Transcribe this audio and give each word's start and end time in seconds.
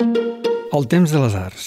El 0.00 0.86
temps 0.88 1.12
de 1.12 1.18
les 1.20 1.34
arts. 1.36 1.64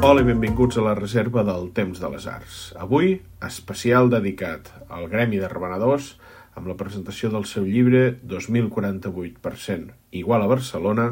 Hola 0.00 0.22
i 0.22 0.24
benvinguts 0.30 0.80
a 0.80 0.86
la 0.86 0.94
reserva 0.96 1.44
del 1.44 1.68
Temps 1.76 2.00
de 2.00 2.08
les 2.14 2.24
Arts. 2.24 2.72
Avui, 2.80 3.20
especial 3.44 4.08
dedicat 4.08 4.72
al 4.88 5.12
Gremi 5.12 5.36
de 5.42 5.52
Revenedors 5.52 6.14
amb 6.56 6.72
la 6.72 6.80
presentació 6.80 7.28
del 7.28 7.44
seu 7.44 7.68
llibre 7.68 8.16
2048% 8.24 9.92
igual 10.24 10.40
a 10.40 10.52
Barcelona 10.56 11.10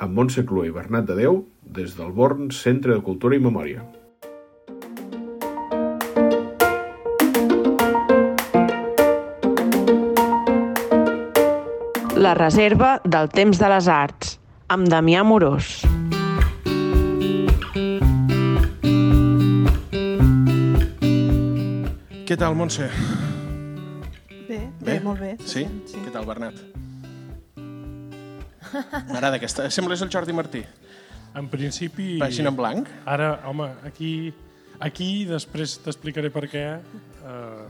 amb 0.00 0.16
Montse 0.16 0.48
Clua 0.48 0.64
i 0.64 0.72
Bernat 0.72 1.12
de 1.12 1.20
Déu 1.26 1.42
des 1.60 1.92
del 2.00 2.16
Born 2.16 2.54
Centre 2.56 2.96
de 2.96 3.04
Cultura 3.04 3.36
i 3.36 3.48
Memòria. 3.50 3.84
La 12.20 12.34
reserva 12.36 12.98
del 13.08 13.30
temps 13.32 13.56
de 13.56 13.68
les 13.72 13.86
arts, 13.88 14.34
amb 14.68 14.90
Damià 14.92 15.22
Morós. 15.24 15.70
Què 22.28 22.36
tal, 22.36 22.58
Montse? 22.60 22.90
Bé, 24.50 24.60
bé, 24.84 24.98
molt 25.00 25.16
bé. 25.24 25.32
Sí? 25.48 25.64
sí. 25.88 25.96
Què 26.04 26.12
tal, 26.12 26.28
Bernat? 26.28 26.60
M'agrada 27.56 29.40
aquesta. 29.40 29.70
Sembles 29.72 30.04
el 30.04 30.12
Jordi 30.12 30.36
Martí. 30.36 30.60
En 31.40 31.48
principi... 31.48 32.18
Pàgina 32.20 32.52
en 32.52 32.60
blanc. 32.60 32.94
Ara, 33.08 33.32
home, 33.48 33.72
aquí, 33.88 34.14
aquí 34.76 35.24
després 35.24 35.80
t'explicaré 35.86 36.28
per 36.36 36.44
què, 36.52 36.68
eh, 36.76 37.68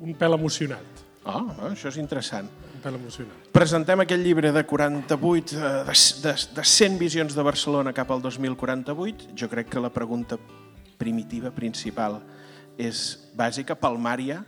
un 0.00 0.16
pèl 0.16 0.40
emocionat. 0.40 1.04
Oh, 1.28 1.42
oh, 1.42 1.74
això 1.74 1.92
és 1.92 2.00
interessant. 2.00 2.48
Un 2.84 2.90
pèl 2.90 2.98
emocionat. 3.00 3.44
Presentem 3.56 4.02
aquest 4.02 4.20
llibre 4.20 4.50
de 4.52 4.62
48, 4.68 5.56
eh, 5.56 5.70
de, 5.88 5.94
de, 6.20 6.32
de 6.58 6.64
100 6.68 6.98
visions 7.00 7.32
de 7.32 7.42
Barcelona 7.42 7.94
cap 7.96 8.10
al 8.12 8.20
2048. 8.20 9.30
Jo 9.32 9.48
crec 9.48 9.70
que 9.72 9.80
la 9.80 9.88
pregunta 9.88 10.36
primitiva, 11.00 11.48
principal, 11.48 12.18
és 12.76 13.30
bàsica, 13.32 13.72
palmària. 13.72 14.42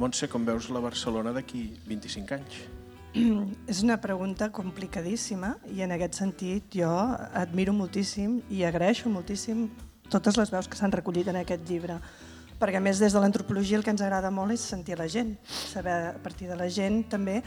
Montse, 0.00 0.30
com 0.32 0.46
veus 0.48 0.70
la 0.72 0.80
Barcelona 0.80 1.34
d'aquí 1.36 1.66
25 1.84 2.38
anys? 2.38 2.56
És 3.68 3.82
una 3.84 3.98
pregunta 4.00 4.48
complicadíssima 4.48 5.58
i 5.68 5.84
en 5.84 5.92
aquest 5.92 6.22
sentit 6.22 6.72
jo 6.80 6.88
admiro 7.36 7.76
moltíssim 7.76 8.40
i 8.48 8.64
agraeixo 8.64 9.12
moltíssim 9.12 9.66
totes 10.08 10.40
les 10.40 10.48
veus 10.48 10.68
que 10.68 10.80
s'han 10.80 10.94
recollit 10.94 11.28
en 11.28 11.36
aquest 11.42 11.68
llibre 11.68 11.98
perquè 12.58 12.80
a 12.80 12.84
més 12.84 12.98
des 13.02 13.14
de 13.14 13.22
l'antropologia 13.22 13.78
el 13.78 13.84
que 13.86 13.94
ens 13.94 14.02
agrada 14.02 14.30
molt 14.34 14.54
és 14.54 14.64
sentir 14.64 14.98
la 14.98 15.08
gent, 15.08 15.36
saber 15.46 15.94
a 16.14 16.18
partir 16.22 16.50
de 16.50 16.56
la 16.58 16.68
gent 16.68 17.04
també 17.10 17.42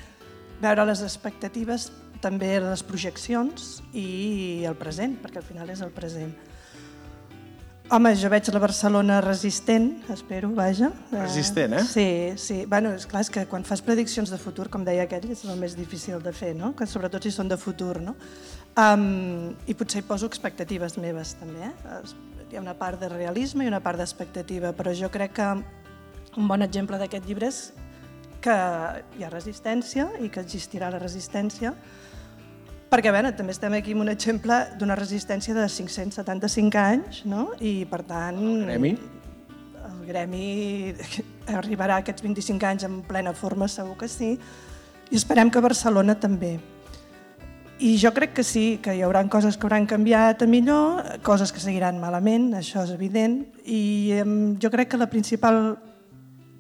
veure 0.62 0.86
les 0.88 1.02
expectatives, 1.04 1.90
també 2.22 2.54
les 2.62 2.84
projeccions 2.86 3.82
i 3.98 4.64
el 4.70 4.78
present, 4.78 5.18
perquè 5.22 5.42
al 5.42 5.48
final 5.48 5.70
és 5.74 5.82
el 5.82 5.92
present. 5.94 6.32
Home, 7.92 8.14
jo 8.16 8.30
veig 8.32 8.48
la 8.54 8.60
Barcelona 8.64 9.18
resistent, 9.20 9.90
espero, 10.14 10.54
vaja. 10.56 10.94
Resistent, 11.12 11.74
eh? 11.76 11.82
Sí, 11.84 12.06
sí. 12.40 12.62
Bueno, 12.72 12.94
és 12.96 13.04
clar, 13.04 13.26
és 13.26 13.32
que 13.34 13.44
quan 13.52 13.66
fas 13.68 13.82
prediccions 13.84 14.32
de 14.32 14.40
futur, 14.40 14.70
com 14.72 14.86
deia 14.88 15.04
aquell, 15.04 15.28
és 15.34 15.42
el 15.44 15.60
més 15.60 15.76
difícil 15.76 16.22
de 16.24 16.32
fer, 16.32 16.54
no? 16.56 16.72
Que 16.78 16.88
sobretot 16.88 17.28
si 17.28 17.34
són 17.36 17.52
de 17.52 17.58
futur, 17.60 17.98
no? 18.00 18.16
Um, 18.80 19.58
I 19.68 19.76
potser 19.76 20.00
hi 20.00 20.08
poso 20.08 20.30
expectatives 20.32 20.96
meves, 21.04 21.36
també, 21.42 21.68
eh? 21.68 21.92
Hi 22.52 22.58
ha 22.58 22.62
una 22.62 22.74
part 22.76 23.00
de 23.00 23.08
realisme 23.08 23.64
i 23.64 23.70
una 23.72 23.80
part 23.80 24.02
d'expectativa, 24.02 24.74
però 24.76 24.92
jo 24.92 25.08
crec 25.08 25.38
que 25.38 25.46
un 26.36 26.48
bon 26.50 26.64
exemple 26.66 26.98
d'aquest 27.00 27.24
llibre 27.24 27.48
és 27.48 27.60
que 28.44 28.56
hi 29.16 29.24
ha 29.24 29.30
resistència 29.32 30.10
i 30.20 30.28
que 30.34 30.44
existirà 30.44 30.90
la 30.92 31.00
resistència, 31.00 31.72
perquè 32.92 33.14
veure, 33.16 33.32
també 33.38 33.56
estem 33.56 33.78
aquí 33.78 33.96
amb 33.96 34.04
un 34.04 34.12
exemple 34.12 34.58
d'una 34.82 34.98
resistència 35.00 35.56
de 35.56 35.64
575 35.70 36.82
anys, 36.82 37.24
no? 37.24 37.54
i 37.64 37.86
per 37.88 38.02
tant... 38.10 38.42
El 38.42 38.66
gremi? 38.66 38.94
El 39.88 40.04
gremi 40.10 40.46
arribarà 41.56 42.02
a 42.02 42.04
aquests 42.04 42.28
25 42.28 42.68
anys 42.68 42.90
en 42.90 43.00
plena 43.08 43.32
forma, 43.32 43.72
segur 43.72 43.96
que 44.02 44.12
sí, 44.12 44.34
i 45.08 45.16
esperem 45.16 45.54
que 45.54 45.64
Barcelona 45.64 46.20
també. 46.20 46.58
I 47.82 47.96
jo 47.98 48.12
crec 48.14 48.36
que 48.38 48.44
sí, 48.46 48.78
que 48.78 48.94
hi 48.94 49.00
haurà 49.02 49.24
coses 49.26 49.56
que 49.58 49.66
hauran 49.66 49.88
canviat 49.90 50.44
a 50.44 50.48
millor, 50.48 51.02
coses 51.26 51.50
que 51.50 51.58
seguiran 51.58 51.98
malament, 51.98 52.52
això 52.54 52.84
és 52.86 52.92
evident, 52.94 53.40
i 53.66 54.14
jo 54.62 54.70
crec 54.70 54.92
que 54.92 55.00
la 55.02 55.08
principal 55.10 55.80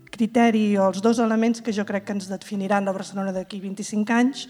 criteri 0.09 0.79
o 0.81 0.87
els 0.89 0.97
dos 1.05 1.19
elements 1.21 1.61
que 1.61 1.73
jo 1.77 1.85
crec 1.85 2.07
que 2.07 2.15
ens 2.17 2.25
definiran 2.25 2.89
la 2.89 2.95
Barcelona 2.95 3.33
d'aquí 3.35 3.59
25 3.61 4.15
anys 4.17 4.47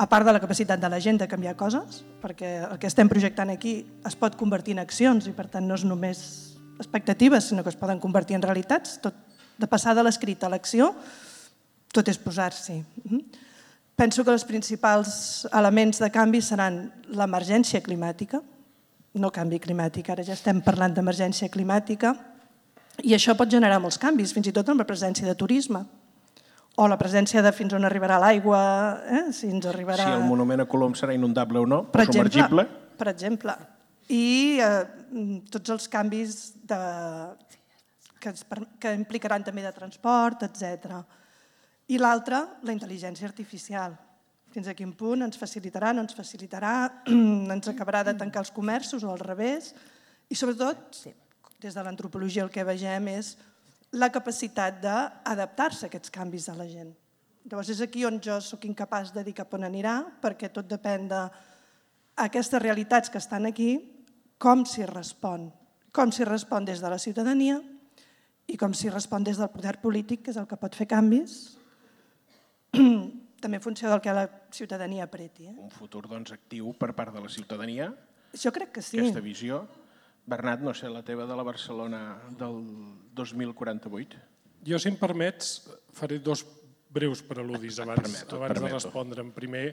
a 0.00 0.08
part 0.10 0.26
de 0.26 0.34
la 0.34 0.40
capacitat 0.42 0.80
de 0.82 0.90
la 0.90 0.98
gent 0.98 1.20
de 1.22 1.28
canviar 1.30 1.54
coses, 1.54 2.00
perquè 2.18 2.50
el 2.66 2.80
que 2.82 2.90
estem 2.90 3.06
projectant 3.06 3.52
aquí 3.54 3.74
es 4.10 4.16
pot 4.18 4.34
convertir 4.34 4.74
en 4.74 4.82
accions 4.82 5.28
i 5.30 5.34
per 5.36 5.46
tant 5.52 5.68
no 5.70 5.76
és 5.78 5.84
només 5.86 6.24
expectatives, 6.80 7.46
sinó 7.46 7.62
que 7.62 7.70
es 7.70 7.78
poden 7.78 8.02
convertir 8.02 8.34
en 8.34 8.42
realitats. 8.42 8.98
Tot, 9.04 9.14
de 9.54 9.68
passar 9.70 9.94
de 9.94 10.02
l'escrit 10.02 10.42
a 10.42 10.50
l'acció, 10.50 10.90
tot 11.94 12.10
és 12.10 12.18
posar-s'hi. 12.18 12.80
Penso 14.00 14.24
que 14.24 14.32
els 14.32 14.46
principals 14.48 15.10
elements 15.52 15.98
de 16.00 16.08
canvi 16.08 16.38
seran 16.40 16.86
l'emergència 17.12 17.82
climàtica, 17.84 18.38
no 19.20 19.28
canvi 19.34 19.58
climàtic, 19.60 20.08
ara 20.08 20.24
ja 20.24 20.32
estem 20.32 20.62
parlant 20.64 20.94
d'emergència 20.96 21.50
climàtica, 21.52 22.14
i 23.04 23.12
això 23.12 23.34
pot 23.36 23.50
generar 23.52 23.76
molts 23.82 24.00
canvis, 24.00 24.32
fins 24.32 24.48
i 24.48 24.54
tot 24.56 24.72
amb 24.72 24.80
la 24.80 24.88
presència 24.88 25.28
de 25.28 25.36
turisme 25.36 25.84
o 26.80 26.88
la 26.88 26.96
presència 26.96 27.42
de 27.44 27.52
fins 27.52 27.76
on 27.76 27.84
arribarà 27.84 28.16
l'aigua, 28.22 28.62
eh? 29.04 29.22
si 29.36 29.50
ens 29.52 29.68
arribarà... 29.68 30.06
Si 30.06 30.16
el 30.16 30.24
monument 30.24 30.64
a 30.64 30.68
Colom 30.70 30.96
serà 30.96 31.12
inundable 31.12 31.60
o 31.60 31.68
no, 31.68 31.82
per 31.92 32.06
submergible. 32.08 32.64
Exemple, 32.64 32.96
per 32.96 33.12
exemple. 33.12 33.58
I 34.08 34.24
eh, 34.64 34.82
tots 35.52 35.76
els 35.76 35.92
canvis 35.92 36.38
de, 36.72 36.80
que, 38.16 38.32
es, 38.32 38.46
que 38.80 38.96
implicaran 38.96 39.44
també 39.44 39.66
de 39.66 39.76
transport, 39.76 40.48
etc. 40.48 41.02
I 41.90 41.98
l'altre, 41.98 42.38
la 42.62 42.74
intel·ligència 42.74 43.26
artificial. 43.26 43.96
Fins 44.54 44.68
a 44.70 44.74
quin 44.78 44.92
punt 44.94 45.24
ens 45.26 45.38
facilitarà, 45.38 45.90
no 45.94 46.04
ens 46.04 46.14
facilitarà, 46.14 46.74
ens 47.56 47.70
acabarà 47.70 48.04
de 48.06 48.14
tancar 48.18 48.44
els 48.44 48.54
comerços 48.54 49.02
o 49.02 49.10
al 49.10 49.22
revés. 49.22 49.72
I 50.30 50.38
sobretot, 50.38 51.00
des 51.60 51.74
de 51.74 51.84
l'antropologia 51.84 52.46
el 52.46 52.50
que 52.54 52.66
vegem 52.66 53.10
és 53.12 53.34
la 53.98 54.10
capacitat 54.14 54.78
d'adaptar-se 54.82 55.86
a 55.86 55.90
aquests 55.90 56.14
canvis 56.14 56.46
de 56.46 56.56
la 56.58 56.66
gent. 56.70 56.90
Llavors 57.50 57.70
és 57.74 57.80
aquí 57.82 58.04
on 58.06 58.20
jo 58.22 58.38
sóc 58.44 58.66
incapaç 58.68 59.10
de 59.14 59.24
dir 59.26 59.34
cap 59.34 59.54
on 59.56 59.66
anirà, 59.66 59.98
perquè 60.22 60.50
tot 60.54 60.68
depèn 60.70 61.08
d'aquestes 61.10 62.62
realitats 62.62 63.10
que 63.10 63.18
estan 63.18 63.50
aquí, 63.50 63.72
com 64.38 64.62
s'hi 64.62 64.86
respon. 64.86 65.48
Com 65.90 66.14
s'hi 66.14 66.26
respon 66.28 66.64
des 66.64 66.82
de 66.82 66.90
la 66.90 67.02
ciutadania 67.02 67.58
i 68.46 68.58
com 68.58 68.74
s'hi 68.74 68.90
respon 68.90 69.26
des 69.26 69.40
del 69.40 69.50
poder 69.50 69.80
polític, 69.82 70.22
que 70.22 70.30
és 70.30 70.38
el 70.38 70.46
que 70.46 70.58
pot 70.58 70.74
fer 70.74 70.86
canvis, 70.90 71.59
també 73.42 73.58
en 73.58 73.64
funció 73.64 73.90
del 73.90 74.02
que 74.04 74.14
la 74.14 74.26
ciutadania 74.52 75.04
apreti. 75.08 75.48
Eh? 75.50 75.56
Un 75.56 75.72
futur 75.72 76.04
doncs, 76.08 76.34
actiu 76.36 76.74
per 76.78 76.92
part 76.96 77.14
de 77.14 77.22
la 77.24 77.30
ciutadania. 77.32 77.90
Jo 78.36 78.52
crec 78.54 78.76
que 78.76 78.82
sí. 78.84 79.00
Aquesta 79.00 79.24
visió. 79.24 79.64
Bernat, 80.30 80.60
no 80.62 80.74
sé, 80.76 80.90
la 80.92 81.02
teva 81.02 81.26
de 81.26 81.36
la 81.36 81.42
Barcelona 81.42 82.02
del 82.38 82.60
2048? 83.16 84.20
Jo, 84.68 84.78
si 84.78 84.90
em 84.90 84.98
permets, 85.00 85.54
faré 85.96 86.20
dos 86.22 86.44
breus 86.92 87.22
preludis 87.24 87.80
abans, 87.80 88.02
permeto, 88.02 88.36
abans 88.36 88.54
de 88.54 88.60
permeto. 88.60 88.76
respondre. 88.76 89.24
En 89.24 89.32
primer, 89.34 89.64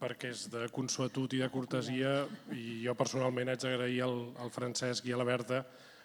perquè 0.00 0.32
és 0.32 0.46
de 0.50 0.66
consuetud 0.74 1.36
i 1.36 1.42
de 1.44 1.50
cortesia, 1.52 2.22
i 2.56 2.80
jo 2.82 2.96
personalment 2.98 3.52
haig 3.52 3.62
d'agrair 3.62 4.00
al, 4.06 4.16
al 4.40 4.54
Francesc 4.54 5.06
i 5.06 5.14
a 5.14 5.20
la 5.20 5.28
Berta 5.28 5.64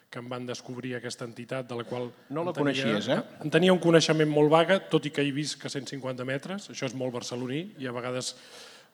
que 0.09 0.17
em 0.19 0.29
van 0.29 0.45
descobrir 0.49 0.95
aquesta 0.97 1.25
entitat 1.27 1.67
de 1.69 1.75
la 1.77 1.83
qual... 1.85 2.09
No 2.33 2.41
la 2.43 2.49
en 2.49 2.57
tenia- 2.57 2.73
coneixies, 2.81 3.07
eh? 3.13 3.19
En 3.45 3.51
tenia 3.53 3.73
un 3.75 3.79
coneixement 3.83 4.29
molt 4.31 4.49
vaga, 4.49 4.79
tot 4.89 5.05
i 5.05 5.11
que 5.13 5.21
he 5.21 5.31
vist 5.35 5.59
que 5.61 5.69
150 5.69 6.25
metres, 6.25 6.69
això 6.73 6.87
és 6.89 6.95
molt 6.97 7.13
barceloní, 7.13 7.75
i 7.77 7.85
a 7.85 7.93
vegades 7.93 8.31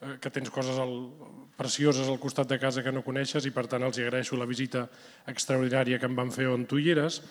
eh, 0.03 0.17
que 0.19 0.27
tens 0.35 0.49
coses 0.51 0.75
al, 0.75 0.91
precioses 1.55 2.09
al 2.11 2.19
costat 2.19 2.49
de 2.51 2.57
casa 2.59 2.83
que 2.83 2.91
no 2.91 2.99
coneixes 3.05 3.45
i 3.47 3.51
per 3.55 3.63
tant 3.71 3.85
els 3.87 3.95
agraeixo 4.03 4.35
la 4.35 4.47
visita 4.49 4.89
extraordinària 5.31 5.99
que 6.01 6.09
em 6.09 6.17
van 6.19 6.33
fer 6.35 6.49
on 6.51 6.65
tu 6.67 6.81
hi 6.83 6.89
eres. 6.91 7.21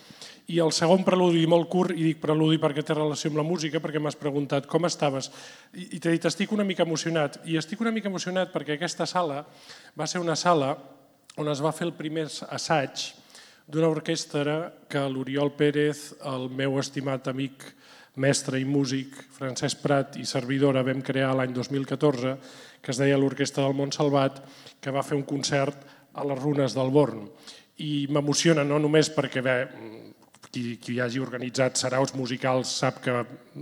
I 0.48 0.62
el 0.64 0.72
segon 0.76 1.04
preludi 1.04 1.44
molt 1.48 1.68
curt, 1.72 1.92
i 1.92 2.06
dic 2.08 2.22
preludi 2.24 2.56
perquè 2.62 2.80
té 2.84 2.96
relació 2.96 3.28
amb 3.34 3.42
la 3.42 3.44
música, 3.44 3.82
perquè 3.84 4.00
m'has 4.00 4.16
preguntat 4.16 4.64
com 4.70 4.88
estaves. 4.88 5.28
I, 5.76 5.90
i 5.96 6.00
t'he 6.00 6.14
dit, 6.16 6.24
estic 6.24 6.56
una 6.56 6.64
mica 6.64 6.88
emocionat. 6.88 7.36
I 7.44 7.60
estic 7.60 7.84
una 7.84 7.92
mica 7.92 8.08
emocionat 8.08 8.48
perquè 8.52 8.78
aquesta 8.78 9.04
sala 9.04 9.42
va 9.92 10.08
ser 10.08 10.24
una 10.24 10.36
sala 10.40 10.72
on 11.36 11.48
es 11.52 11.60
va 11.60 11.72
fer 11.76 11.84
el 11.90 11.92
primer 12.00 12.24
assaig 12.48 13.10
d'una 13.66 13.88
orquestra 13.88 14.72
que 14.90 15.02
l'Oriol 15.08 15.54
Pérez, 15.56 16.12
el 16.28 16.50
meu 16.52 16.76
estimat 16.80 17.28
amic 17.32 17.64
mestre 18.20 18.60
i 18.60 18.66
músic 18.68 19.16
Francesc 19.34 19.80
Prat 19.82 20.18
i 20.20 20.26
servidora 20.28 20.84
vam 20.86 21.00
crear 21.02 21.32
l'any 21.34 21.54
2014, 21.56 22.36
que 22.84 22.92
es 22.92 23.00
deia 23.00 23.18
l'Orquestra 23.18 23.64
del 23.64 23.74
Mont 23.74 23.94
Salvat, 23.96 24.42
que 24.80 24.92
va 24.94 25.02
fer 25.02 25.16
un 25.16 25.24
concert 25.26 25.80
a 26.14 26.26
les 26.28 26.38
runes 26.38 26.76
del 26.76 26.92
Born. 26.94 27.24
I 27.82 28.06
m'emociona 28.12 28.62
no 28.68 28.78
només 28.78 29.10
perquè 29.10 29.42
bé, 29.42 29.56
qui, 30.52 30.76
qui 30.78 31.00
hagi 31.02 31.18
organitzat 31.18 31.80
saraus 31.80 32.14
musicals 32.14 32.76
sap 32.84 33.00
que 33.02 33.16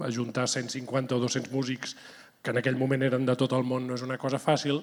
ajuntar 0.05 0.49
150 0.51 1.17
o 1.17 1.23
200 1.23 1.55
músics 1.55 1.97
que 2.43 2.51
en 2.51 2.59
aquell 2.59 2.77
moment 2.77 3.07
eren 3.07 3.25
de 3.25 3.39
tot 3.39 3.55
el 3.57 3.65
món 3.65 3.87
no 3.87 3.97
és 3.97 4.05
una 4.05 4.19
cosa 4.21 4.43
fàcil, 4.43 4.83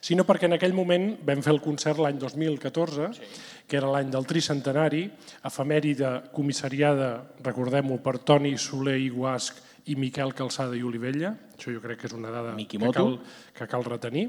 sinó 0.00 0.26
perquè 0.28 0.48
en 0.48 0.56
aquell 0.58 0.74
moment 0.76 1.12
vam 1.26 1.42
fer 1.44 1.54
el 1.54 1.62
concert 1.64 2.00
l'any 2.02 2.18
2014, 2.20 3.10
sí. 3.16 3.30
que 3.68 3.78
era 3.80 3.90
l'any 3.92 4.10
del 4.12 4.26
tricentenari, 4.28 5.04
efemèride 5.48 6.14
comissariada, 6.34 7.12
recordem-ho, 7.44 8.00
per 8.02 8.18
Toni 8.26 8.56
Soler 8.58 8.98
i 9.00 9.08
Guasc 9.12 9.62
i 9.90 9.96
Miquel 9.98 10.34
Calçada 10.38 10.78
i 10.78 10.84
Olivella, 10.86 11.34
això 11.56 11.72
jo 11.74 11.82
crec 11.82 12.02
que 12.02 12.10
és 12.10 12.18
una 12.18 12.30
dada 12.30 12.54
que 12.56 12.92
cal, 12.92 13.16
que 13.56 13.66
cal 13.70 13.88
retenir, 13.88 14.28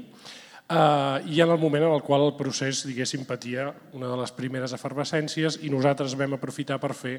Uh, 0.64 1.20
I 1.28 1.42
en 1.42 1.50
el 1.50 1.58
moment 1.60 1.84
en 1.84 1.92
el 1.92 2.00
qual 2.00 2.22
el 2.24 2.30
procés, 2.38 2.86
diguéssim, 2.88 3.26
patia 3.28 3.66
una 3.92 4.08
de 4.08 4.14
les 4.16 4.30
primeres 4.32 4.72
efervescències 4.72 5.58
i 5.60 5.68
nosaltres 5.68 6.14
vam 6.16 6.38
aprofitar 6.38 6.78
per 6.80 6.94
fer 6.96 7.18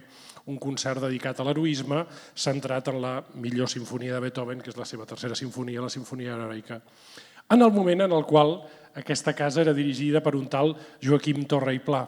un 0.50 0.58
concert 0.58 1.04
dedicat 1.04 1.38
a 1.38 1.46
l'heroisme 1.46 2.02
centrat 2.34 2.90
en 2.90 2.98
la 3.04 3.20
millor 3.38 3.70
sinfonia 3.70 4.16
de 4.16 4.24
Beethoven, 4.24 4.66
que 4.66 4.74
és 4.74 4.80
la 4.82 4.90
seva 4.90 5.06
tercera 5.06 5.38
sinfonia, 5.38 5.84
la 5.86 5.94
sinfonia 5.94 6.34
heroica. 6.34 6.80
En 7.50 7.62
el 7.62 7.72
moment 7.72 8.02
en 8.02 8.14
el 8.16 8.26
qual 8.26 8.58
aquesta 8.98 9.36
casa 9.38 9.62
era 9.62 9.74
dirigida 9.74 10.22
per 10.24 10.36
un 10.36 10.48
tal 10.50 10.74
Joaquim 11.04 11.44
Torra 11.46 11.74
i 11.76 11.82
Pla, 11.84 12.06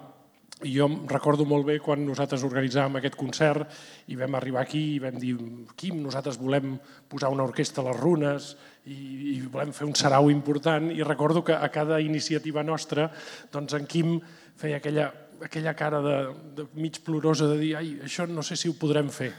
i 0.65 0.71
jo 0.73 0.87
recordo 1.05 1.45
molt 1.45 1.67
bé 1.67 1.75
quan 1.77 2.01
nosaltres 2.01 2.41
organitzàvem 2.47 2.95
aquest 2.97 3.13
concert 3.19 3.75
i 4.09 4.15
vam 4.17 4.33
arribar 4.39 4.63
aquí 4.63 4.95
i 4.95 5.01
vam 5.03 5.19
dir 5.21 5.35
Quim, 5.77 5.99
nosaltres 6.01 6.39
volem 6.41 6.73
posar 7.09 7.29
una 7.29 7.45
orquestra 7.45 7.83
a 7.83 7.91
les 7.91 7.99
runes 7.99 8.47
i, 8.89 8.97
i 9.35 9.37
volem 9.45 9.75
fer 9.75 9.85
un 9.85 9.93
sarau 9.93 10.31
important 10.33 10.89
i 10.89 11.05
recordo 11.05 11.43
que 11.45 11.53
a 11.53 11.69
cada 11.69 12.01
iniciativa 12.01 12.65
nostra 12.65 13.05
doncs 13.53 13.77
en 13.77 13.85
Quim 13.85 14.17
feia 14.57 14.81
aquella, 14.81 15.11
aquella 15.45 15.75
cara 15.77 16.01
de, 16.01 16.17
de 16.57 16.67
mig 16.73 17.03
plorosa 17.05 17.51
de 17.53 17.61
dir 17.61 17.75
ai, 17.77 17.93
això 18.09 18.25
no 18.25 18.41
sé 18.41 18.57
si 18.57 18.71
ho 18.71 18.79
podrem 18.81 19.13
fer. 19.13 19.29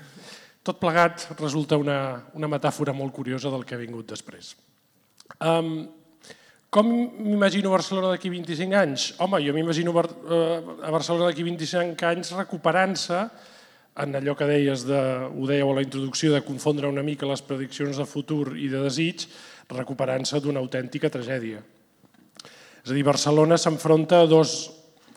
Tot 0.63 0.79
plegat 0.79 1.33
resulta 1.41 1.81
una, 1.81 1.99
una 2.39 2.47
metàfora 2.47 2.95
molt 2.95 3.17
curiosa 3.17 3.51
del 3.51 3.67
que 3.67 3.75
ha 3.75 3.83
vingut 3.83 4.15
després. 4.15 4.55
Um, 5.37 5.89
com 6.69 6.85
m'imagino 6.85 7.71
Barcelona 7.73 8.11
d'aquí 8.13 8.29
25 8.33 8.77
anys? 8.77 9.13
Home, 9.25 9.41
jo 9.41 9.55
m'imagino 9.57 9.95
eh, 9.97 10.59
a 10.85 10.91
Barcelona 10.93 11.31
d'aquí 11.31 11.47
25 11.47 12.09
anys 12.11 12.35
recuperant-se 12.37 13.23
en 13.99 14.15
allò 14.15 14.35
que 14.39 14.47
deies, 14.47 14.85
de, 14.87 14.99
ho 15.27 15.47
dèieu 15.49 15.73
a 15.73 15.79
la 15.79 15.83
introducció, 15.83 16.31
de 16.31 16.45
confondre 16.47 16.87
una 16.87 17.03
mica 17.03 17.27
les 17.27 17.43
prediccions 17.43 17.99
de 17.99 18.07
futur 18.07 18.55
i 18.55 18.69
de 18.71 18.85
desig, 18.85 19.25
recuperant-se 19.73 20.39
d'una 20.45 20.63
autèntica 20.63 21.11
tragèdia. 21.11 21.65
És 22.85 22.93
a 22.93 22.95
dir, 22.95 23.03
Barcelona 23.05 23.59
s'enfronta 23.59 24.23
a 24.23 24.29
dos 24.31 24.71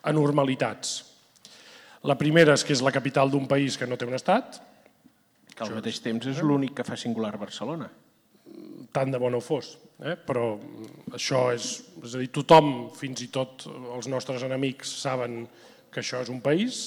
anormalitats. 0.10 0.96
La 2.10 2.18
primera 2.18 2.56
és 2.58 2.66
que 2.66 2.74
és 2.74 2.82
la 2.82 2.94
capital 2.96 3.30
d'un 3.30 3.46
país 3.48 3.78
que 3.78 3.86
no 3.86 4.00
té 4.00 4.08
un 4.10 4.18
estat. 4.18 4.58
Que 5.54 5.68
al 5.68 5.76
mateix 5.78 6.02
temps 6.02 6.26
és 6.32 6.42
l'únic 6.42 6.74
que 6.80 6.88
fa 6.88 6.98
singular 6.98 7.36
Barcelona. 7.38 7.92
Tant 8.92 9.12
de 9.14 9.20
bo 9.22 9.30
no 9.32 9.40
fos. 9.44 9.78
Eh? 10.02 10.16
Però 10.28 10.56
això 11.14 11.46
és, 11.54 11.74
és 12.02 12.16
a 12.16 12.22
dir, 12.24 12.32
tothom, 12.34 12.90
fins 12.98 13.22
i 13.24 13.30
tot 13.32 13.68
els 13.70 14.10
nostres 14.12 14.44
enemics, 14.48 14.98
saben 15.04 15.46
que 15.92 16.02
això 16.02 16.24
és 16.24 16.32
un 16.34 16.42
país 16.44 16.82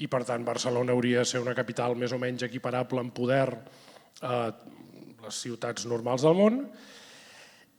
i 0.00 0.08
per 0.08 0.22
tant 0.28 0.44
Barcelona 0.44 0.94
hauria 0.94 1.22
de 1.22 1.28
ser 1.28 1.42
una 1.42 1.56
capital 1.56 1.96
més 1.98 2.12
o 2.14 2.20
menys 2.20 2.46
equiparable 2.46 3.02
en 3.02 3.10
poder 3.12 3.48
a 4.22 4.36
les 5.22 5.40
ciutats 5.44 5.86
normals 5.90 6.24
del 6.24 6.38
món. 6.38 6.62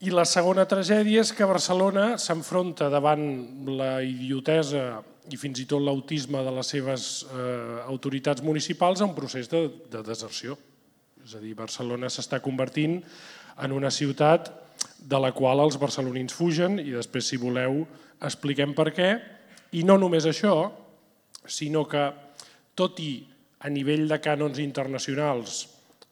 I 0.03 0.12
la 0.12 0.25
segona 0.27 0.68
tragèdia 0.68 1.24
és 1.24 1.31
que 1.36 1.47
Barcelona 1.47 2.18
s'enfronta 2.19 2.89
davant 2.91 3.24
la 3.71 3.95
idiotesa 4.03 5.01
i 5.31 5.39
fins 5.39 5.62
i 5.63 5.68
tot 5.69 5.79
l'autisme 5.81 6.41
de 6.44 6.51
les 6.51 6.71
seves 6.75 7.07
eh, 7.31 7.79
autoritats 7.88 8.44
municipals 8.44 9.01
a 9.01 9.07
un 9.07 9.15
procés 9.15 9.47
de, 9.51 9.63
de 9.91 10.03
deserció. 10.03 10.57
És 11.24 11.38
a 11.38 11.40
dir, 11.40 11.54
Barcelona 11.56 12.10
s'està 12.12 12.42
convertint 12.44 12.98
en 13.64 13.72
una 13.75 13.92
ciutat 13.94 14.50
de 15.00 15.20
la 15.20 15.31
qual 15.36 15.62
els 15.64 15.78
barcelonins 15.80 16.36
fugen 16.36 16.80
i 16.81 16.92
després, 16.92 17.30
si 17.30 17.40
voleu, 17.40 17.84
expliquem 18.24 18.74
per 18.75 18.90
què. 18.96 19.12
I 19.80 19.84
no 19.88 19.98
només 20.00 20.28
això, 20.30 20.56
sinó 21.48 21.86
que, 21.90 22.04
tot 22.75 23.00
i 23.04 23.14
a 23.64 23.72
nivell 23.72 24.08
de 24.10 24.20
cànons 24.24 24.60
internacionals, 24.64 25.64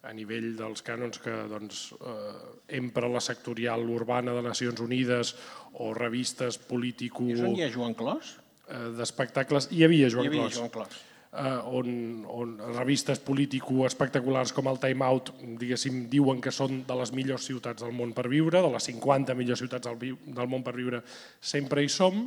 a 0.08 0.16
nivell 0.18 0.54
dels 0.58 0.81
cànons 0.86 1.19
que 1.22 1.36
doncs, 1.52 1.84
eh, 2.00 2.40
empra 2.80 3.12
la 3.12 3.22
sectorial 3.22 3.84
urbana 3.92 4.34
de 4.34 4.42
Nacions 4.48 4.80
Unides 4.81 5.36
o 5.84 5.92
revistes 5.94 6.58
político... 6.58 7.28
I 7.28 7.38
és 7.38 7.46
on 7.46 7.60
hi 7.60 7.68
ha 7.68 7.72
Joan 7.74 7.96
Clos? 8.00 8.36
Eh, 8.68 8.90
D'espectacles... 8.98 9.69
Hi 9.75 9.86
havia 9.86 10.10
Joan 10.10 10.25
Hi 10.25 10.34
havia 10.34 10.48
Clos. 10.48 10.60
Joan 10.62 10.74
Clos 10.74 11.08
eh, 11.31 11.60
on, 11.66 12.25
on 12.28 12.57
revistes 12.75 13.19
político 13.19 13.86
espectaculars 13.88 14.54
com 14.54 14.68
el 14.72 14.80
Time 14.80 15.06
Out 15.07 15.33
diguéssim, 15.60 16.06
diuen 16.12 16.42
que 16.44 16.54
són 16.54 16.81
de 16.88 16.98
les 17.00 17.13
millors 17.16 17.48
ciutats 17.48 17.83
del 17.83 17.94
món 17.95 18.13
per 18.18 18.28
viure, 18.31 18.62
de 18.62 18.72
les 18.74 18.89
50 18.92 19.36
millors 19.39 19.63
ciutats 19.63 19.88
del, 19.88 20.18
del 20.25 20.51
món 20.51 20.66
per 20.66 20.75
viure, 20.78 21.04
sempre 21.39 21.83
hi 21.83 21.92
som. 21.92 22.25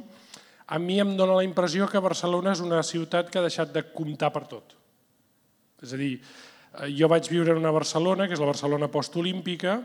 A 0.64 0.80
mi 0.80 0.96
em 1.00 1.12
dóna 1.18 1.36
la 1.36 1.44
impressió 1.44 1.88
que 1.90 2.00
Barcelona 2.00 2.54
és 2.54 2.64
una 2.64 2.80
ciutat 2.86 3.28
que 3.28 3.40
ha 3.40 3.44
deixat 3.44 3.74
de 3.74 3.84
comptar 3.92 4.32
per 4.32 4.46
tot. 4.48 4.72
És 5.84 5.92
a 5.92 6.00
dir, 6.00 6.14
eh, 6.16 6.88
jo 6.96 7.10
vaig 7.12 7.28
viure 7.28 7.52
en 7.52 7.60
una 7.60 7.74
Barcelona, 7.74 8.26
que 8.26 8.36
és 8.38 8.40
la 8.40 8.48
Barcelona 8.48 8.88
postolímpica, 8.88 9.82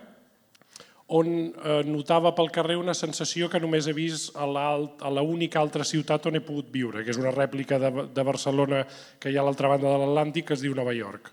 on 1.09 1.29
eh, 1.49 1.81
notava 1.89 2.31
pel 2.37 2.51
carrer 2.53 2.77
una 2.77 2.93
sensació 2.93 3.49
que 3.49 3.61
només 3.61 3.87
he 3.89 3.95
vist 3.97 4.35
a 4.37 4.45
l'única 4.45 5.59
altra 5.61 5.85
ciutat 5.87 6.27
on 6.29 6.37
he 6.37 6.43
pogut 6.45 6.69
viure, 6.73 7.03
que 7.03 7.13
és 7.13 7.19
una 7.21 7.33
rèplica 7.33 7.79
de, 7.81 7.89
de 8.13 8.25
Barcelona 8.25 8.83
que 9.19 9.31
hi 9.31 9.37
ha 9.37 9.41
a 9.41 9.47
l'altra 9.47 9.71
banda 9.71 9.89
de 9.89 10.01
l'Atlàntic, 10.03 10.49
que 10.49 10.57
es 10.57 10.65
diu 10.65 10.75
Nova 10.77 10.93
York. 10.93 11.31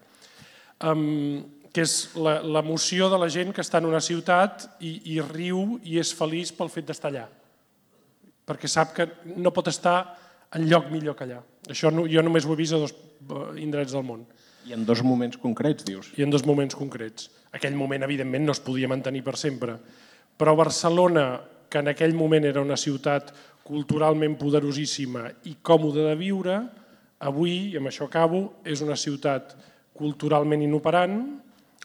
Um, 0.87 1.44
que 1.76 1.84
és 1.84 2.14
l'emoció 2.17 3.11
de 3.12 3.19
la 3.20 3.28
gent 3.28 3.52
que 3.52 3.61
està 3.61 3.82
en 3.82 3.88
una 3.90 4.00
ciutat 4.00 4.64
i, 4.81 4.94
i 5.12 5.20
riu 5.20 5.76
i 5.84 5.99
és 6.00 6.14
feliç 6.17 6.55
pel 6.56 6.72
fet 6.72 6.88
d'estar 6.88 7.11
allà. 7.12 7.26
Perquè 8.49 8.70
sap 8.70 8.94
que 8.96 9.11
no 9.37 9.52
pot 9.52 9.69
estar 9.69 9.99
en 10.56 10.64
lloc 10.70 10.88
millor 10.88 11.19
que 11.19 11.26
allà. 11.26 11.43
Això 11.69 11.93
no, 11.93 12.06
jo 12.08 12.25
només 12.25 12.46
ho 12.46 12.55
he 12.55 12.61
vist 12.62 12.72
a 12.72 12.81
dos 12.81 12.94
eh, 12.96 13.44
indrets 13.61 13.93
del 13.93 14.06
món. 14.08 14.25
I 14.67 14.75
en 14.75 14.85
dos 14.87 15.03
moments 15.07 15.39
concrets, 15.39 15.85
dius? 15.87 16.11
I 16.19 16.25
en 16.27 16.33
dos 16.35 16.45
moments 16.47 16.75
concrets. 16.75 17.31
Aquell 17.55 17.77
moment, 17.79 18.03
evidentment, 18.03 18.45
no 18.47 18.55
es 18.57 18.61
podia 18.61 18.91
mantenir 18.91 19.23
per 19.25 19.37
sempre. 19.39 19.77
Però 20.37 20.57
Barcelona, 20.59 21.39
que 21.71 21.81
en 21.81 21.93
aquell 21.93 22.17
moment 22.19 22.45
era 22.45 22.65
una 22.65 22.77
ciutat 22.77 23.33
culturalment 23.67 24.37
poderosíssima 24.39 25.27
i 25.51 25.57
còmoda 25.63 26.09
de 26.11 26.19
viure, 26.19 26.59
avui, 27.27 27.73
i 27.73 27.79
amb 27.79 27.91
això 27.91 28.07
acabo, 28.11 28.61
és 28.67 28.83
una 28.85 28.99
ciutat 28.99 29.55
culturalment 29.97 30.63
inoperant, 30.63 31.17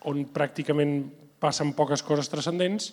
on 0.09 0.25
pràcticament 0.33 0.97
passen 1.41 1.73
poques 1.77 2.03
coses 2.05 2.29
transcendents 2.29 2.91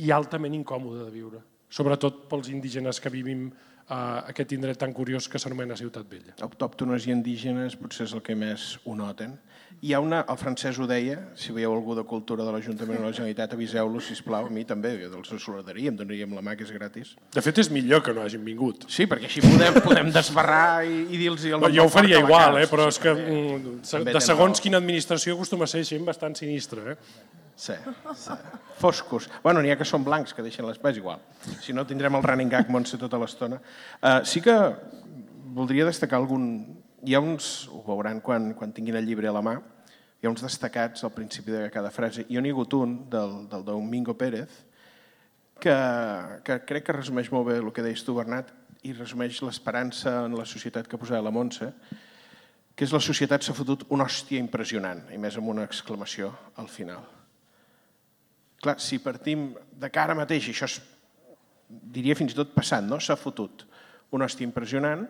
i 0.00 0.12
altament 0.14 0.54
incòmoda 0.56 1.06
de 1.06 1.12
viure, 1.12 1.40
sobretot 1.68 2.26
pels 2.30 2.48
indígenes 2.52 3.00
que 3.00 3.12
vivim 3.12 3.48
a 3.90 4.00
aquest 4.30 4.52
indret 4.54 4.78
tan 4.78 4.92
curiós 4.94 5.26
que 5.28 5.38
s'anomena 5.42 5.76
Ciutat 5.76 6.06
Vella. 6.06 6.36
Autòctones 6.46 7.08
i 7.08 7.12
indígenes 7.14 7.74
potser 7.78 8.06
és 8.06 8.14
el 8.14 8.22
que 8.22 8.36
més 8.38 8.76
ho 8.86 8.94
noten. 8.94 9.34
Hi 9.82 9.94
ha 9.96 10.00
una, 10.02 10.20
el 10.28 10.36
francès 10.38 10.78
ho 10.78 10.86
deia, 10.86 11.16
si 11.40 11.54
veieu 11.56 11.72
algú 11.72 11.96
de 11.96 12.04
cultura 12.06 12.44
de 12.46 12.52
l'Ajuntament 12.54 13.00
de 13.00 13.04
la 13.06 13.12
Generalitat, 13.16 13.56
aviseu-lo, 13.56 14.02
sisplau, 14.04 14.46
a 14.46 14.52
mi 14.52 14.62
també, 14.68 14.92
els 15.08 15.32
saludaríem, 15.32 15.96
donaríem 15.96 16.34
la 16.36 16.44
mà, 16.44 16.54
que 16.58 16.66
és 16.66 16.72
gratis. 16.74 17.14
De 17.34 17.42
fet, 17.42 17.62
és 17.64 17.70
millor 17.72 18.04
que 18.04 18.14
no 18.14 18.22
hagin 18.22 18.44
vingut. 18.46 18.86
Sí, 18.92 19.08
perquè 19.10 19.30
així 19.30 19.42
podem, 19.42 19.80
podem 19.82 20.12
desbarrar 20.14 20.84
i, 20.86 21.06
i 21.08 21.22
dir-los... 21.24 21.48
El 21.50 21.74
jo 21.74 21.88
ho 21.88 21.92
faria 21.92 22.20
igual, 22.22 22.60
eh, 22.60 22.68
però 22.70 22.90
és 22.92 23.00
que 23.00 23.14
mm, 23.16 24.10
de 24.10 24.22
segons 24.22 24.62
quina 24.62 24.78
administració 24.82 25.38
acostuma 25.38 25.66
a 25.66 25.72
ser 25.72 25.82
gent 25.88 26.04
bastant 26.06 26.36
sinistra. 26.38 26.92
Eh? 26.92 27.39
Sí, 27.60 27.74
sí. 28.16 28.32
Foscos. 28.80 29.26
Bueno, 29.44 29.60
n'hi 29.60 29.68
ha 29.68 29.76
que 29.76 29.84
són 29.84 30.00
blancs, 30.00 30.32
que 30.32 30.40
deixen 30.40 30.64
l'espès 30.64 30.96
igual. 30.96 31.20
Si 31.60 31.74
no, 31.76 31.84
tindrem 31.84 32.16
el 32.16 32.24
running 32.24 32.48
gag 32.48 32.70
Montse 32.72 32.96
tota 32.96 33.20
l'estona. 33.20 33.58
Uh, 34.00 34.22
sí 34.24 34.40
que 34.40 34.54
voldria 35.52 35.84
destacar 35.84 36.22
algun... 36.22 36.46
Hi 37.04 37.16
ha 37.16 37.20
uns, 37.20 37.68
ho 37.68 37.82
veuran 37.84 38.22
quan, 38.24 38.54
quan 38.56 38.72
tinguin 38.76 38.96
el 38.96 39.04
llibre 39.04 39.28
a 39.28 39.34
la 39.36 39.44
mà, 39.44 39.58
hi 40.20 40.28
ha 40.28 40.32
uns 40.32 40.40
destacats 40.44 41.04
al 41.04 41.12
principi 41.12 41.52
de 41.52 41.68
cada 41.72 41.92
frase. 41.92 42.24
Jo 42.32 42.40
n'hi 42.40 42.52
ha 42.52 42.56
hagut 42.56 42.78
un, 42.80 42.96
del, 43.12 43.36
del 43.52 43.68
Domingo 43.68 44.16
Pérez, 44.16 44.64
que, 45.60 45.76
que 46.48 46.58
crec 46.64 46.88
que 46.88 46.96
resumeix 46.96 47.28
molt 47.32 47.50
bé 47.52 47.60
el 47.60 47.70
que 47.76 47.84
deies 47.84 48.08
tu, 48.08 48.16
Bernat, 48.16 48.52
i 48.88 48.96
resumeix 48.96 49.44
l'esperança 49.44 50.22
en 50.24 50.40
la 50.40 50.48
societat 50.48 50.88
que 50.88 51.00
posava 51.00 51.28
la 51.28 51.36
Montse, 51.36 51.74
que 52.72 52.88
és 52.88 52.92
la 52.96 53.04
societat 53.04 53.44
s'ha 53.44 53.56
fotut 53.56 53.84
una 53.92 54.08
hòstia 54.08 54.40
impressionant, 54.40 55.10
i 55.12 55.20
més 55.20 55.36
amb 55.36 55.52
una 55.52 55.68
exclamació 55.68 56.32
al 56.56 56.72
final. 56.72 57.19
Clar, 58.60 58.76
si 58.80 58.98
partim 59.00 59.50
de 59.80 59.88
cara 59.92 60.16
mateix, 60.16 60.48
i 60.48 60.54
això 60.54 60.68
és, 60.68 60.80
diria 61.68 62.16
fins 62.18 62.34
i 62.34 62.38
tot 62.38 62.52
passant, 62.52 62.84
no? 62.88 63.00
s'ha 63.00 63.16
fotut 63.16 63.64
un 64.12 64.24
hòstia 64.26 64.44
impressionant, 64.44 65.06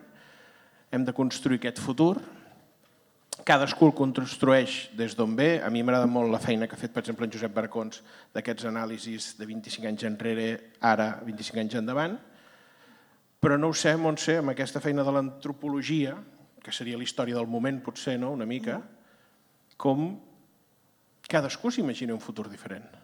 hem 0.91 1.03
de 1.07 1.15
construir 1.15 1.59
aquest 1.59 1.81
futur, 1.81 2.15
cadascú 3.47 3.87
el 3.89 3.95
construeix 3.97 4.91
des 4.97 5.15
d'on 5.17 5.33
ve. 5.35 5.55
A 5.63 5.69
mi 5.73 5.81
m'agrada 5.83 6.07
molt 6.07 6.31
la 6.31 6.39
feina 6.39 6.67
que 6.67 6.77
ha 6.77 6.79
fet, 6.79 6.93
per 6.93 7.01
exemple, 7.01 7.25
en 7.25 7.33
Josep 7.33 7.53
Barcons 7.55 8.01
d'aquests 8.35 8.67
anàlisis 8.69 9.31
de 9.39 9.47
25 9.49 9.89
anys 9.89 10.05
enrere, 10.07 10.49
ara 10.79 11.15
25 11.25 11.63
anys 11.63 11.79
endavant, 11.79 12.17
però 13.41 13.57
no 13.57 13.71
ho 13.71 13.73
sé, 13.73 13.95
Montse, 13.97 14.37
amb 14.37 14.53
aquesta 14.53 14.83
feina 14.83 15.03
de 15.03 15.15
l'antropologia, 15.15 16.13
que 16.61 16.71
seria 16.75 16.99
la 16.99 17.07
història 17.07 17.39
del 17.39 17.49
moment, 17.49 17.81
potser, 17.81 18.19
no?, 18.21 18.35
una 18.35 18.45
mica, 18.45 18.77
com 19.81 20.11
cadascú 21.25 21.71
s'imagina 21.73 22.13
un 22.13 22.21
futur 22.21 22.45
diferent. 22.51 23.00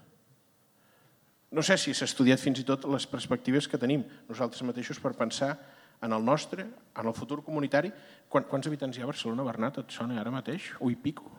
No 1.52 1.64
sé 1.64 1.78
si 1.80 1.94
s'ha 1.96 2.06
estudiat 2.10 2.42
fins 2.44 2.60
i 2.60 2.66
tot 2.68 2.84
les 2.92 3.06
perspectives 3.08 3.68
que 3.72 3.80
tenim 3.80 4.04
nosaltres 4.28 4.66
mateixos 4.68 5.00
per 5.00 5.14
pensar 5.16 5.54
en 6.04 6.14
el 6.14 6.24
nostre, 6.24 6.66
en 6.94 7.08
el 7.08 7.14
futur 7.16 7.40
comunitari. 7.46 7.92
Quan, 8.30 8.44
quants 8.50 8.68
habitants 8.68 8.98
hi 8.98 9.02
ha 9.02 9.08
a 9.08 9.12
Barcelona, 9.12 9.46
Bernat? 9.48 9.80
Et 9.82 9.96
sona 9.96 10.20
ara 10.22 10.34
mateix? 10.34 10.74
Un 10.84 10.92
i 10.92 10.98
pico? 11.00 11.32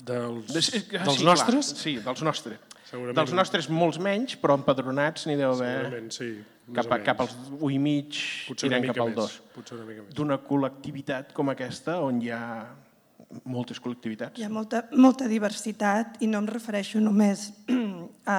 Dels, 0.00 0.52
De- 0.52 0.62
sí, 0.62 0.82
dels 0.92 1.18
sí, 1.18 1.24
nostres? 1.26 1.72
Clar, 1.72 1.80
sí, 1.82 1.96
dels 2.04 2.22
nostres. 2.22 2.60
Segurament. 2.90 3.16
Dels 3.18 3.32
nostres 3.36 3.68
molts 3.70 4.00
menys, 4.02 4.36
però 4.40 4.56
empadronats 4.58 5.26
n'hi 5.28 5.36
deu 5.38 5.52
haver 5.54 5.74
Segurament, 5.76 6.12
sí. 6.14 6.30
cap, 6.74 6.90
a, 6.90 6.98
cap 7.06 7.20
als 7.22 7.34
1 7.54 7.68
i 7.70 7.78
mig, 7.82 8.20
tirant 8.58 8.86
cap 8.88 9.02
al 9.04 9.12
més. 9.12 9.18
2. 9.20 9.36
Potser 9.54 9.76
una 9.76 9.86
mica 9.86 10.06
més. 10.06 10.14
D'una 10.16 10.38
col·lectivitat 10.46 11.34
com 11.36 11.52
aquesta, 11.52 12.00
on 12.02 12.18
hi 12.24 12.32
ha 12.34 12.40
moltes 13.44 13.80
col·lectivitats. 13.82 14.38
Hi 14.40 14.46
ha 14.46 14.50
molta, 14.52 14.84
molta 14.96 15.28
diversitat 15.30 16.18
i 16.24 16.28
no 16.30 16.40
em 16.42 16.48
refereixo 16.50 17.00
només 17.02 17.50
a, 18.26 18.38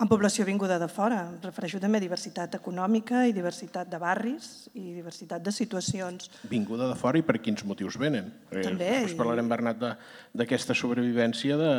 a 0.00 0.06
població 0.08 0.44
vinguda 0.48 0.78
de 0.80 0.88
fora, 0.88 1.22
em 1.28 1.38
refereixo 1.44 1.80
també 1.80 2.00
a 2.00 2.04
diversitat 2.04 2.54
econòmica 2.56 3.26
i 3.28 3.34
diversitat 3.36 3.90
de 3.92 4.00
barris 4.00 4.68
i 4.74 4.92
diversitat 4.96 5.44
de 5.44 5.52
situacions. 5.52 6.30
Vinguda 6.48 6.88
de 6.88 6.96
fora 6.96 7.20
i 7.20 7.24
per 7.26 7.38
quins 7.40 7.64
motius 7.68 7.98
venen. 8.00 8.32
Perquè 8.50 8.68
També, 8.68 8.90
Després 9.00 9.18
parlarem, 9.18 9.48
Bernat, 9.48 9.80
de- 9.80 9.94
d'aquesta 10.34 10.76
sobrevivència 10.76 11.56
de, 11.60 11.72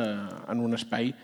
en 0.52 0.62
un 0.62 0.74
espai 0.78 1.14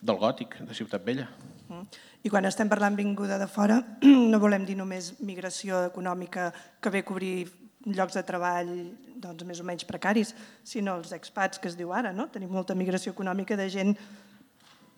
del 0.00 0.18
gòtic, 0.18 0.60
de 0.62 0.74
Ciutat 0.74 1.02
Vella. 1.06 1.26
Mm. 1.68 1.86
I 2.26 2.30
quan 2.30 2.46
estem 2.48 2.66
parlant 2.70 2.96
vinguda 2.98 3.38
de 3.38 3.46
fora, 3.46 3.78
no 4.32 4.38
volem 4.42 4.64
dir 4.66 4.74
només 4.78 5.12
migració 5.22 5.84
econòmica 5.86 6.52
que 6.82 6.90
ve 6.90 7.02
a 7.02 7.06
cobrir 7.06 7.46
llocs 7.86 8.16
de 8.18 8.22
treball 8.26 8.72
doncs, 9.18 9.44
més 9.46 9.60
o 9.60 9.66
menys 9.66 9.86
precaris, 9.88 10.34
sinó 10.66 10.96
els 10.98 11.12
expats 11.16 11.58
que 11.58 11.70
es 11.70 11.76
diu 11.78 11.92
ara. 11.94 12.12
No? 12.12 12.28
Tenim 12.32 12.50
molta 12.50 12.74
migració 12.78 13.14
econòmica 13.14 13.56
de 13.58 13.68
gent 13.70 13.94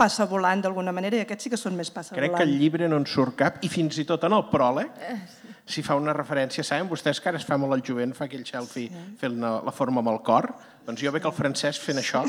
passa 0.01 0.25
volant 0.25 0.63
d'alguna 0.65 0.95
manera 0.97 1.19
i 1.19 1.25
aquests 1.27 1.45
sí 1.45 1.51
que 1.53 1.59
són 1.61 1.75
més 1.77 1.91
passa 1.93 2.15
Crec 2.17 2.31
que 2.31 2.39
volant. 2.39 2.49
el 2.49 2.61
llibre 2.63 2.89
no 2.89 2.97
en 2.97 3.05
surt 3.05 3.37
cap 3.37 3.59
i 3.67 3.69
fins 3.69 3.99
i 4.01 4.07
tot 4.09 4.25
en 4.25 4.33
el 4.33 4.47
pròleg 4.49 4.95
s'hi 5.69 5.85
fa 5.85 5.97
una 6.01 6.15
referència. 6.17 6.65
Saben 6.65 6.89
vostès 6.89 7.21
que 7.21 7.29
ara 7.29 7.41
es 7.41 7.45
fa 7.45 7.59
molt 7.61 7.77
el 7.77 7.85
jovent, 7.85 8.15
fa 8.17 8.25
aquell 8.25 8.47
selfie 8.49 8.89
fent 9.21 9.37
la, 9.43 9.59
la 9.67 9.75
forma 9.77 10.01
amb 10.01 10.15
el 10.15 10.23
cor? 10.25 10.49
Doncs 10.87 11.05
jo 11.05 11.13
veig 11.13 11.29
el 11.29 11.37
francès 11.37 11.79
fent 11.83 12.01
això 12.01 12.25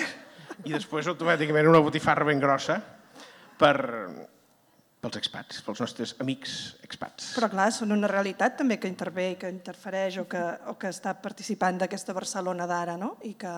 i 0.67 0.73
després 0.73 1.07
automàticament 1.07 1.71
una 1.71 1.79
botifarra 1.81 2.27
ben 2.27 2.43
grossa 2.43 2.81
per, 3.57 3.75
pels 5.01 5.17
expats, 5.17 5.61
pels 5.65 5.81
nostres 5.81 6.13
amics 6.21 6.55
expats. 6.85 7.31
Però 7.33 7.49
clar, 7.49 7.71
són 7.73 7.93
una 7.95 8.09
realitat 8.09 8.59
també 8.59 8.77
que 8.77 8.89
intervé 8.91 9.31
i 9.31 9.37
que 9.41 9.49
interfereix 9.49 10.19
o 10.21 10.27
que, 10.29 10.41
o 10.69 10.75
que 10.77 10.91
està 10.93 11.15
participant 11.17 11.79
d'aquesta 11.81 12.13
Barcelona 12.13 12.67
d'ara, 12.69 12.99
no? 13.01 13.15
I 13.25 13.33
que, 13.33 13.53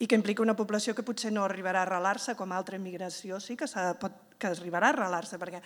i 0.00 0.08
que 0.08 0.16
implica 0.16 0.44
una 0.44 0.56
població 0.56 0.94
que 0.96 1.04
potser 1.04 1.34
no 1.34 1.44
arribarà 1.44 1.84
a 1.84 1.88
arrelar-se 1.88 2.34
com 2.38 2.54
altra 2.56 2.80
immigració 2.80 3.42
sí 3.44 3.58
que, 3.60 3.68
pot, 4.00 4.16
que 4.40 4.48
arribarà 4.48 4.88
a 4.88 4.96
arrelar-se, 4.96 5.36
perquè 5.36 5.60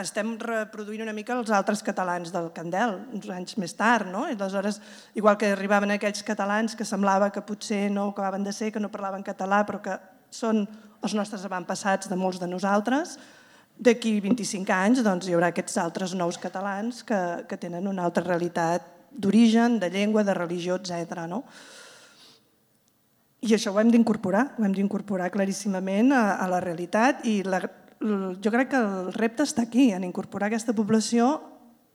estem 0.00 0.32
reproduint 0.40 1.04
una 1.04 1.14
mica 1.14 1.36
els 1.36 1.52
altres 1.54 1.84
catalans 1.84 2.32
del 2.34 2.48
Candel, 2.56 2.96
uns 3.14 3.28
anys 3.30 3.58
més 3.60 3.76
tard, 3.76 4.08
no? 4.10 4.24
I 4.30 4.38
aleshores, 4.38 4.80
igual 5.14 5.36
que 5.38 5.52
arribaven 5.52 5.92
aquells 5.94 6.24
catalans 6.26 6.74
que 6.74 6.88
semblava 6.88 7.28
que 7.30 7.44
potser 7.44 7.90
no 7.92 8.08
acabaven 8.10 8.42
de 8.42 8.56
ser, 8.56 8.72
que 8.72 8.82
no 8.82 8.90
parlaven 8.90 9.22
català, 9.22 9.62
però 9.68 9.84
que 9.84 10.00
són 10.32 10.64
els 11.04 11.14
nostres 11.14 11.44
avantpassats 11.44 12.08
de 12.08 12.16
molts 12.16 12.40
de 12.40 12.48
nosaltres, 12.48 13.18
d'aquí 13.74 14.18
25 14.22 14.72
anys 14.72 15.02
doncs, 15.04 15.28
hi 15.28 15.34
haurà 15.34 15.50
aquests 15.50 15.78
altres 15.82 16.14
nous 16.14 16.38
catalans 16.38 17.02
que, 17.06 17.20
que 17.48 17.58
tenen 17.58 17.88
una 17.90 18.04
altra 18.06 18.24
realitat 18.24 18.86
d'origen, 19.10 19.78
de 19.78 19.90
llengua, 19.90 20.24
de 20.24 20.34
religió, 20.34 20.76
etc. 20.78 21.26
No? 21.30 21.44
I 23.44 23.54
això 23.54 23.74
ho 23.74 23.80
hem 23.80 23.90
d'incorporar, 23.92 24.54
ho 24.58 24.64
hem 24.64 24.74
d'incorporar 24.74 25.30
claríssimament 25.34 26.14
a, 26.16 26.24
a 26.40 26.48
la 26.50 26.60
realitat 26.64 27.26
i 27.28 27.42
la, 27.44 27.60
jo 28.00 28.52
crec 28.52 28.72
que 28.72 28.80
el 28.80 29.12
repte 29.14 29.44
està 29.44 29.66
aquí, 29.66 29.90
en 29.92 30.04
incorporar 30.04 30.48
aquesta 30.48 30.74
població 30.76 31.36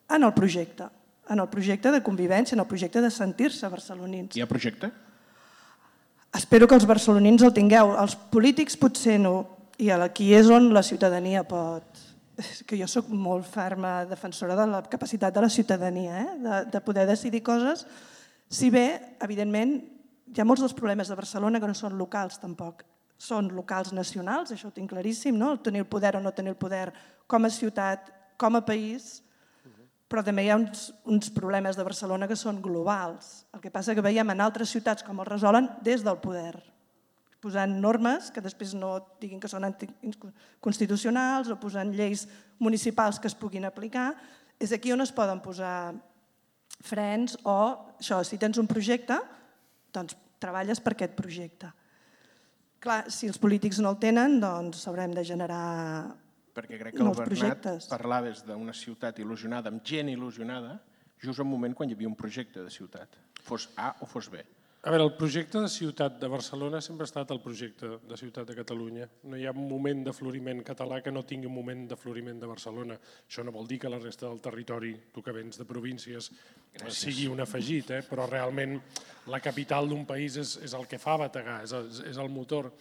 en 0.10 0.24
el 0.24 0.34
projecte, 0.34 0.88
en 1.30 1.40
el 1.40 1.50
projecte 1.50 1.92
de 1.94 2.02
convivència, 2.06 2.56
en 2.56 2.64
el 2.64 2.70
projecte 2.70 3.02
de 3.02 3.12
sentir-se 3.14 3.70
barcelonins. 3.70 4.36
Hi 4.36 4.44
ha 4.44 4.50
projecte? 4.50 4.92
Espero 6.36 6.68
que 6.70 6.78
els 6.78 6.86
barcelonins 6.86 7.42
el 7.46 7.54
tingueu. 7.54 7.96
Els 7.98 8.16
polítics 8.34 8.78
potser 8.78 9.18
no. 9.22 9.59
I 9.80 9.92
aquí 9.96 10.34
és 10.36 10.50
on 10.52 10.74
la 10.76 10.84
ciutadania 10.84 11.46
pot... 11.48 12.06
És 12.40 12.62
que 12.64 12.78
jo 12.80 12.86
sóc 12.88 13.10
molt 13.12 13.44
ferma 13.52 14.06
defensora 14.08 14.56
de 14.56 14.64
la 14.72 14.80
capacitat 14.88 15.34
de 15.36 15.42
la 15.44 15.50
ciutadania, 15.52 16.22
eh? 16.22 16.36
de, 16.40 16.60
de 16.72 16.80
poder 16.80 17.04
decidir 17.08 17.42
coses, 17.44 17.82
si 18.48 18.70
bé, 18.72 19.18
evidentment, 19.20 19.74
hi 20.32 20.40
ha 20.40 20.46
molts 20.48 20.64
dels 20.64 20.76
problemes 20.78 21.12
de 21.12 21.18
Barcelona 21.20 21.60
que 21.60 21.68
no 21.68 21.76
són 21.76 21.98
locals 22.00 22.40
tampoc. 22.40 22.86
Són 23.20 23.52
locals 23.52 23.92
nacionals, 23.92 24.54
això 24.56 24.70
ho 24.70 24.76
tinc 24.76 24.94
claríssim, 24.94 25.36
no? 25.36 25.52
el 25.52 25.60
tenir 25.66 25.84
el 25.84 25.90
poder 25.92 26.16
o 26.16 26.24
no 26.24 26.32
tenir 26.32 26.56
el 26.56 26.60
poder 26.60 26.94
com 27.28 27.44
a 27.44 27.52
ciutat, 27.52 28.08
com 28.40 28.56
a 28.56 28.64
país, 28.64 29.20
però 30.08 30.24
també 30.24 30.48
hi 30.48 30.54
ha 30.54 30.58
uns, 30.58 30.90
uns 31.06 31.28
problemes 31.36 31.76
de 31.76 31.84
Barcelona 31.84 32.32
que 32.32 32.40
són 32.40 32.64
globals. 32.64 33.44
El 33.52 33.60
que 33.60 33.76
passa 33.76 33.94
que 33.94 34.06
veiem 34.06 34.32
en 34.32 34.48
altres 34.48 34.72
ciutats 34.72 35.04
com 35.04 35.20
els 35.20 35.30
resolen 35.36 35.68
des 35.84 36.08
del 36.08 36.24
poder, 36.24 36.56
posant 37.40 37.72
normes 37.80 38.30
que 38.36 38.44
després 38.44 38.74
no 38.76 38.98
diguin 39.22 39.40
que 39.40 39.50
són 39.52 39.66
anticonstitucionals 39.68 41.50
o 41.54 41.58
posant 41.60 41.94
lleis 41.96 42.28
municipals 42.60 43.20
que 43.20 43.30
es 43.32 43.38
puguin 43.38 43.68
aplicar. 43.68 44.12
És 44.60 44.74
aquí 44.76 44.92
on 44.92 45.02
es 45.02 45.14
poden 45.16 45.40
posar 45.44 45.94
frens 46.84 47.38
o 47.44 47.60
això, 48.00 48.22
si 48.24 48.40
tens 48.40 48.60
un 48.60 48.68
projecte, 48.68 49.18
doncs 49.96 50.18
treballes 50.40 50.80
per 50.84 50.96
aquest 50.96 51.16
projecte. 51.16 51.72
Clar, 52.80 53.04
si 53.12 53.28
els 53.28 53.40
polítics 53.40 53.82
no 53.84 53.92
el 53.92 54.00
tenen, 54.00 54.38
doncs 54.40 54.86
haurem 54.88 55.16
de 55.16 55.24
generar 55.28 56.16
Perquè 56.56 56.80
crec 56.80 56.96
que 56.96 57.04
el 57.04 57.12
Bernat 57.12 57.28
projectes. 57.28 57.88
parlaves 57.92 58.44
d'una 58.48 58.74
ciutat 58.76 59.20
il·lusionada, 59.20 59.72
amb 59.72 59.84
gent 59.84 60.10
il·lusionada, 60.12 60.80
just 61.20 61.40
en 61.40 61.46
un 61.46 61.52
moment 61.52 61.76
quan 61.76 61.90
hi 61.90 61.96
havia 61.96 62.08
un 62.08 62.16
projecte 62.20 62.64
de 62.64 62.72
ciutat, 62.72 63.20
fos 63.44 63.70
A 63.76 63.94
o 64.00 64.08
fos 64.08 64.30
B. 64.32 64.44
A 64.80 64.92
veure, 64.94 65.04
el 65.04 65.12
projecte 65.20 65.60
de 65.60 65.68
ciutat 65.68 66.22
de 66.22 66.28
Barcelona 66.32 66.80
sempre 66.80 67.04
ha 67.04 67.10
estat 67.10 67.32
el 67.36 67.42
projecte 67.44 67.98
de 68.08 68.18
ciutat 68.18 68.48
de 68.48 68.56
Catalunya. 68.56 69.10
No 69.28 69.36
hi 69.36 69.44
ha 69.44 69.52
un 69.52 69.66
moment 69.68 70.06
de 70.06 70.14
floriment 70.16 70.62
català 70.64 71.02
que 71.04 71.12
no 71.12 71.26
tingui 71.28 71.50
un 71.50 71.54
moment 71.58 71.82
de 71.92 71.98
floriment 72.00 72.40
de 72.40 72.48
Barcelona. 72.48 72.96
Això 73.28 73.44
no 73.44 73.52
vol 73.52 73.68
dir 73.68 73.82
que 73.84 73.92
la 73.92 74.00
resta 74.00 74.30
del 74.30 74.40
territori, 74.40 74.94
tu 75.12 75.20
que 75.22 75.34
vens 75.36 75.60
de 75.60 75.66
províncies, 75.68 76.32
Gràcies. 76.78 76.96
sigui 77.10 77.28
un 77.28 77.44
afegit, 77.44 77.92
eh? 77.92 78.02
però 78.08 78.24
realment 78.32 78.80
la 79.28 79.42
capital 79.44 79.90
d'un 79.92 80.06
país 80.08 80.38
és, 80.40 80.56
és 80.64 80.74
el 80.80 80.88
que 80.88 80.98
fa 80.98 81.18
bategar, 81.20 81.60
és 81.68 81.76
el, 81.76 81.92
és 82.08 82.16
el 82.18 82.30
motor. 82.32 82.72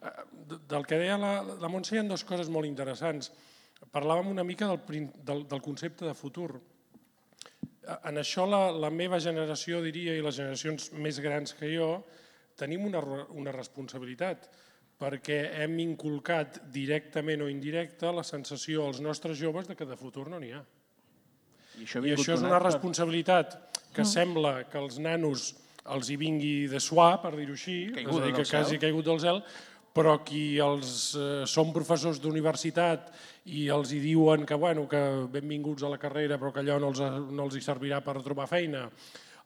Eh, 0.00 0.14
de- 0.54 0.60
Del 0.70 0.86
que 0.86 1.02
deia 1.02 1.18
la, 1.18 1.34
la 1.42 1.68
Montse 1.68 1.96
hi 1.96 1.98
ha 1.98 2.06
dues 2.06 2.22
coses 2.24 2.48
molt 2.48 2.70
interessants. 2.70 3.32
Parlàvem 3.90 4.30
una 4.30 4.44
mica 4.46 4.68
del, 4.70 5.10
del, 5.26 5.48
del 5.50 5.60
concepte 5.66 6.06
de 6.06 6.14
futur. 6.14 6.60
En 8.06 8.20
això 8.20 8.46
la, 8.46 8.68
la 8.70 8.90
meva 8.94 9.18
generació, 9.22 9.80
diria, 9.82 10.14
i 10.14 10.24
les 10.24 10.36
generacions 10.38 10.90
més 10.94 11.20
grans 11.22 11.54
que 11.58 11.70
jo, 11.72 11.92
tenim 12.60 12.84
una, 12.86 13.00
una 13.38 13.54
responsabilitat, 13.54 14.48
perquè 15.00 15.38
hem 15.62 15.78
inculcat 15.80 16.60
directament 16.74 17.40
o 17.42 17.48
indirecta 17.48 18.12
la 18.12 18.24
sensació 18.26 18.84
als 18.86 19.00
nostres 19.00 19.38
joves 19.40 19.70
de 19.70 19.76
que 19.78 19.88
de 19.88 19.96
futur 19.96 20.28
no 20.28 20.38
n'hi 20.42 20.52
ha. 20.52 20.60
I 21.80 21.86
això, 21.86 22.02
ha 22.02 22.06
I 22.06 22.14
això 22.16 22.36
és 22.36 22.44
una 22.44 22.60
responsabilitat 22.60 23.56
que 23.96 24.04
sembla 24.06 24.64
que 24.70 24.78
els 24.78 25.00
nanos 25.02 25.54
els 25.90 26.10
hi 26.12 26.16
vingui 26.20 26.68
de 26.70 26.80
suar, 26.82 27.14
per 27.22 27.32
dir-ho 27.38 27.56
així, 27.56 27.78
Caiguda 27.94 28.12
és 28.12 28.20
a 28.20 28.26
dir, 28.26 28.34
que 28.36 28.46
quasi 28.50 28.80
caigut 28.82 29.08
del 29.08 29.20
cel, 29.22 29.40
però 29.96 30.18
qui 30.26 30.58
els 30.62 31.14
eh, 31.18 31.42
són 31.50 31.72
professors 31.74 32.20
d'universitat 32.22 33.10
i 33.50 33.66
els 33.72 33.90
hi 33.92 33.98
diuen 34.02 34.46
que, 34.46 34.58
bueno, 34.60 34.86
que 34.90 35.00
benvinguts 35.32 35.82
a 35.82 35.90
la 35.90 35.98
carrera 35.98 36.38
però 36.38 36.52
que 36.54 36.62
allò 36.62 36.78
no 36.78 36.92
els, 36.92 37.02
no 37.30 37.48
els 37.48 37.58
hi 37.58 37.64
servirà 37.64 37.98
per 38.04 38.20
trobar 38.22 38.46
feina, 38.50 38.86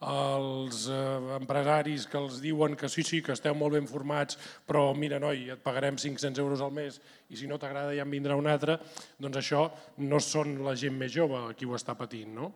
els 0.05 0.85
eh, 0.91 1.37
empresaris 1.39 2.07
que 2.11 2.19
els 2.19 2.41
diuen 2.43 2.75
que 2.77 2.91
sí, 2.93 3.05
sí, 3.07 3.23
que 3.25 3.33
esteu 3.33 3.55
molt 3.57 3.77
ben 3.77 3.87
formats, 3.89 4.39
però 4.67 4.91
mira, 4.97 5.21
noi, 5.23 5.47
et 5.55 5.63
pagarem 5.65 5.97
500 6.01 6.43
euros 6.43 6.65
al 6.65 6.75
mes 6.75 7.01
i 7.31 7.39
si 7.41 7.49
no 7.49 7.59
t'agrada 7.59 7.95
ja 7.97 8.05
en 8.05 8.13
vindrà 8.13 8.37
un 8.37 8.51
altre, 8.51 8.79
doncs 9.19 9.41
això 9.41 9.65
no 10.05 10.21
són 10.21 10.59
la 10.67 10.75
gent 10.77 10.97
més 10.99 11.15
jove 11.15 11.47
qui 11.57 11.69
ho 11.69 11.77
està 11.79 11.97
patint, 11.99 12.35
no? 12.37 12.53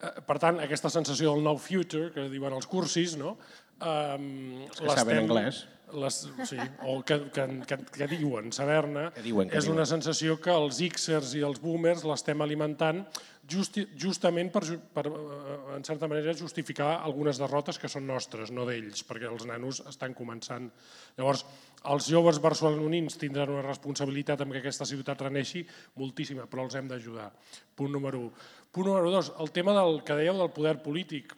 Eh, 0.00 0.20
Per 0.26 0.38
tant, 0.42 0.60
aquesta 0.60 0.90
sensació 0.92 1.32
del 1.32 1.46
nou 1.46 1.60
future, 1.60 2.10
que 2.14 2.28
diuen 2.32 2.52
els 2.52 2.68
cursis, 2.68 3.16
no? 3.20 3.38
Um, 3.80 4.66
que 4.74 4.90
saben 4.90 5.24
anglès. 5.24 5.64
Les, 5.92 6.16
sí, 6.48 6.56
o 6.88 6.96
que, 7.06 7.18
que, 7.30 7.44
que, 7.68 7.76
que 7.92 8.06
diuen 8.10 8.50
saber-ne, 8.56 9.10
és 9.14 9.26
diuen. 9.28 9.52
una 9.70 9.84
sensació 9.86 10.38
que 10.42 10.50
els 10.50 10.80
Xers 10.80 11.36
i 11.38 11.44
els 11.46 11.60
boomers 11.62 12.02
l'estem 12.08 12.40
alimentant 12.42 13.04
justi, 13.48 13.84
justament 14.00 14.50
per, 14.52 14.62
per, 14.94 15.04
eh, 15.06 15.76
en 15.76 15.84
certa 15.84 16.08
manera, 16.08 16.34
justificar 16.36 17.00
algunes 17.04 17.38
derrotes 17.40 17.78
que 17.78 17.90
són 17.90 18.06
nostres, 18.08 18.50
no 18.50 18.64
d'ells, 18.68 19.04
perquè 19.06 19.28
els 19.30 19.46
nanos 19.48 19.82
estan 19.88 20.14
començant. 20.16 20.70
Llavors, 21.18 21.44
els 21.92 22.08
joves 22.08 22.40
barcelonins 22.42 23.18
tindran 23.20 23.52
una 23.52 23.66
responsabilitat 23.66 24.42
amb 24.42 24.56
que 24.56 24.64
aquesta 24.64 24.88
ciutat 24.88 25.26
reneixi 25.26 25.64
moltíssima, 26.00 26.48
però 26.50 26.64
els 26.64 26.76
hem 26.80 26.88
d'ajudar. 26.88 27.30
Punt 27.76 27.92
número 27.92 28.24
1. 28.30 28.44
Punt 28.72 28.90
número 28.90 29.10
2, 29.12 29.34
el 29.44 29.52
tema 29.54 29.76
del 29.76 30.02
que 30.02 30.16
dèieu 30.18 30.38
del 30.40 30.54
poder 30.54 30.78
polític. 30.82 31.36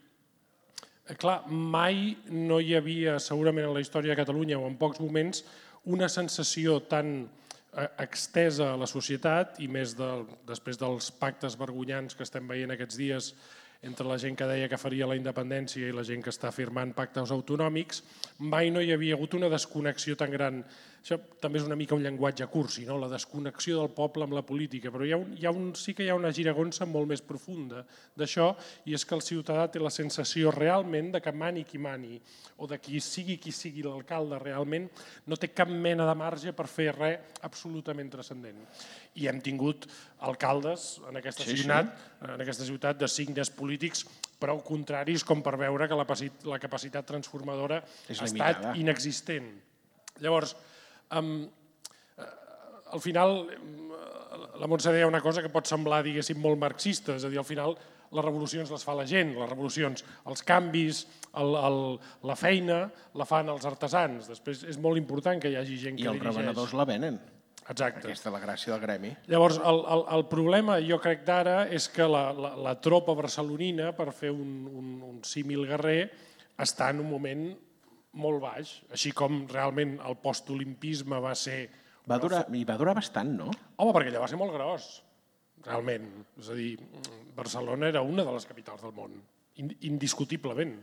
Clar, 1.15 1.45
mai 1.47 2.17
no 2.27 2.57
hi 2.59 2.73
havia, 2.75 3.21
segurament 3.23 3.69
en 3.69 3.75
la 3.77 3.83
història 3.85 4.11
de 4.11 4.19
Catalunya 4.19 4.59
o 4.59 4.67
en 4.67 4.75
pocs 4.75 4.99
moments, 4.99 5.45
una 5.87 6.09
sensació 6.11 6.81
tan 6.91 7.13
eh, 7.23 7.87
extesa 8.03 8.73
a 8.73 8.81
la 8.81 8.89
societat 8.91 9.61
i 9.63 9.69
més 9.71 9.95
de, 9.95 10.09
després 10.49 10.81
dels 10.81 11.13
pactes 11.15 11.55
vergonyants 11.61 12.19
que 12.19 12.27
estem 12.27 12.51
veient 12.51 12.75
aquests 12.75 12.99
dies 12.99 13.31
entre 13.83 14.07
la 14.09 14.19
gent 14.19 14.37
que 14.39 14.49
deia 14.49 14.69
que 14.69 14.81
faria 14.81 15.07
la 15.09 15.17
independència 15.19 15.89
i 15.89 15.95
la 15.95 16.05
gent 16.07 16.25
que 16.25 16.33
està 16.33 16.53
firmant 16.55 16.95
pactes 16.97 17.33
autonòmics, 17.35 18.03
mai 18.39 18.71
no 18.71 18.83
hi 18.83 18.93
havia 18.95 19.17
hagut 19.17 19.37
una 19.39 19.51
desconnexió 19.53 20.17
tan 20.17 20.33
gran. 20.33 20.63
Això 21.07 21.21
també 21.39 21.61
és 21.61 21.67
una 21.69 21.77
mica 21.79 21.95
un 21.95 22.03
llenguatge 22.03 22.49
cursi, 22.51 22.83
no? 22.83 22.97
la 22.99 23.07
desconnexió 23.07 23.77
del 23.79 23.93
poble 23.95 24.27
amb 24.27 24.35
la 24.35 24.43
política, 24.43 24.91
però 24.91 25.07
hi 25.07 25.13
ha 25.15 25.21
un, 25.21 25.37
hi 25.39 25.47
ha 25.47 25.53
un, 25.55 25.69
sí 25.79 25.95
que 25.95 26.03
hi 26.03 26.11
ha 26.11 26.17
una 26.19 26.33
giragonsa 26.35 26.89
molt 26.91 27.07
més 27.13 27.23
profunda 27.23 27.85
d'això, 28.19 28.49
i 28.91 28.97
és 28.97 29.07
que 29.07 29.15
el 29.15 29.23
ciutadà 29.23 29.69
té 29.71 29.79
la 29.79 29.93
sensació 29.95 30.51
realment 30.51 31.13
de 31.15 31.23
que 31.23 31.31
mani 31.31 31.63
qui 31.63 31.79
mani, 31.79 32.19
o 32.59 32.67
de 32.67 32.81
qui 32.83 32.99
sigui 32.99 33.39
qui 33.39 33.55
sigui 33.55 33.87
l'alcalde 33.87 34.41
realment, 34.43 34.89
no 35.31 35.39
té 35.39 35.53
cap 35.55 35.71
mena 35.71 36.09
de 36.09 36.19
marge 36.19 36.57
per 36.57 36.67
fer 36.67 36.91
res 36.97 37.39
absolutament 37.47 38.11
transcendent. 38.11 38.59
I 39.17 39.29
hem 39.31 39.41
tingut 39.41 39.87
alcaldes 40.27 41.01
en 41.09 41.17
aquesta, 41.17 41.45
Sí, 41.45 41.51
sí. 41.57 41.63
ciutat, 41.63 41.93
en 42.23 42.41
aquesta 42.41 42.65
ciutat 42.69 42.99
de 43.01 43.09
signes 43.09 43.51
polítics 43.51 44.05
prou 44.39 44.61
contraris 44.65 45.25
com 45.25 45.41
per 45.43 45.57
veure 45.57 45.89
que 45.89 45.97
la, 45.97 46.07
la 46.45 46.59
capacitat 46.61 47.07
transformadora 47.09 47.83
És 48.09 48.21
ha 48.21 48.25
limitada. 48.29 48.51
estat 48.61 48.77
inexistent. 48.77 49.49
Llavors, 50.21 50.55
um, 51.17 51.47
al 52.93 53.01
final, 53.01 53.49
em, 53.53 53.91
la 54.61 54.67
Montse 54.69 54.93
deia 54.93 55.09
una 55.09 55.21
cosa 55.25 55.43
que 55.43 55.49
pot 55.53 55.67
semblar, 55.69 56.03
diguéssim, 56.05 56.39
molt 56.41 56.59
marxista, 56.61 57.17
és 57.17 57.25
a 57.25 57.31
dir, 57.33 57.39
al 57.41 57.49
final 57.49 57.77
les 58.13 58.25
revolucions 58.25 58.71
les 58.71 58.85
fa 58.87 58.95
la 58.95 59.05
gent, 59.09 59.33
les 59.35 59.49
revolucions, 59.51 60.05
els 60.31 60.43
canvis, 60.47 61.01
el, 61.35 61.57
el, 61.59 61.79
la 62.29 62.37
feina, 62.39 62.85
la 63.19 63.27
fan 63.27 63.49
els 63.53 63.65
artesans. 63.67 64.29
Després 64.31 64.63
és 64.71 64.79
molt 64.79 64.97
important 65.01 65.41
que 65.43 65.51
hi 65.51 65.57
hagi 65.59 65.77
gent 65.81 65.99
I 65.99 66.05
que 66.05 66.09
els 66.13 66.21
dirigeix. 66.21 66.37
revenedors 66.37 66.73
la 66.79 66.85
venen. 66.87 67.19
Exacte. 67.69 68.05
Aquesta 68.05 68.29
és 68.31 68.35
la 68.35 68.41
gràcia 68.43 68.73
del 68.73 68.83
gremi. 68.85 69.11
Llavors, 69.27 69.57
el, 69.59 69.81
el, 69.91 70.03
el 70.17 70.25
problema, 70.31 70.77
jo 70.87 71.01
crec 71.03 71.25
d'ara, 71.27 71.65
és 71.75 71.89
que 71.91 72.07
la, 72.07 72.29
la, 72.33 72.53
la 72.69 72.75
tropa 72.79 73.15
barcelonina, 73.19 73.91
per 73.97 74.13
fer 74.15 74.31
un, 74.31 74.53
un, 74.71 74.93
un 75.09 75.17
símil 75.27 75.65
guerrer, 75.67 76.11
està 76.63 76.93
en 76.95 77.03
un 77.03 77.11
moment 77.11 77.49
molt 78.17 78.41
baix, 78.41 78.71
així 78.95 79.11
com 79.13 79.43
realment 79.51 79.99
el 80.07 80.15
postolimpisme 80.23 81.19
va 81.21 81.35
ser... 81.37 81.67
Va 82.07 82.21
durar, 82.23 82.45
I 82.55 82.63
va 82.65 82.77
durar 82.79 82.95
bastant, 82.95 83.35
no? 83.35 83.51
Home, 83.83 83.93
perquè 83.97 84.13
allà 84.13 84.23
va 84.23 84.31
ser 84.31 84.39
molt 84.39 84.55
gros, 84.55 84.87
realment. 85.67 86.07
És 86.39 86.53
a 86.55 86.57
dir, 86.57 86.77
Barcelona 87.35 87.91
era 87.91 88.05
una 88.07 88.23
de 88.25 88.33
les 88.37 88.47
capitals 88.47 88.87
del 88.87 88.95
món, 88.95 89.19
in- 89.59 89.75
indiscutiblement. 89.91 90.79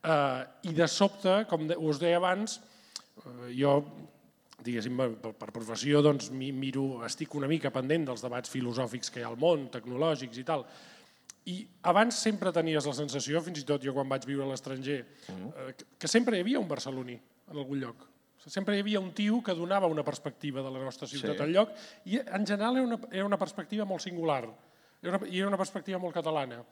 Uh, 0.00 0.46
I 0.64 0.72
de 0.80 0.88
sobte, 0.88 1.42
com 1.50 1.68
us 1.76 2.00
deia 2.00 2.16
abans, 2.18 2.56
uh, 3.20 3.50
jo 3.52 3.76
diguéssim, 4.64 4.96
per, 5.20 5.32
per 5.36 5.50
professió, 5.52 6.00
doncs, 6.04 6.30
mi- 6.32 6.52
miro, 6.54 7.02
estic 7.06 7.34
una 7.36 7.48
mica 7.50 7.70
pendent 7.74 8.06
dels 8.08 8.22
debats 8.24 8.50
filosòfics 8.52 9.10
que 9.12 9.20
hi 9.20 9.26
ha 9.26 9.30
al 9.30 9.38
món, 9.40 9.68
tecnològics 9.72 10.40
i 10.40 10.44
tal. 10.48 10.64
I 11.46 11.60
abans 11.86 12.16
sempre 12.18 12.50
tenies 12.54 12.86
la 12.88 12.94
sensació, 12.96 13.40
fins 13.44 13.60
i 13.62 13.66
tot 13.68 13.84
jo 13.84 13.92
quan 13.94 14.08
vaig 14.10 14.24
viure 14.26 14.46
a 14.46 14.50
l'estranger, 14.50 15.00
eh, 15.28 15.74
que- 15.98 16.08
sempre 16.08 16.36
hi 16.36 16.40
havia 16.40 16.58
un 16.58 16.68
barceloní 16.68 17.14
en 17.50 17.56
algun 17.56 17.78
lloc. 17.80 18.06
Sempre 18.46 18.76
hi 18.76 18.80
havia 18.80 19.00
un 19.00 19.12
tio 19.12 19.42
que 19.42 19.54
donava 19.54 19.86
una 19.90 20.04
perspectiva 20.04 20.62
de 20.62 20.70
la 20.70 20.78
nostra 20.78 21.06
ciutat 21.06 21.36
Sí. 21.36 21.42
al 21.42 21.50
lloc 21.52 21.70
i 22.04 22.16
en 22.18 22.46
general 22.46 22.76
era 22.76 22.86
una, 22.86 22.98
era 23.10 23.24
una 23.26 23.36
perspectiva 23.38 23.84
molt 23.84 24.00
singular 24.02 24.44
era 25.02 25.18
una, 25.18 25.26
i 25.28 25.38
era 25.38 25.48
una 25.48 25.56
perspectiva 25.58 25.98
molt 25.98 26.14
catalana. 26.14 26.64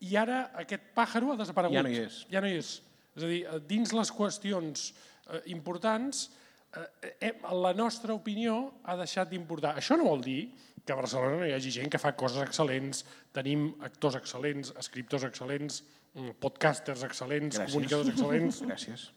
I 0.00 0.16
ara 0.16 0.52
aquest 0.54 0.82
pàjaro 0.94 1.32
ha 1.32 1.36
desaparegut. 1.36 1.74
Ja 1.76 1.82
no 1.82 1.88
hi 1.90 1.98
és. 1.98 2.26
Ja 2.30 2.40
no 2.40 2.46
hi 2.48 2.56
és. 2.56 2.82
És 3.16 3.22
a 3.22 3.26
dir, 3.26 3.44
eh, 3.46 3.58
dins 3.66 3.92
les 3.92 4.10
qüestions 4.12 4.92
eh, 5.30 5.42
importants, 5.46 6.30
eh, 6.30 6.41
la 6.72 7.72
nostra 7.76 8.14
opinió 8.14 8.72
ha 8.84 8.96
deixat 8.96 9.30
d'importar. 9.30 9.74
Això 9.76 9.96
no 9.98 10.08
vol 10.08 10.22
dir 10.24 10.40
que 10.84 10.92
a 10.92 10.98
Barcelona 10.98 11.38
no 11.38 11.46
hi 11.46 11.52
hagi 11.54 11.70
gent 11.74 11.90
que 11.92 12.00
fa 12.00 12.14
coses 12.18 12.42
excel·lents, 12.42 13.04
tenim 13.34 13.68
actors 13.86 14.16
excel·lents, 14.18 14.72
escriptors 14.80 15.26
excel·lents, 15.28 15.82
mm, 16.14 16.38
podcasters 16.42 17.04
excel·lents, 17.06 17.58
Gràcies. 17.58 17.72
comunicadors 17.72 18.08
excel·lents, 18.08 18.62
Gràcies. 18.70 19.10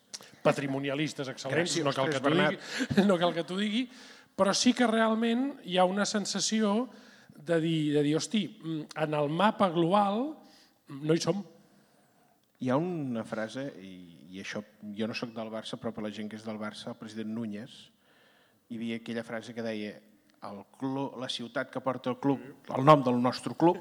patrimonialistes 0.44 1.32
excel·lents, 1.32 1.72
Gràcies, 1.72 1.84
no 1.84 1.94
cal, 1.96 2.12
que 2.12 2.20
digui, 2.20 3.06
no 3.10 3.18
cal 3.18 3.34
que 3.34 3.44
t'ho 3.44 3.58
digui, 3.58 3.88
però 4.36 4.54
sí 4.54 4.74
que 4.74 4.88
realment 4.88 5.56
hi 5.64 5.80
ha 5.80 5.86
una 5.86 6.06
sensació 6.06 6.90
de 7.36 7.60
dir, 7.60 7.94
de 7.96 8.04
dir 8.04 8.16
hosti, 8.20 8.46
mm, 8.62 8.82
en 9.08 9.14
el 9.14 9.30
mapa 9.30 9.70
global 9.70 10.36
mm, 10.88 11.02
no 11.08 11.16
hi 11.16 11.24
som. 11.24 11.44
Hi 12.60 12.70
ha 12.70 12.78
una 12.78 13.24
frase, 13.28 13.72
i, 13.82 13.96
i 14.36 14.42
això 14.44 14.60
jo 14.98 15.08
no 15.08 15.16
sóc 15.16 15.32
del 15.36 15.52
Barça, 15.54 15.80
però 15.80 15.94
per 15.96 16.04
la 16.04 16.12
gent 16.12 16.28
que 16.28 16.36
és 16.36 16.44
del 16.44 16.60
Barça, 16.60 16.90
el 16.92 17.00
president 17.00 17.32
Núñez, 17.32 17.76
hi 18.68 18.80
havia 18.80 19.00
aquella 19.00 19.24
frase 19.24 19.56
que 19.56 19.64
deia 19.64 19.94
el 20.46 20.62
club, 20.78 21.16
la 21.22 21.30
ciutat 21.32 21.72
que 21.72 21.82
porta 21.82 22.12
el 22.12 22.20
club, 22.20 22.44
el 22.76 22.84
nom 22.86 23.04
del 23.06 23.22
nostre 23.22 23.56
club, 23.56 23.80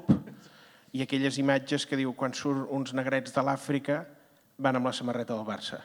i 0.95 1.03
aquelles 1.03 1.37
imatges 1.41 1.83
que 1.85 1.99
diu 1.99 2.13
quan 2.15 2.33
surt 2.33 2.71
uns 2.71 2.95
negrets 2.95 3.35
de 3.35 3.43
l'Àfrica 3.43 4.05
van 4.57 4.79
amb 4.79 4.87
la 4.87 4.95
samarreta 4.95 5.35
del 5.35 5.47
Barça. 5.47 5.81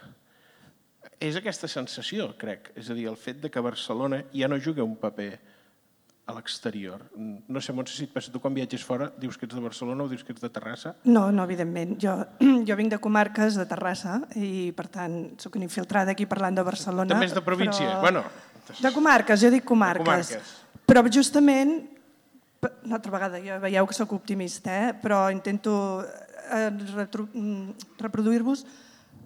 És 1.19 1.37
aquesta 1.37 1.69
sensació, 1.69 2.31
crec. 2.39 2.71
És 2.79 2.93
a 2.93 2.97
dir, 2.97 3.09
el 3.11 3.19
fet 3.19 3.41
de 3.43 3.51
que 3.51 3.65
Barcelona 3.65 4.23
ja 4.31 4.49
no 4.49 4.61
juga 4.63 4.87
un 4.87 4.95
paper 5.01 5.33
a 6.31 6.35
l'exterior. 6.37 7.03
No 7.17 7.61
sé, 7.61 7.75
Montse, 7.77 7.97
si 7.97 8.07
et 8.07 8.13
passa 8.15 8.33
tu 8.33 8.41
quan 8.43 8.55
viatges 8.57 8.85
fora, 8.87 9.11
dius 9.21 9.37
que 9.39 9.49
ets 9.49 9.57
de 9.57 9.63
Barcelona 9.65 10.07
o 10.07 10.09
dius 10.11 10.23
que 10.25 10.33
ets 10.35 10.43
de 10.45 10.51
Terrassa? 10.53 10.95
No, 11.05 11.29
no, 11.35 11.45
evidentment. 11.49 11.97
Jo, 12.03 12.17
jo 12.69 12.79
vinc 12.79 12.95
de 12.95 13.01
comarques 13.03 13.59
de 13.61 13.67
Terrassa 13.71 14.21
i, 14.39 14.71
per 14.77 14.89
tant, 14.93 15.21
sóc 15.43 15.59
una 15.61 15.67
infiltrada 15.69 16.15
aquí 16.15 16.29
parlant 16.31 16.59
de 16.59 16.67
Barcelona. 16.67 17.11
També 17.13 17.31
és 17.31 17.37
de 17.37 17.45
província. 17.45 17.87
Però... 17.99 18.01
Bueno, 18.07 18.25
De 18.71 18.93
comarques, 18.95 19.41
jo 19.43 19.49
dic 19.51 19.65
comarques. 19.67 20.29
comarques. 20.37 20.59
Però 20.87 21.03
justament, 21.11 21.73
una 22.85 23.01
altra 23.01 23.11
vegada, 23.11 23.41
ja 23.43 23.59
veieu 23.59 23.89
que 23.89 23.97
sóc 23.97 24.13
optimista, 24.15 24.71
eh? 24.71 24.93
però 24.95 25.25
intento 25.35 26.05
eh, 26.07 26.71
mm, 26.71 27.99
reproduir-vos 27.99 28.65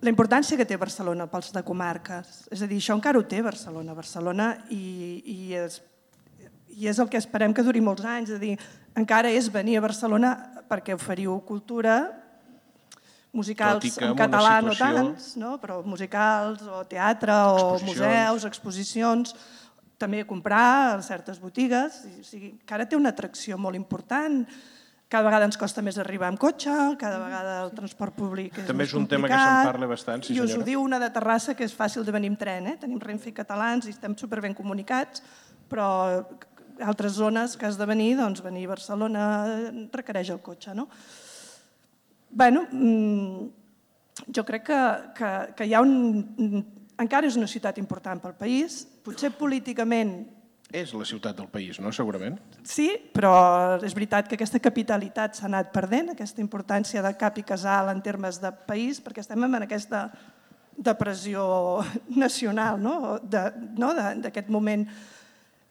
la 0.05 0.13
importància 0.13 0.59
que 0.61 0.67
té 0.69 0.77
Barcelona 0.77 1.27
pels 1.31 1.51
de 1.55 1.63
comarques. 1.65 2.45
És 2.53 2.63
a 2.63 2.69
dir, 2.69 2.79
això 2.83 2.97
encara 2.97 3.19
ho 3.19 3.25
té 3.29 3.41
Barcelona. 3.43 3.97
Barcelona 3.97 4.51
i, 4.69 5.23
i, 5.25 5.39
és, 5.57 5.81
i 6.77 6.89
és 6.91 6.99
el 6.99 7.09
que 7.09 7.19
esperem 7.19 7.55
que 7.55 7.63
duri 7.63 7.81
molts 7.81 8.05
anys. 8.05 8.31
És 8.31 8.37
a 8.37 8.43
dir, 8.43 8.59
encara 8.97 9.31
és 9.31 9.51
venir 9.53 9.79
a 9.79 9.85
Barcelona 9.85 10.35
perquè 10.69 10.95
oferiu 10.95 11.39
cultura, 11.47 12.01
musicals 13.35 13.85
en 13.99 14.15
català 14.15 14.61
no 14.63 14.73
situació- 14.73 14.95
tants, 14.95 15.37
no? 15.37 15.57
però 15.61 15.81
musicals 15.85 16.63
o 16.63 16.85
teatre 16.87 17.33
o 17.33 17.75
Exposicions. 17.75 17.85
museus, 17.89 18.45
exposicions, 18.45 19.35
també 19.99 20.25
comprar 20.27 20.99
a 20.99 21.03
certes 21.03 21.41
botigues, 21.41 22.05
o 22.21 22.23
sigui, 22.27 22.59
que 22.65 22.75
ara 22.75 22.87
té 22.87 22.97
una 22.97 23.11
atracció 23.11 23.57
molt 23.59 23.77
important. 23.77 24.47
Cada 25.09 25.25
vegada 25.29 25.45
ens 25.47 25.57
costa 25.61 25.83
més 25.83 25.99
arribar 25.99 26.27
amb 26.29 26.39
cotxe, 26.41 26.71
cada 26.99 27.19
vegada 27.23 27.59
el 27.65 27.71
transport 27.77 28.15
públic 28.17 28.57
és 28.59 28.67
També 28.67 28.85
és 28.85 28.95
un 28.95 29.07
tema 29.07 29.29
que 29.29 29.35
se'n 29.37 29.67
parla 29.69 29.87
bastant, 29.87 30.25
sí, 30.25 30.35
I 30.35 30.41
us 30.41 30.47
ho 30.47 30.49
senyora. 30.55 30.65
diu 30.67 30.83
una 30.83 30.99
de 30.99 31.11
Terrassa, 31.11 31.55
que 31.55 31.65
és 31.65 31.75
fàcil 31.77 32.05
de 32.05 32.11
venir 32.15 32.31
amb 32.33 32.39
tren. 32.39 32.67
Eh? 32.67 32.77
Tenim 32.81 32.99
Renfe 32.99 33.33
catalans 33.33 33.87
i 33.87 33.91
estem 33.91 34.17
superben 34.17 34.55
comunicats, 34.55 35.23
però 35.71 36.25
altres 36.83 37.13
zones 37.19 37.57
que 37.57 37.67
has 37.67 37.77
de 37.79 37.87
venir, 37.87 38.17
doncs 38.19 38.43
venir 38.43 38.65
a 38.67 38.73
Barcelona 38.75 39.25
requereix 39.93 40.31
el 40.31 40.41
cotxe. 40.43 40.75
No? 40.75 40.89
bueno, 42.35 42.67
mm, 42.71 43.47
jo 44.35 44.45
crec 44.45 44.65
que, 44.67 44.81
que, 45.15 45.29
que 45.57 45.67
hi 45.67 45.75
ha 45.75 45.81
un... 45.85 46.65
Encara 46.99 47.27
és 47.27 47.35
una 47.35 47.47
ciutat 47.51 47.79
important 47.83 48.21
pel 48.23 48.35
país, 48.39 48.85
potser 49.03 49.33
políticament 49.35 50.25
És 50.75 50.93
la 50.95 51.05
ciutat 51.07 51.37
del 51.39 51.47
país, 51.51 51.79
no? 51.79 51.91
Segurament. 51.93 52.39
sí, 52.67 52.89
però 53.15 53.79
és 53.85 53.95
veritat 53.95 54.27
que 54.27 54.35
aquesta 54.35 54.59
capitalitat 54.59 55.35
s'ha 55.37 55.47
anat 55.47 55.71
perdent, 55.75 56.11
aquesta 56.11 56.41
importància 56.43 57.03
de 57.03 57.13
cap 57.19 57.39
i 57.39 57.45
casal 57.47 57.91
en 57.93 58.01
termes 58.03 58.41
de 58.43 58.51
país, 58.67 58.99
perquè 59.03 59.23
estem 59.23 59.45
en 59.45 59.63
aquesta 59.63 60.09
depressió 60.77 61.45
nacional 62.25 62.81
no? 62.83 63.19
De- 63.23 63.53
no? 63.79 63.93
De- 63.95 64.15
d'aquest 64.25 64.49
moment. 64.51 64.87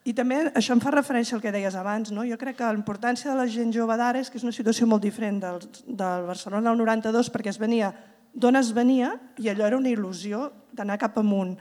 I 0.03 0.11
també 0.11 0.41
això 0.51 0.75
em 0.75 0.81
fa 0.83 0.91
referència 0.91 1.37
al 1.37 1.41
que 1.43 1.51
deies 1.55 1.75
abans. 1.79 2.11
No? 2.11 2.25
Jo 2.27 2.37
crec 2.39 2.57
que 2.59 2.67
la 2.67 2.75
importància 2.75 3.31
de 3.31 3.37
la 3.39 3.47
gent 3.47 3.71
jove 3.71 3.95
d'ara 3.99 4.19
és 4.19 4.29
que 4.29 4.39
és 4.39 4.43
una 4.43 4.55
situació 4.55 4.87
molt 4.87 5.03
diferent 5.05 5.39
del, 5.39 5.63
del 5.87 6.27
Barcelona 6.27 6.71
del 6.71 6.81
92 6.83 7.31
perquè 7.31 7.53
es 7.53 7.61
venia 7.61 7.93
d'on 8.33 8.57
es 8.57 8.73
venia 8.73 9.13
i 9.37 9.49
allò 9.49 9.67
era 9.67 9.77
una 9.77 9.91
il·lusió 9.91 10.49
d'anar 10.73 10.97
cap 10.99 11.17
amunt. 11.21 11.55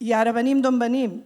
I 0.00 0.12
ara 0.16 0.34
venim 0.34 0.60
d'on 0.60 0.78
venim 0.80 1.20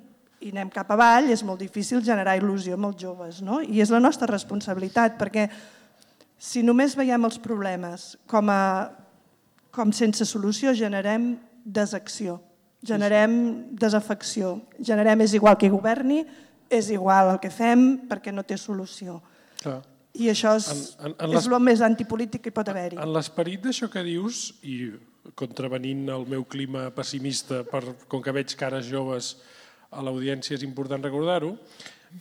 i 0.44 0.50
anem 0.52 0.68
cap 0.70 0.90
avall, 0.92 1.30
és 1.32 1.42
molt 1.46 1.62
difícil 1.62 2.02
generar 2.04 2.36
il·lusió 2.36 2.76
amb 2.76 2.90
els 2.90 3.00
joves. 3.00 3.40
No? 3.42 3.62
I 3.64 3.80
és 3.80 3.90
la 3.90 4.02
nostra 4.02 4.28
responsabilitat, 4.28 5.16
perquè 5.16 5.48
si 6.36 6.62
només 6.62 6.96
veiem 6.98 7.24
els 7.24 7.38
problemes 7.40 8.12
com, 8.28 8.50
a, 8.52 8.92
com 9.72 9.94
sense 9.96 10.26
solució, 10.28 10.74
generem 10.76 11.32
desacció, 11.64 12.42
generem 12.84 13.34
desafecció, 13.72 14.60
generem 14.80 15.20
és 15.24 15.34
igual 15.34 15.56
que 15.58 15.70
governi, 15.72 16.24
és 16.70 16.90
igual 16.90 17.34
el 17.34 17.40
que 17.40 17.50
fem 17.50 18.04
perquè 18.08 18.32
no 18.32 18.42
té 18.44 18.56
solució. 18.58 19.20
Clar. 19.62 19.80
I 20.14 20.28
això 20.30 20.52
és, 20.56 20.96
En- 21.00 21.10
en- 21.10 21.30
en 21.30 21.36
és 21.38 21.46
el 21.48 21.58
més 21.60 21.80
antipolític 21.82 22.42
que 22.42 22.52
pot 22.54 22.68
haver-hi. 22.68 22.98
En 23.02 23.12
l'esperit 23.12 23.60
d'això 23.64 23.88
que 23.90 24.02
dius, 24.06 24.54
i 24.62 24.92
contravenint 25.34 26.08
el 26.08 26.26
meu 26.28 26.44
clima 26.44 26.90
pessimista, 26.94 27.64
per, 27.64 27.82
com 28.08 28.22
que 28.22 28.30
veig 28.32 28.54
cares 28.56 28.86
joves 28.86 29.36
a 29.90 30.02
l'audiència, 30.02 30.54
és 30.54 30.62
important 30.62 31.02
recordar-ho, 31.02 31.56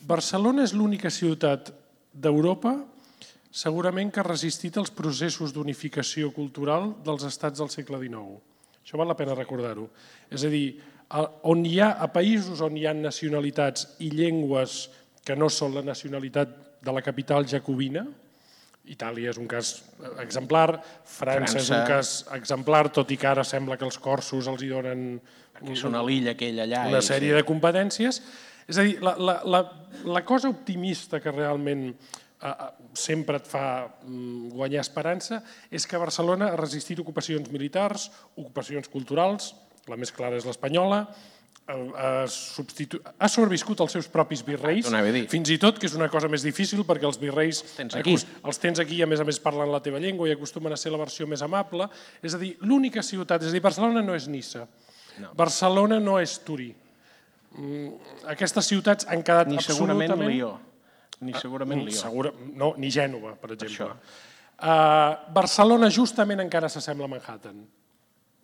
Barcelona 0.07 0.63
és 0.63 0.73
l'única 0.73 1.09
ciutat 1.13 1.69
d'Europa 2.13 2.79
segurament 3.51 4.09
que 4.11 4.19
ha 4.19 4.23
resistit 4.25 4.77
als 4.77 4.89
processos 4.89 5.53
d'unificació 5.53 6.31
cultural 6.33 6.95
dels 7.05 7.23
estats 7.23 7.59
del 7.59 7.69
segle 7.69 7.99
XIX. 8.01 8.39
Això 8.83 8.97
val 8.99 9.07
la 9.07 9.15
pena 9.17 9.35
recordar-ho. 9.35 9.89
És 10.31 10.43
a 10.43 10.49
dir, 10.51 10.79
a- 11.09 11.29
on 11.43 11.65
hi 11.65 11.79
ha, 11.79 11.91
a 12.03 12.07
països 12.11 12.61
on 12.61 12.75
hi 12.77 12.85
ha 12.87 12.93
nacionalitats 12.93 13.95
i 13.99 14.09
llengües 14.11 14.89
que 15.23 15.35
no 15.35 15.49
són 15.49 15.73
la 15.75 15.81
nacionalitat 15.81 16.81
de 16.83 16.91
la 16.91 17.01
capital 17.01 17.45
jacobina, 17.47 18.05
Itàlia 18.83 19.29
és 19.31 19.37
un 19.39 19.47
cas 19.47 19.77
exemplar, 20.19 20.81
França, 21.07 21.55
és 21.57 21.69
un 21.69 21.77
França. 21.77 21.87
cas 21.87 22.25
exemplar, 22.35 22.89
tot 22.91 23.09
i 23.11 23.17
que 23.17 23.27
ara 23.29 23.43
sembla 23.47 23.77
que 23.79 23.85
els 23.87 23.95
corsos 23.97 24.47
els 24.51 24.61
hi 24.61 24.67
donen 24.73 25.21
és 25.71 25.83
una 25.87 26.01
lilla 26.03 26.31
aquella 26.31 26.65
allà. 26.65 26.81
una 26.89 26.99
sèrie 27.01 27.31
de 27.33 27.43
competències. 27.47 28.19
És 28.67 28.77
a 28.77 28.83
dir, 28.83 28.97
la, 29.01 29.15
la, 29.17 29.37
la, 29.45 29.61
la 30.03 30.25
cosa 30.25 30.49
optimista 30.49 31.21
que 31.23 31.31
realment 31.31 31.85
eh, 31.87 31.93
eh, 31.93 32.22
sempre 32.93 33.39
et 33.39 33.47
fa 33.47 33.65
mm, 33.87 34.49
guanyar 34.55 34.83
esperança 34.83 35.41
és 35.71 35.85
que 35.87 36.01
Barcelona 36.01 36.51
ha 36.51 36.59
resistit 36.59 36.99
ocupacions 36.99 37.51
militars, 37.53 38.09
ocupacions 38.35 38.89
culturals, 38.91 39.53
la 39.87 39.99
més 39.99 40.11
clara 40.15 40.39
és 40.39 40.47
l'espanyola, 40.47 41.03
ha, 41.67 41.73
ha, 41.73 42.27
substitu... 42.27 42.99
ha 42.99 43.29
sobreviscut 43.31 43.83
els 43.85 43.95
seus 43.95 44.09
propis 44.11 44.43
virreis, 44.45 44.87
fins 45.31 45.51
i 45.53 45.57
tot, 45.61 45.79
que 45.79 45.87
és 45.87 45.95
una 45.97 46.09
cosa 46.11 46.29
més 46.31 46.43
difícil, 46.45 46.83
perquè 46.87 47.07
els 47.07 47.19
virreis 47.21 47.63
tens 47.77 47.95
aquí. 47.99 48.17
els 48.19 48.61
tens 48.61 48.83
aquí 48.83 48.99
i 48.99 49.05
a 49.05 49.09
més 49.09 49.23
a 49.23 49.27
més 49.27 49.39
parlen 49.43 49.71
la 49.71 49.81
teva 49.83 50.01
llengua 50.03 50.27
i 50.29 50.35
acostumen 50.35 50.75
a 50.75 50.79
ser 50.79 50.91
la 50.93 51.01
versió 51.01 51.27
més 51.29 51.43
amable. 51.45 51.87
És 52.21 52.35
a 52.35 52.41
dir, 52.41 52.53
l'única 52.67 53.03
ciutat, 53.05 53.43
és 53.43 53.53
a 53.53 53.55
dir, 53.55 53.63
Barcelona 53.63 54.03
no 54.03 54.15
és 54.17 54.27
Nissa, 54.31 54.67
no. 55.23 55.33
Barcelona 55.39 56.01
no 56.03 56.19
és 56.19 56.35
Turí. 56.43 56.73
Mm, 57.53 57.89
Aquestes 58.33 58.71
ciutats 58.71 59.07
han 59.07 59.23
quedat 59.23 59.51
Ni 59.51 59.61
segurament 59.61 60.11
absolutament... 60.11 60.35
Lió. 60.35 60.53
Ni 61.23 61.33
segurament 61.39 61.81
Mm, 61.81 61.87
Lió. 61.89 61.99
Segura, 61.99 62.31
no, 62.53 62.73
ni 62.77 62.89
Gènova, 62.91 63.35
per 63.39 63.51
exemple. 63.53 63.87
això. 63.87 63.95
Uh, 64.63 65.33
Barcelona 65.33 65.89
justament 65.89 66.39
encara 66.39 66.69
s'assembla 66.69 67.05
a 67.05 67.11
Manhattan. 67.15 67.63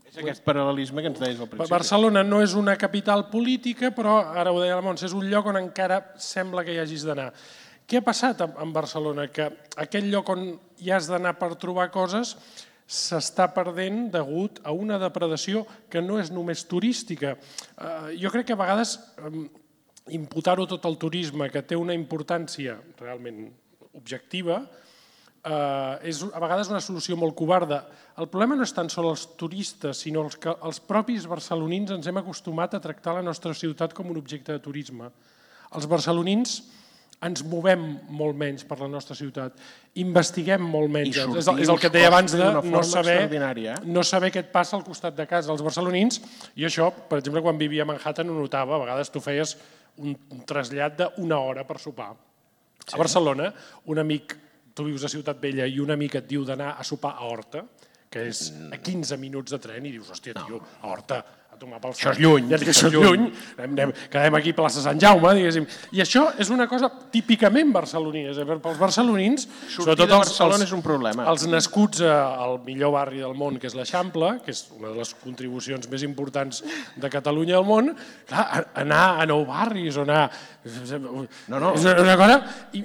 És 0.10 0.18
aquest 0.18 0.44
paral·lelisme 0.44 1.02
que 1.04 1.08
ens 1.12 1.20
deies 1.22 1.40
al 1.40 1.48
principi. 1.48 1.70
Barcelona 1.70 2.24
no 2.24 2.42
és 2.42 2.56
una 2.58 2.76
capital 2.76 3.28
política, 3.30 3.92
però, 3.94 4.16
ara 4.36 4.52
ho 4.52 4.60
deia 4.60 4.76
la 4.76 4.82
Montse, 4.82 5.06
és 5.06 5.14
un 5.14 5.28
lloc 5.30 5.46
on 5.52 5.58
encara 5.58 6.14
sembla 6.18 6.64
que 6.66 6.74
hi 6.74 6.80
hagis 6.82 7.04
d'anar. 7.06 7.32
Què 7.88 7.98
ha 7.98 8.02
passat 8.02 8.42
amb- 8.42 8.74
Barcelona? 8.74 9.28
Que 9.32 9.46
aquell 9.78 10.10
lloc 10.10 10.30
on 10.30 10.60
hi 10.80 10.90
has 10.92 11.08
d'anar 11.08 11.38
per 11.38 11.56
trobar 11.56 11.92
coses 11.92 12.36
s'està 12.90 13.54
perdent 13.54 14.10
degut 14.12 14.60
a 14.64 14.72
una 14.74 14.98
depredació 14.98 15.66
que 15.90 16.02
no 16.02 16.18
és 16.20 16.32
només 16.32 16.66
turística. 16.66 17.38
Eh, 17.78 18.18
jo 18.20 18.32
crec 18.32 18.48
que 18.48 18.54
a 18.54 18.56
vegades 18.56 18.96
imputar-ho 20.16 20.68
tot 20.70 20.86
al 20.86 20.98
turisme, 21.02 21.50
que 21.54 21.64
té 21.66 21.78
una 21.78 21.96
importància 21.98 22.78
realment 23.00 23.48
objectiva, 23.98 24.62
eh, 25.44 26.10
és 26.10 26.22
a 26.28 26.42
vegades 26.42 26.72
una 26.72 26.82
solució 26.84 27.18
molt 27.20 27.36
covarda. 27.38 27.84
El 28.20 28.28
problema 28.32 28.58
no 28.58 28.66
és 28.68 28.76
tan 28.76 28.90
sols 28.92 29.12
els 29.14 29.28
turistes, 29.40 30.04
sinó 30.06 30.26
els 30.28 30.36
que 30.38 30.52
els 30.52 30.82
propis 30.84 31.28
barcelonins 31.30 31.96
ens 31.96 32.10
hem 32.10 32.20
acostumat 32.22 32.76
a 32.76 32.84
tractar 32.84 33.16
la 33.20 33.26
nostra 33.26 33.54
ciutat 33.54 33.96
com 33.96 34.12
un 34.12 34.20
objecte 34.20 34.52
de 34.56 34.60
turisme. 34.64 35.12
Els 35.76 35.88
barcelonins 35.88 36.60
ens 37.20 37.42
movem 37.44 37.82
molt 38.16 38.38
menys 38.40 38.64
per 38.68 38.78
la 38.80 38.88
nostra 38.88 39.16
ciutat, 39.18 39.58
investiguem 40.00 40.64
molt 40.64 40.92
menys. 40.92 41.18
És, 41.20 41.50
el, 41.52 41.60
és 41.66 41.72
el 41.72 41.80
que 41.82 41.90
et 41.90 41.96
deia 41.98 42.08
abans 42.08 42.32
de 42.32 42.48
no 42.64 42.84
saber, 42.88 43.18
eh? 43.28 43.76
no 43.84 44.06
saber 44.08 44.30
què 44.32 44.46
et 44.46 44.54
passa 44.54 44.78
al 44.78 44.86
costat 44.88 45.18
de 45.18 45.26
casa. 45.28 45.52
Els 45.52 45.64
barcelonins, 45.66 46.22
i 46.56 46.68
això, 46.68 46.88
per 47.12 47.20
exemple, 47.20 47.44
quan 47.44 47.60
vivia 47.60 47.84
a 47.84 47.90
Manhattan 47.90 48.32
ho 48.32 48.38
notava, 48.38 48.78
a 48.78 48.84
vegades 48.86 49.12
tu 49.12 49.20
feies 49.24 49.58
un, 50.00 50.16
un 50.36 50.46
trasllat 50.48 50.98
d'una 51.00 51.40
hora 51.40 51.66
per 51.68 51.80
sopar. 51.80 52.10
A 52.90 52.98
Barcelona, 52.98 53.52
un 53.92 54.02
amic, 54.02 54.36
tu 54.74 54.88
vius 54.88 55.04
a 55.06 55.12
Ciutat 55.12 55.40
Vella 55.42 55.68
i 55.68 55.80
un 55.84 55.92
amic 55.94 56.20
et 56.22 56.30
diu 56.30 56.46
d'anar 56.48 56.76
a 56.78 56.86
sopar 56.88 57.16
a 57.18 57.28
Horta, 57.28 57.66
que 58.10 58.24
és 58.32 58.48
a 58.74 58.80
15 58.82 59.20
minuts 59.22 59.54
de 59.54 59.60
tren, 59.62 59.86
i 59.86 59.94
dius, 59.94 60.10
hòstia, 60.10 60.34
tio, 60.46 60.62
a 60.82 60.88
Horta, 60.90 61.20
tomar 61.60 61.80
pel 61.84 61.92
Això 61.94 62.14
és 62.16 62.20
lluny, 62.24 62.48
Ja 62.50 62.58
dic, 62.62 62.70
això 62.72 62.88
és 62.88 62.94
és 62.94 63.00
lluny. 63.00 63.26
Anem, 63.58 63.74
anem, 63.78 63.94
quedem 64.12 64.36
aquí 64.40 64.54
a 64.56 64.58
plaça 64.58 64.82
Sant 64.84 65.00
Jaume, 65.02 65.34
diguéssim. 65.38 65.68
I 65.96 66.02
això 66.06 66.26
és 66.40 66.50
una 66.56 66.68
cosa 66.72 66.90
típicament 67.12 67.72
barcelonina. 67.76 68.32
És 68.32 68.40
a 68.40 68.46
dir, 68.48 68.58
pels 68.64 68.80
barcelonins, 68.80 69.48
Sortir 69.70 69.96
de 70.08 70.08
Barcelona 70.16 70.64
és 70.66 70.72
un 70.76 70.82
problema. 70.86 71.28
Els 71.30 71.46
nascuts 71.48 72.02
a- 72.02 72.36
al 72.46 72.60
millor 72.66 72.92
barri 72.96 73.20
del 73.20 73.36
món, 73.36 73.60
que 73.60 73.68
és 73.68 73.76
l'Eixample, 73.76 74.40
que 74.46 74.52
és 74.56 74.66
una 74.80 74.90
de 74.90 74.96
les 75.04 75.14
contribucions 75.24 75.90
més 75.92 76.04
importants 76.04 76.64
de 76.96 77.10
Catalunya 77.10 77.58
al 77.58 77.66
món, 77.66 77.94
clar, 78.28 78.68
anar 78.76 79.20
a 79.22 79.26
nou 79.30 79.46
barris 79.46 79.98
o 79.98 80.02
anar... 80.08 80.30
No, 81.48 81.60
no. 81.60 81.74
És 81.74 81.86
una 81.86 82.16
cosa 82.20 82.40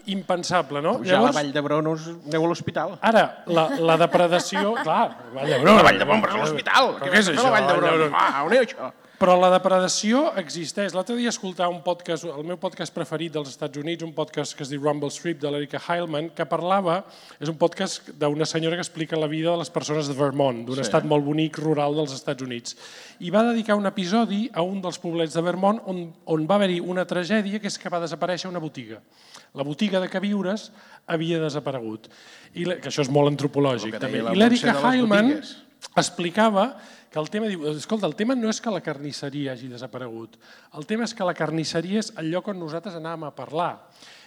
impensable, 0.07 0.81
no? 0.83 0.97
Pujar 0.99 1.19
a 1.19 1.23
la 1.27 1.33
Vall 1.35 1.51
d'Hebron, 1.53 1.87
us 1.91 2.07
aneu 2.27 2.45
a 2.47 2.49
l'hospital. 2.51 2.95
Ara, 3.05 3.25
la, 3.47 3.67
la 3.79 3.97
depredació... 4.01 4.75
Clar, 4.83 5.09
Vall 5.35 5.51
d'Hebron. 5.51 5.77
La 5.77 5.85
Vall 5.89 5.99
d'Hebron, 6.01 6.23
però 6.25 6.39
a 6.39 6.43
l'hospital. 6.45 6.93
Què 7.03 7.13
és 7.21 7.29
això? 7.35 7.45
La 7.49 7.53
Vall 7.59 7.69
d'Hebron. 7.69 8.15
Ah, 8.17 8.45
on 8.47 8.55
és 8.57 8.64
això? 8.67 8.93
Però 9.15 9.37
la 9.39 9.49
depredació 9.53 10.25
existeix. 10.41 10.93
L'altre 10.93 11.15
dia 11.15 11.31
escoltar 11.31 11.69
un 11.71 11.79
podcast, 11.85 12.27
el 12.27 12.47
meu 12.49 12.59
podcast 12.59 12.91
preferit 12.93 13.37
dels 13.37 13.53
Estats 13.53 13.79
Units, 13.79 14.03
un 14.03 14.11
podcast 14.13 14.57
que 14.59 14.65
es 14.67 14.73
diu 14.73 14.83
Rumble 14.83 15.09
Strip 15.15 15.39
de 15.41 15.53
l'Erika 15.55 15.79
Heilman, 15.79 16.33
que 16.35 16.47
parlava, 16.51 16.97
és 17.39 17.49
un 17.49 17.57
podcast 17.61 18.11
d'una 18.19 18.49
senyora 18.51 18.75
que 18.75 18.83
explica 18.83 19.17
la 19.21 19.29
vida 19.31 19.53
de 19.53 19.61
les 19.63 19.71
persones 19.71 20.11
de 20.11 20.17
Vermont, 20.19 20.65
d'un 20.67 20.81
sí. 20.81 20.83
estat 20.83 21.07
molt 21.07 21.23
bonic 21.25 21.61
rural 21.63 21.95
dels 21.95 22.17
Estats 22.17 22.43
Units. 22.43 22.75
I 23.23 23.31
va 23.31 23.45
dedicar 23.47 23.79
un 23.79 23.87
episodi 23.87 24.49
a 24.53 24.67
un 24.67 24.83
dels 24.83 24.99
poblets 24.99 25.39
de 25.39 25.45
Vermont 25.47 25.79
on, 25.87 26.09
on 26.35 26.49
va 26.51 26.59
haver-hi 26.59 26.81
una 26.83 27.07
tragèdia 27.07 27.63
que 27.63 27.71
és 27.71 27.79
que 27.79 27.93
va 27.93 28.03
desaparèixer 28.03 28.51
una 28.51 28.63
botiga. 28.63 28.99
La 29.55 29.63
botiga 29.63 30.03
de 30.03 30.11
queviures 30.11 30.73
havia 31.07 31.39
desaparegut. 31.39 32.11
I 32.59 32.67
la, 32.67 32.81
que 32.83 32.91
això 32.91 33.07
és 33.07 33.13
molt 33.15 33.31
antropològic. 33.31 33.95
També. 34.03 34.25
I 34.27 34.43
l'Erika 34.43 34.75
les 34.75 34.91
Heilman 34.91 35.33
explicava 35.95 36.73
que 37.15 37.23
el 37.23 37.31
tema, 37.31 37.47
diu, 37.47 37.63
escolta, 37.71 38.09
el 38.11 38.17
tema 38.19 38.35
no 38.35 38.49
és 38.51 38.59
que 38.59 38.73
la 38.75 38.81
carnisseria 38.83 39.53
hagi 39.53 39.69
desaparegut, 39.71 40.33
el 40.75 40.87
tema 40.91 41.07
és 41.07 41.13
que 41.15 41.23
la 41.23 41.37
carnisseria 41.39 42.01
és 42.03 42.09
el 42.19 42.33
lloc 42.33 42.49
on 42.51 42.59
nosaltres 42.59 42.97
anàvem 42.99 43.29
a 43.29 43.37
parlar. 43.37 43.69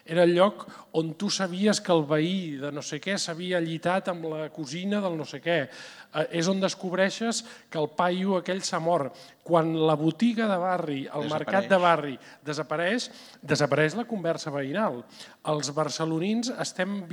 Era 0.07 0.23
el 0.23 0.33
lloc 0.35 0.65
on 0.97 1.13
tu 1.19 1.29
sabies 1.29 1.81
que 1.83 1.91
el 1.91 2.05
veí 2.07 2.57
de 2.61 2.71
no 2.71 2.81
sé 2.81 3.01
què 3.03 3.17
s'havia 3.19 3.59
llitat 3.61 4.07
amb 4.09 4.25
la 4.31 4.47
cosina 4.53 5.01
del 5.03 5.17
no 5.19 5.25
sé 5.27 5.41
què. 5.43 5.57
Eh, 5.67 6.25
és 6.39 6.47
on 6.47 6.61
descobreixes 6.63 7.43
que 7.69 7.79
el 7.81 7.89
paio 7.97 8.37
aquell 8.37 8.63
s'ha 8.65 8.79
mort. 8.79 9.17
Quan 9.47 9.73
la 9.87 9.97
botiga 9.99 10.47
de 10.49 10.57
barri, 10.59 11.01
el 11.05 11.27
Desapareix. 11.27 11.33
mercat 11.35 11.67
de 11.69 11.79
barri 11.83 12.15
desapareix, 12.43 13.09
desapareix 13.41 13.97
la 13.99 14.07
conversa 14.07 14.51
veïnal. 14.51 15.03
Els 15.47 15.73
barcelonins 15.75 16.53
estem, 16.55 17.03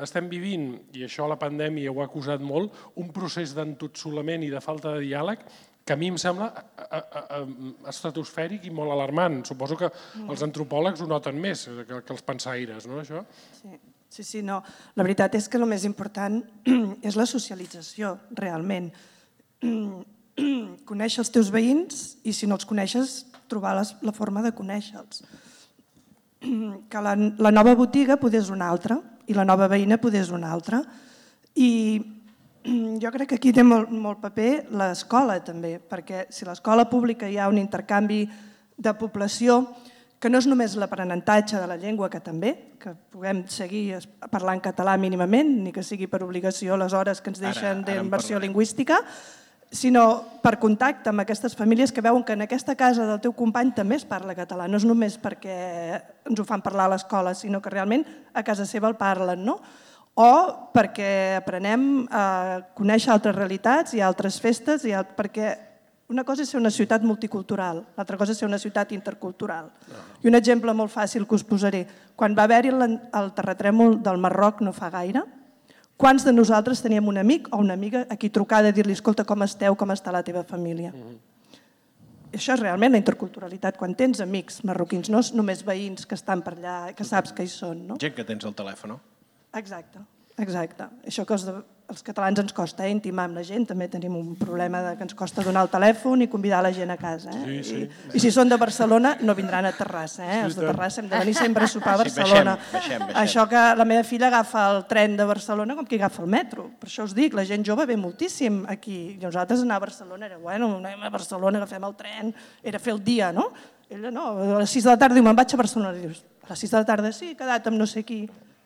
estem 0.00 0.28
vivint, 0.32 0.72
i 0.96 1.04
això 1.06 1.28
la 1.28 1.38
pandèmia 1.40 1.92
ho 1.92 2.02
ha 2.02 2.08
acusat 2.08 2.40
molt, 2.40 2.72
un 2.96 3.12
procés 3.12 3.54
d'entotsolament 3.54 4.42
i 4.42 4.50
de 4.52 4.64
falta 4.64 4.96
de 4.96 5.06
diàleg 5.06 5.44
que 5.84 5.92
a 5.92 5.96
mi 5.96 6.08
em 6.08 6.16
sembla 6.18 6.48
eh, 6.56 6.96
eh, 6.96 7.22
eh, 7.38 7.72
estratosfèric 7.92 8.64
i 8.64 8.72
molt 8.72 8.94
alarmant. 8.94 9.42
Suposo 9.44 9.76
que 9.76 9.90
els 10.24 10.44
antropòlegs 10.46 11.02
ho 11.04 11.08
noten 11.10 11.36
més 11.40 11.66
que, 11.68 12.00
que 12.00 12.14
els 12.14 12.24
pensaires, 12.24 12.88
no, 12.88 13.02
això? 13.02 13.20
Sí, 13.58 13.76
sí, 14.08 14.24
sí, 14.24 14.42
no. 14.42 14.62
La 14.96 15.04
veritat 15.04 15.36
és 15.36 15.48
que 15.50 15.60
el 15.60 15.68
més 15.68 15.84
important 15.84 16.40
és 17.08 17.20
la 17.20 17.28
socialització, 17.28 18.16
realment. 18.40 18.90
Conèixer 20.90 21.20
els 21.22 21.32
teus 21.34 21.52
veïns 21.54 22.16
i, 22.24 22.32
si 22.32 22.48
no 22.48 22.56
els 22.56 22.66
coneixes, 22.66 23.20
trobar 23.52 23.76
les, 23.76 23.92
la 24.02 24.16
forma 24.16 24.42
de 24.44 24.54
conèixer-los. 24.56 25.24
Que 26.92 27.00
la, 27.00 27.14
la 27.16 27.50
nova 27.52 27.72
botiga 27.76 28.18
podés 28.20 28.50
una 28.52 28.66
altra 28.68 28.98
i 29.28 29.36
la 29.36 29.46
nova 29.48 29.68
veïna 29.68 29.96
podés 30.00 30.28
una 30.32 30.50
altra. 30.52 30.82
I 31.56 31.70
jo 33.02 33.10
crec 33.12 33.28
que 33.28 33.38
aquí 33.38 33.52
té 33.52 33.64
molt, 33.64 33.90
molt 33.92 34.20
paper 34.22 34.70
l'escola 34.76 35.38
també, 35.44 35.76
perquè 35.78 36.26
si 36.32 36.46
l'escola 36.48 36.88
pública 36.88 37.28
hi 37.28 37.38
ha 37.38 37.50
un 37.52 37.60
intercanvi 37.60 38.24
de 38.76 38.94
població, 38.98 39.62
que 40.18 40.30
no 40.32 40.40
és 40.40 40.46
només 40.48 40.72
l'aprenentatge 40.80 41.58
de 41.60 41.68
la 41.68 41.76
llengua, 41.76 42.08
que 42.08 42.22
també, 42.24 42.54
que 42.80 42.94
puguem 43.12 43.42
seguir 43.52 43.98
parlant 44.32 44.62
català 44.64 44.96
mínimament, 44.96 45.50
ni 45.66 45.72
que 45.72 45.84
sigui 45.84 46.08
per 46.08 46.22
obligació 46.24 46.78
les 46.80 46.96
hores 46.96 47.20
que 47.20 47.28
ens 47.28 47.42
deixen 47.42 47.84
d'immersió 47.84 48.38
parlarem. 48.38 48.48
lingüística, 48.48 49.02
sinó 49.74 50.40
per 50.40 50.56
contacte 50.62 51.10
amb 51.10 51.20
aquestes 51.20 51.56
famílies 51.58 51.92
que 51.92 52.00
veuen 52.00 52.24
que 52.24 52.32
en 52.32 52.46
aquesta 52.46 52.76
casa 52.78 53.04
del 53.04 53.20
teu 53.20 53.34
company 53.36 53.74
també 53.76 53.98
es 53.98 54.06
parla 54.08 54.36
català. 54.38 54.68
No 54.70 54.78
és 54.78 54.86
només 54.86 55.18
perquè 55.20 55.56
ens 56.24 56.40
ho 56.40 56.46
fan 56.48 56.62
parlar 56.62 56.86
a 56.86 56.94
l'escola, 56.94 57.34
sinó 57.34 57.60
que 57.60 57.74
realment 57.74 58.06
a 58.32 58.44
casa 58.46 58.64
seva 58.64 58.88
el 58.88 58.96
parlen, 58.96 59.44
no? 59.44 59.58
O 60.14 60.30
perquè 60.70 61.34
aprenem 61.40 62.04
a 62.06 62.62
conèixer 62.78 63.10
altres 63.10 63.34
realitats 63.34 63.96
i 63.98 64.02
altres 64.02 64.38
festes, 64.40 64.84
i 64.86 64.92
al... 64.94 65.08
perquè 65.16 65.56
una 66.14 66.22
cosa 66.22 66.44
és 66.44 66.50
ser 66.52 66.60
una 66.60 66.70
ciutat 66.70 67.02
multicultural, 67.02 67.80
l'altra 67.96 68.18
cosa 68.20 68.34
és 68.34 68.38
ser 68.38 68.46
una 68.46 68.60
ciutat 68.60 68.92
intercultural. 68.92 69.70
I 70.22 70.28
un 70.28 70.38
exemple 70.38 70.74
molt 70.76 70.92
fàcil 70.92 71.26
que 71.26 71.34
us 71.34 71.46
posaré. 71.46 71.86
Quan 72.14 72.36
va 72.36 72.44
haver-hi 72.44 72.70
el, 72.70 73.30
terratrèmol 73.34 73.98
del 74.04 74.20
Marroc 74.22 74.60
no 74.62 74.74
fa 74.76 74.92
gaire, 74.92 75.24
quants 75.96 76.26
de 76.26 76.34
nosaltres 76.34 76.82
teníem 76.84 77.08
un 77.08 77.18
amic 77.18 77.48
o 77.50 77.58
una 77.58 77.74
amiga 77.74 78.04
a 78.10 78.16
qui 78.20 78.30
trucar 78.30 78.62
de 78.62 78.74
dir-li 78.76 78.94
escolta, 78.94 79.24
com 79.24 79.42
esteu, 79.42 79.74
com 79.74 79.90
està 79.90 80.12
la 80.12 80.22
teva 80.22 80.44
família? 80.44 80.92
Mm 80.92 81.02
-hmm. 81.02 81.18
Això 82.34 82.54
és 82.54 82.60
realment 82.60 82.92
la 82.92 82.98
interculturalitat, 82.98 83.76
quan 83.76 83.94
tens 83.94 84.20
amics 84.20 84.64
marroquins, 84.64 85.08
no 85.08 85.18
és 85.18 85.32
només 85.32 85.64
veïns 85.64 86.06
que 86.06 86.14
estan 86.14 86.42
per 86.42 86.54
allà, 86.54 86.92
que 86.94 87.04
saps 87.04 87.32
que 87.32 87.42
hi 87.42 87.48
són. 87.48 87.86
No? 87.86 87.96
Gent 88.00 88.14
que 88.14 88.24
tens 88.24 88.44
al 88.44 88.54
telèfon, 88.54 88.88
no? 88.88 89.00
Exacte, 89.54 90.00
exacte. 90.38 90.88
Això 91.06 91.24
que 91.28 91.34
els, 91.36 91.44
els 91.92 92.00
catalans 92.02 92.40
ens 92.40 92.52
costa 92.56 92.86
eh, 92.86 92.90
intimar 92.90 93.26
amb 93.28 93.36
la 93.38 93.42
gent, 93.46 93.66
també 93.68 93.86
tenim 93.92 94.16
un 94.16 94.32
problema 94.40 94.80
de 94.82 94.94
que 94.98 95.04
ens 95.06 95.14
costa 95.14 95.44
donar 95.46 95.62
el 95.66 95.70
telèfon 95.70 96.24
i 96.24 96.28
convidar 96.32 96.62
la 96.64 96.72
gent 96.74 96.90
a 96.90 96.96
casa. 96.98 97.30
Eh? 97.30 97.42
Sí, 97.44 97.58
sí. 97.68 97.82
I, 97.84 98.16
I 98.16 98.22
si 98.24 98.32
són 98.34 98.48
de 98.50 98.56
Barcelona, 98.58 99.12
no 99.22 99.34
vindran 99.38 99.68
a 99.68 99.72
Terrassa. 99.76 100.24
Eh? 100.26 100.40
Els 100.48 100.56
de 100.58 100.64
Terrassa 100.66 101.02
hem 101.04 101.10
de 101.12 101.20
venir 101.22 101.34
sempre 101.38 101.68
a 101.68 101.70
sopar 101.70 101.94
a 101.94 101.98
Sí, 102.02 102.16
Barcelona. 102.16 102.56
baixem, 102.56 102.72
baixem, 102.80 103.04
baixem. 103.04 103.20
Això 103.22 103.44
que 103.52 103.62
la 103.78 103.86
meva 103.92 104.02
filla 104.08 104.26
agafa 104.32 104.64
el 104.72 104.82
tren 104.90 105.14
de 105.20 105.28
Barcelona 105.30 105.76
com 105.78 105.86
que 105.86 106.00
agafa 106.00 106.24
el 106.24 106.32
metro. 106.34 106.66
Per 106.80 106.88
això 106.90 107.06
us 107.06 107.14
dic, 107.14 107.36
la 107.38 107.44
gent 107.46 107.62
jove 107.68 107.86
ve 107.86 107.96
moltíssim 108.00 108.64
aquí. 108.66 108.98
I 109.14 109.22
nosaltres 109.22 109.62
anar 109.62 109.76
a 109.78 109.84
Barcelona 109.86 110.26
era, 110.32 110.38
bueno, 110.42 110.72
anem 110.80 111.04
a 111.06 111.12
Barcelona, 111.14 111.62
agafem 111.62 111.84
el 111.86 111.94
tren, 112.00 112.34
era 112.62 112.80
fer 112.82 112.96
el 112.96 113.04
dia, 113.04 113.30
no? 113.32 113.52
Ella 113.92 114.10
no, 114.10 114.30
a 114.56 114.58
les 114.64 114.72
6 114.72 114.88
de 114.88 114.90
la 114.90 114.98
tarda 114.98 115.14
diu, 115.14 115.22
me'n 115.22 115.36
vaig 115.36 115.52
a 115.52 115.60
Barcelona. 115.60 115.92
I 116.00 116.08
dius, 116.08 116.24
a 116.42 116.50
les 116.56 116.64
6 116.64 116.72
de 116.72 116.78
la 116.80 116.86
tarda 116.88 117.12
sí, 117.12 117.34
he 117.34 117.38
quedat 117.38 117.68
amb 117.68 117.76
no 117.78 117.86
sé 117.86 118.02
qui. 118.02 118.22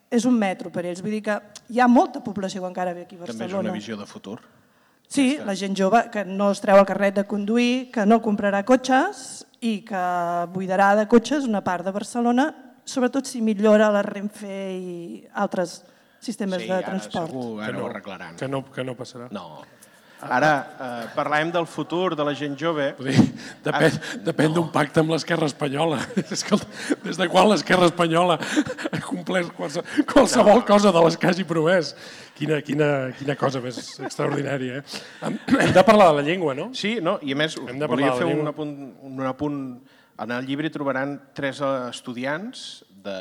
És 0.09 0.25
un 0.25 0.33
metro 0.39 0.71
per 0.73 0.85
ells. 0.89 1.01
Vull 1.05 1.11
dir 1.11 1.21
que 1.23 1.35
hi 1.69 1.79
ha 1.79 1.87
molta 1.87 2.23
població 2.23 2.61
que 2.63 2.67
encara 2.71 2.93
ve 2.93 3.03
aquí 3.05 3.15
a 3.15 3.19
També 3.19 3.31
és 3.33 3.39
Barcelona. 3.39 3.69
una 3.69 3.77
visió 3.77 3.97
de 3.97 4.05
futur. 4.09 4.39
Sí, 5.07 5.37
la 5.45 5.55
gent 5.55 5.75
jove 5.77 6.09
que 6.13 6.23
no 6.25 6.51
es 6.51 6.61
treu 6.61 6.77
el 6.77 6.85
carnet 6.85 7.15
de 7.15 7.23
conduir, 7.25 7.91
que 7.91 8.05
no 8.05 8.19
comprarà 8.21 8.63
cotxes 8.65 9.45
i 9.61 9.79
que 9.85 10.01
buidarà 10.53 10.95
de 10.95 11.07
cotxes 11.07 11.45
una 11.45 11.61
part 11.63 11.83
de 11.85 11.91
Barcelona, 11.91 12.53
sobretot 12.85 13.25
si 13.25 13.41
millora 13.41 13.89
la 13.91 14.01
Renfe 14.05 14.53
i 14.73 15.27
altres 15.33 15.83
sistemes 16.19 16.61
Sí, 16.61 16.67
de 16.69 16.81
transport. 16.83 17.27
segur, 17.31 17.61
ara 17.61 17.67
Que 17.71 17.73
no, 17.77 17.83
ho 17.85 17.89
arreglaran. 17.89 18.35
Que 18.35 18.47
no, 18.47 18.63
que 18.71 18.83
no 18.83 18.95
passarà. 18.95 19.29
No. 19.31 19.61
Ara, 20.19 20.51
eh, 20.75 21.03
parlàvem 21.15 21.51
del 21.53 21.65
futur 21.69 22.11
de 22.17 22.23
la 22.27 22.33
gent 22.35 22.57
jove. 22.59 22.89
Dir, 22.99 23.15
depèn, 23.63 23.99
depèn 24.25 24.55
d'un 24.55 24.67
pacte 24.73 24.99
amb 24.99 25.13
l'esquerra 25.13 25.47
espanyola. 25.47 26.01
Escolta, 26.35 26.67
des 27.05 27.19
de 27.19 27.27
quan 27.31 27.47
l'esquerra 27.47 27.87
espanyola 27.87 28.35
ha 28.39 28.99
complert 29.05 29.53
qualse, 29.55 29.83
qualsevol 30.09 30.65
cosa 30.67 30.91
de 30.95 31.05
les 31.05 31.15
que 31.15 31.29
hagi 31.31 31.47
promès? 31.47 31.93
Quina, 32.35 32.59
quina, 32.65 32.89
quina 33.15 33.37
cosa 33.39 33.63
més 33.63 33.79
extraordinària, 34.03 34.81
eh? 34.81 34.99
Hem, 35.23 35.39
hem 35.55 35.73
de 35.75 35.85
parlar 35.87 36.11
de 36.11 36.19
la 36.19 36.27
llengua, 36.27 36.57
no? 36.57 36.69
Sí, 36.75 36.97
no? 37.03 37.15
i 37.23 37.35
a 37.35 37.39
més, 37.39 37.55
Hem 37.55 37.79
de 37.79 37.87
volia 37.87 38.11
fer 38.19 38.27
un 38.27 38.51
apunt, 38.51 38.75
un 39.07 39.25
apunt. 39.27 39.63
En 40.19 40.35
el 40.35 40.43
llibre 40.43 40.67
trobaran 40.67 41.15
tres 41.31 41.63
eh, 41.63 41.73
estudiants 41.93 42.83
de... 42.91 43.17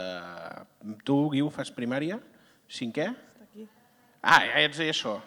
Tu, 1.06 1.18
Guiu, 1.30 1.46
fas 1.54 1.70
primària? 1.74 2.18
Cinquè? 2.66 3.12
Ah, 4.18 4.42
ja 4.42 4.64
ets 4.66 4.82
això. 4.82 5.20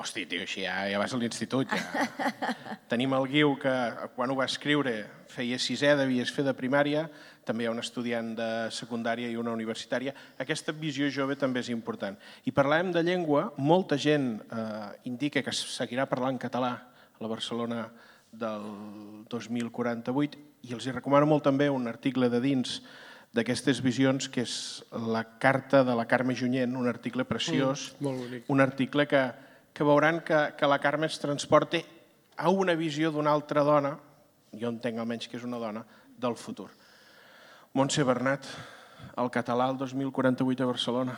Hosti, 0.00 0.24
tio, 0.26 0.40
així 0.46 0.62
ja, 0.64 0.86
ja 0.88 0.98
vas 1.02 1.12
a 1.12 1.18
l'institut. 1.20 1.68
Ja. 1.68 2.76
Tenim 2.88 3.12
el 3.16 3.26
Guiu 3.28 3.52
que 3.60 3.72
quan 4.16 4.30
ho 4.32 4.36
va 4.38 4.46
escriure 4.48 4.94
feia 5.30 5.58
sisè, 5.60 5.92
devies 5.98 6.32
fer 6.32 6.44
de 6.46 6.54
primària, 6.56 7.04
també 7.46 7.64
hi 7.64 7.68
ha 7.68 7.72
un 7.74 7.82
estudiant 7.82 8.32
de 8.38 8.48
secundària 8.72 9.28
i 9.30 9.36
una 9.40 9.52
universitària. 9.52 10.14
Aquesta 10.40 10.72
visió 10.72 11.10
jove 11.12 11.36
també 11.38 11.60
és 11.60 11.68
important. 11.70 12.16
I 12.48 12.52
parlàvem 12.56 12.92
de 12.94 13.02
llengua, 13.06 13.50
molta 13.58 13.98
gent 14.00 14.38
eh, 14.40 14.88
indica 15.10 15.42
que 15.44 15.52
seguirà 15.54 16.06
parlant 16.10 16.38
català 16.40 16.72
a 16.80 17.20
la 17.20 17.28
Barcelona 17.30 17.84
del 18.30 18.64
2048 19.28 20.38
i 20.68 20.74
els 20.76 20.86
hi 20.86 20.92
recomano 20.94 21.26
molt 21.26 21.44
també 21.46 21.68
un 21.72 21.88
article 21.90 22.28
de 22.30 22.40
dins 22.44 22.80
d'aquestes 23.34 23.78
visions, 23.82 24.26
que 24.28 24.42
és 24.42 24.54
la 24.90 25.22
carta 25.38 25.84
de 25.86 25.94
la 25.94 26.06
Carme 26.10 26.34
Junyent, 26.34 26.72
un 26.76 26.88
article 26.90 27.24
preciós, 27.24 27.92
Mm, 28.00 28.04
molt 28.04 28.18
bonic. 28.24 28.44
un 28.50 28.60
article 28.60 29.06
que, 29.06 29.20
que 29.72 29.84
veuran 29.84 30.20
que, 30.20 30.54
que 30.58 30.66
la 30.66 30.78
Carme 30.78 31.06
es 31.06 31.18
transporta 31.20 31.80
a 32.36 32.50
una 32.50 32.74
visió 32.74 33.10
d'una 33.12 33.32
altra 33.32 33.62
dona, 33.66 33.94
jo 34.56 34.70
entenc 34.72 34.98
almenys 34.98 35.28
que 35.28 35.38
és 35.38 35.44
una 35.46 35.60
dona, 35.60 35.84
del 36.20 36.36
futur. 36.36 36.70
Montse 37.76 38.04
Bernat, 38.04 38.48
el 39.20 39.30
català 39.30 39.68
el 39.70 39.78
2048 39.78 40.64
a 40.64 40.70
Barcelona. 40.70 41.14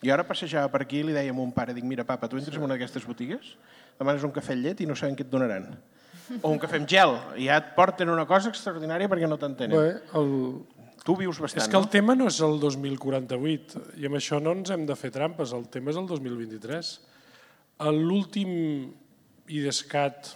Jo 0.00 0.14
ara 0.16 0.24
passejava 0.26 0.70
per 0.72 0.82
aquí 0.86 1.02
i 1.02 1.06
li 1.06 1.14
deia 1.14 1.30
a 1.30 1.36
mon 1.36 1.52
pare, 1.52 1.74
dic, 1.76 1.84
mira, 1.84 2.06
papa, 2.08 2.28
tu 2.28 2.40
entres 2.40 2.56
en 2.56 2.64
una 2.64 2.74
d'aquestes 2.74 3.04
botigues, 3.06 3.54
demanes 4.00 4.24
un 4.24 4.32
cafè 4.34 4.56
amb 4.56 4.64
llet 4.64 4.80
i 4.80 4.88
no 4.88 4.96
saben 4.96 5.16
què 5.16 5.26
et 5.26 5.32
donaran. 5.32 5.68
O 6.40 6.50
un 6.50 6.60
cafè 6.62 6.80
amb 6.80 6.88
gel, 6.88 7.16
i 7.36 7.50
ja 7.50 7.60
et 7.60 7.72
porten 7.76 8.10
una 8.10 8.24
cosa 8.26 8.50
extraordinària 8.50 9.10
perquè 9.12 9.28
no 9.28 9.38
t'entenen. 9.38 9.76
Bé, 9.76 10.18
el, 10.18 10.34
Tu 11.04 11.14
vius 11.16 11.38
bastant, 11.40 11.62
és 11.64 11.68
que 11.70 11.78
el 11.78 11.86
no? 11.86 11.92
tema 11.92 12.14
no 12.16 12.26
és 12.28 12.36
el 12.44 12.58
2048 12.60 13.84
i 14.00 14.08
amb 14.08 14.18
això 14.18 14.36
no 14.42 14.52
ens 14.58 14.68
hem 14.74 14.82
de 14.88 14.96
fer 15.00 15.08
trampes, 15.14 15.54
el 15.56 15.64
tema 15.72 15.94
és 15.94 16.00
el 16.00 16.08
2023. 16.10 16.90
L'últim 17.88 18.50
IDESCAT, 19.48 20.26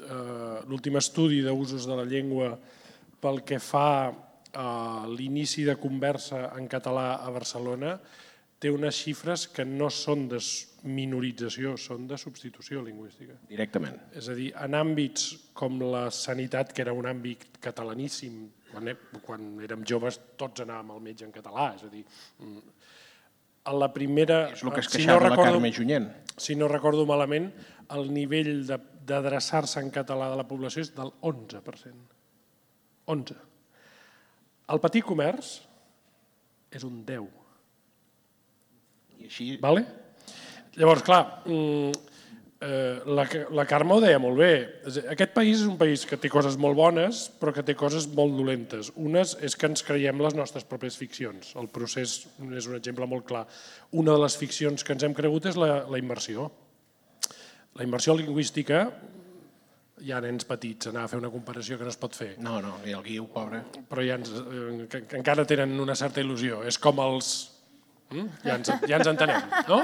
eh, 0.00 0.60
l'últim 0.66 0.96
estudi 0.96 1.42
d'usos 1.44 1.84
de 1.86 1.96
la 1.98 2.06
llengua 2.08 2.54
pel 3.20 3.42
que 3.44 3.58
fa 3.60 4.12
a 4.54 5.06
l'inici 5.10 5.64
de 5.64 5.76
conversa 5.76 6.52
en 6.56 6.68
català 6.68 7.20
a 7.20 7.30
Barcelona, 7.34 7.98
té 8.58 8.70
unes 8.72 8.96
xifres 8.96 9.48
que 9.52 9.66
no 9.68 9.90
són 9.92 10.28
de 10.30 10.38
minorització, 10.88 11.74
són 11.80 12.06
de 12.08 12.16
substitució 12.20 12.80
lingüística. 12.84 13.36
Directament. 13.50 13.98
És 14.16 14.30
a 14.32 14.36
dir, 14.38 14.50
en 14.56 14.76
àmbits 14.78 15.50
com 15.56 15.80
la 15.82 16.06
sanitat, 16.14 16.72
que 16.72 16.84
era 16.84 16.94
un 16.96 17.08
àmbit 17.10 17.58
catalaníssim, 17.60 18.38
quan, 18.70 18.94
quan 19.24 19.50
érem 19.64 19.84
joves 19.84 20.20
tots 20.40 20.64
anàvem 20.64 20.94
al 20.94 21.04
metge 21.04 21.26
en 21.26 21.34
català, 21.34 21.74
és 21.76 21.84
a 21.84 21.92
dir, 21.92 22.04
mm, 22.40 22.62
a 23.64 23.72
la 23.72 23.88
primera... 23.94 24.50
És 24.52 24.62
el 24.64 24.72
que 24.74 24.82
es 24.84 24.90
si 24.90 24.98
queixava 24.98 25.22
la 25.24 25.30
recordo- 25.32 25.52
Carme 25.56 25.72
Junyent. 25.72 26.10
Si 26.36 26.56
no 26.58 26.68
recordo 26.68 27.06
malament, 27.08 27.50
el 27.94 28.10
nivell 28.12 28.66
de- 28.68 28.80
d'adreçar-se 29.04 29.80
en 29.80 29.90
català 29.92 30.30
de 30.32 30.36
la 30.40 30.46
població 30.48 30.82
és 30.84 30.90
del 30.96 31.12
11%. 31.20 31.92
11. 33.12 33.36
El 34.74 34.80
petit 34.80 35.04
comerç 35.04 35.54
és 36.74 36.84
un 36.88 37.02
10. 37.06 37.26
I 39.20 39.28
així... 39.28 39.48
Vale? 39.62 39.84
Llavors, 40.74 41.04
clar, 41.06 41.20
mm, 41.46 41.92
eh, 42.64 43.02
la, 43.06 43.24
la 43.54 43.64
Carme 43.68 43.94
ho 43.96 44.00
deia 44.02 44.18
molt 44.22 44.38
bé. 44.40 44.52
Aquest 45.12 45.34
país 45.36 45.60
és 45.60 45.68
un 45.68 45.76
país 45.80 46.04
que 46.08 46.18
té 46.20 46.30
coses 46.32 46.56
molt 46.60 46.76
bones, 46.78 47.26
però 47.40 47.52
que 47.54 47.64
té 47.66 47.76
coses 47.78 48.08
molt 48.16 48.36
dolentes. 48.38 48.90
Unes 48.96 49.36
és 49.44 49.56
que 49.56 49.68
ens 49.70 49.84
creiem 49.86 50.20
les 50.24 50.36
nostres 50.38 50.64
pròpies 50.68 50.96
ficcions. 51.00 51.54
El 51.60 51.68
procés 51.72 52.22
és 52.50 52.68
un 52.70 52.76
exemple 52.78 53.08
molt 53.10 53.26
clar. 53.28 53.44
Una 53.92 54.16
de 54.16 54.22
les 54.24 54.36
ficcions 54.40 54.84
que 54.84 54.96
ens 54.96 55.04
hem 55.06 55.16
cregut 55.16 55.50
és 55.50 55.58
la, 55.60 55.84
la 55.90 56.00
immersió. 56.00 56.48
La 57.74 57.84
immersió 57.86 58.14
lingüística, 58.14 58.84
hi 60.04 60.12
ha 60.12 60.20
nens 60.22 60.46
petits, 60.46 60.90
anar 60.90 61.04
a 61.06 61.10
fer 61.10 61.18
una 61.20 61.30
comparació 61.32 61.78
que 61.78 61.86
no 61.86 61.90
es 61.92 61.98
pot 61.98 62.14
fer, 62.14 62.34
No, 62.42 62.58
no, 62.62 62.76
i 62.86 62.94
el 62.94 63.02
Guiu, 63.02 63.26
pobre. 63.32 63.62
però 63.88 64.04
ja 64.06 64.18
ens, 64.20 64.30
eh, 64.30 64.86
que, 64.90 65.04
que 65.10 65.18
encara 65.18 65.46
tenen 65.48 65.74
una 65.80 65.96
certa 65.98 66.22
il·lusió. 66.22 66.62
És 66.66 66.78
com 66.78 67.00
els... 67.02 67.34
Mm? 68.12 68.26
Ja, 68.44 68.56
ens, 68.58 68.72
ja 68.84 68.98
ens 68.98 69.10
entenem, 69.10 69.46
no? 69.70 69.80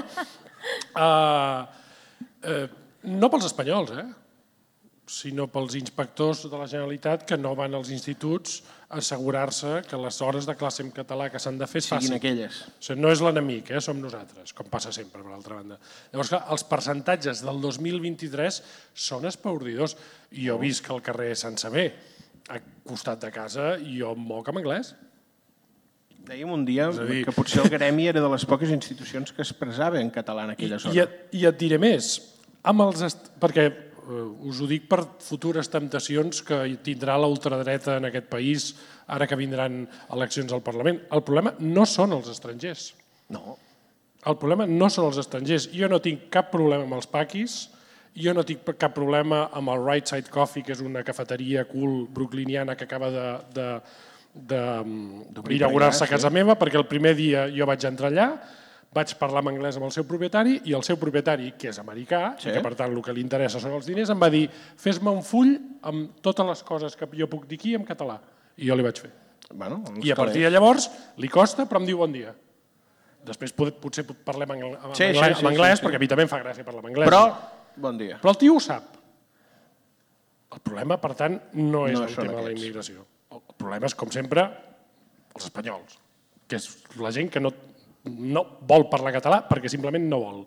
Uh, 0.94 1.66
uh, 2.44 2.66
no 3.10 3.30
pels 3.32 3.48
espanyols, 3.50 3.94
eh? 3.96 4.08
sinó 5.10 5.48
pels 5.50 5.74
inspectors 5.74 6.44
de 6.46 6.58
la 6.58 6.68
Generalitat 6.70 7.24
que 7.26 7.36
no 7.38 7.56
van 7.58 7.74
als 7.74 7.88
instituts 7.90 8.60
a 8.86 9.00
assegurar-se 9.00 9.80
que 9.88 9.98
les 9.98 10.20
hores 10.22 10.46
de 10.46 10.54
classe 10.58 10.84
en 10.84 10.92
català 10.94 11.26
que 11.32 11.40
s'han 11.42 11.58
de 11.58 11.66
fer 11.66 11.80
es 11.82 11.88
Siguin 11.88 12.06
facin. 12.06 12.16
aquelles. 12.16 12.60
O 12.68 12.84
sigui, 12.86 13.00
no 13.02 13.10
és 13.10 13.22
l'enemic, 13.24 13.72
eh? 13.74 13.82
som 13.82 13.98
nosaltres, 13.98 14.54
com 14.54 14.70
passa 14.70 14.92
sempre, 14.94 15.24
per 15.24 15.32
l'altra 15.32 15.58
banda. 15.58 15.80
Llavors, 16.12 16.30
clar, 16.30 16.44
els 16.54 16.66
percentatges 16.70 17.42
del 17.42 17.58
2023 17.64 18.62
són 19.08 19.26
espaordidors. 19.26 19.96
Jo 20.30 20.58
visc 20.62 20.90
al 20.90 21.02
carrer 21.02 21.34
Sant 21.34 21.58
Sever, 21.58 21.88
a 22.50 22.62
costat 22.86 23.26
de 23.26 23.32
casa, 23.34 23.72
i 23.82 23.98
jo 23.98 24.14
em 24.14 24.26
moc 24.30 24.50
en 24.50 24.62
anglès. 24.62 24.94
Dèiem 26.28 26.50
un 26.52 26.64
dia 26.64 26.90
dir- 26.92 27.24
que 27.24 27.32
potser 27.34 27.62
el 27.64 27.70
Gremi 27.72 28.08
era 28.10 28.20
de 28.20 28.28
les 28.30 28.44
poques 28.46 28.70
institucions 28.70 29.32
que 29.32 29.42
expressava 29.42 30.00
en 30.00 30.10
català 30.10 30.44
en 30.44 30.50
I, 30.50 30.52
aquella 30.58 30.76
i, 30.76 30.82
zona. 30.84 31.02
et, 31.04 31.16
I 31.40 31.46
et 31.48 31.58
diré 31.58 31.78
més, 31.78 32.10
amb 32.62 32.84
els 32.84 33.02
est... 33.06 33.30
perquè 33.40 33.64
eh, 33.70 34.50
us 34.50 34.60
ho 34.60 34.68
dic 34.70 34.86
per 34.90 35.00
futures 35.24 35.68
temptacions 35.72 36.42
que 36.46 36.60
tindrà 36.84 37.16
la 37.18 37.30
ultradreta 37.30 37.96
en 37.98 38.10
aquest 38.10 38.28
país 38.30 38.68
ara 39.10 39.26
que 39.26 39.36
vindran 39.38 39.88
eleccions 40.12 40.52
al 40.52 40.62
Parlament. 40.62 41.00
El 41.10 41.24
problema 41.26 41.54
no 41.58 41.86
són 41.86 42.12
els 42.12 42.28
estrangers. 42.30 42.92
No, 43.30 43.56
El 44.26 44.36
problema 44.36 44.66
no 44.68 44.90
són 44.92 45.06
els 45.08 45.16
estrangers. 45.22 45.70
Jo 45.72 45.88
no 45.88 45.98
tinc 46.04 46.26
cap 46.30 46.50
problema 46.52 46.84
amb 46.84 46.98
els 46.98 47.06
paquis 47.08 47.70
Jo 48.12 48.34
no 48.34 48.42
tinc 48.44 48.64
cap 48.76 48.90
problema 48.92 49.44
amb 49.54 49.70
el 49.70 49.84
Right 49.86 50.04
Side 50.10 50.28
Coffee, 50.34 50.64
que 50.66 50.72
és 50.74 50.80
una 50.82 51.04
cafeteria 51.06 51.62
cool 51.70 52.08
brooklyniana 52.10 52.74
que 52.76 52.84
acaba 52.84 53.08
de, 53.14 53.26
de, 53.54 53.66
d'inaugurar-se 54.34 56.04
a 56.04 56.06
sí. 56.06 56.10
casa 56.14 56.30
meva, 56.30 56.56
perquè 56.58 56.78
el 56.78 56.86
primer 56.86 57.14
dia 57.18 57.46
jo 57.50 57.66
vaig 57.66 57.84
entrar 57.88 58.10
allà, 58.12 58.28
vaig 58.94 59.12
parlar 59.18 59.42
en 59.44 59.52
anglès 59.52 59.76
amb 59.78 59.86
el 59.86 59.92
seu 59.94 60.04
propietari 60.06 60.60
i 60.66 60.74
el 60.74 60.82
seu 60.86 60.96
propietari, 60.98 61.52
que 61.58 61.68
és 61.70 61.78
americà, 61.78 62.34
Sí. 62.38 62.48
i 62.48 62.52
que 62.52 62.60
per 62.62 62.74
tant 62.74 62.90
el 62.92 63.02
que 63.02 63.12
li 63.14 63.20
interessa 63.22 63.60
són 63.60 63.72
els 63.72 63.86
diners, 63.86 64.10
em 64.10 64.20
va 64.20 64.30
dir 64.30 64.48
fes-me 64.76 65.10
un 65.10 65.22
full 65.22 65.56
amb 65.82 66.20
totes 66.22 66.46
les 66.46 66.62
coses 66.62 66.96
que 66.96 67.06
jo 67.16 67.28
puc 67.30 67.46
dir 67.46 67.58
aquí 67.58 67.74
en 67.74 67.84
català. 67.84 68.20
I 68.56 68.66
jo 68.68 68.74
li 68.76 68.82
vaig 68.82 68.98
fer. 69.00 69.10
Bueno, 69.52 69.82
I 70.02 70.10
a 70.12 70.16
partir 70.16 70.42
de 70.42 70.50
llavors 70.50 70.90
li 71.16 71.28
costa, 71.28 71.66
però 71.68 71.80
em 71.80 71.86
diu 71.86 71.98
bon 71.98 72.12
dia. 72.12 72.34
Després 73.24 73.52
pot- 73.52 73.74
potser 73.80 74.04
parlem 74.06 74.50
en, 74.52 74.62
en, 74.64 74.76
Sí, 74.94 75.04
sí, 75.04 75.18
anglès, 75.18 75.38
sí, 75.38 75.44
en 75.44 75.50
anglès 75.52 75.74
sí, 75.78 75.80
sí. 75.80 75.86
perquè 75.86 75.96
a 75.96 75.98
mi 75.98 76.08
també 76.08 76.22
em 76.22 76.28
fa 76.28 76.38
gràcia 76.42 76.64
parlar 76.64 76.84
en 76.84 76.90
anglès. 76.94 77.08
Però, 77.10 77.22
bon 77.76 77.98
dia. 77.98 78.18
Però 78.22 78.30
el 78.30 78.38
tio 78.38 78.54
ho 78.56 78.60
sap. 78.60 78.96
El 80.52 80.60
problema, 80.60 80.96
per 81.00 81.14
tant, 81.14 81.36
no 81.54 81.86
és 81.86 81.98
No 81.98 82.06
el 82.06 82.14
tema 82.14 82.32
de 82.32 82.34
la 82.34 82.40
aquests. 82.48 82.62
immigració. 82.62 83.04
És, 83.60 83.96
com 83.98 84.10
sempre, 84.12 84.46
els 85.34 85.46
espanyols, 85.46 85.98
que 86.48 86.58
és 86.58 86.68
la 87.00 87.12
gent 87.14 87.30
que 87.32 87.42
no, 87.42 87.52
no 88.08 88.44
vol 88.66 88.88
parlar 88.92 89.12
català 89.16 89.42
perquè 89.48 89.70
simplement 89.72 90.06
no 90.08 90.20
vol. 90.22 90.44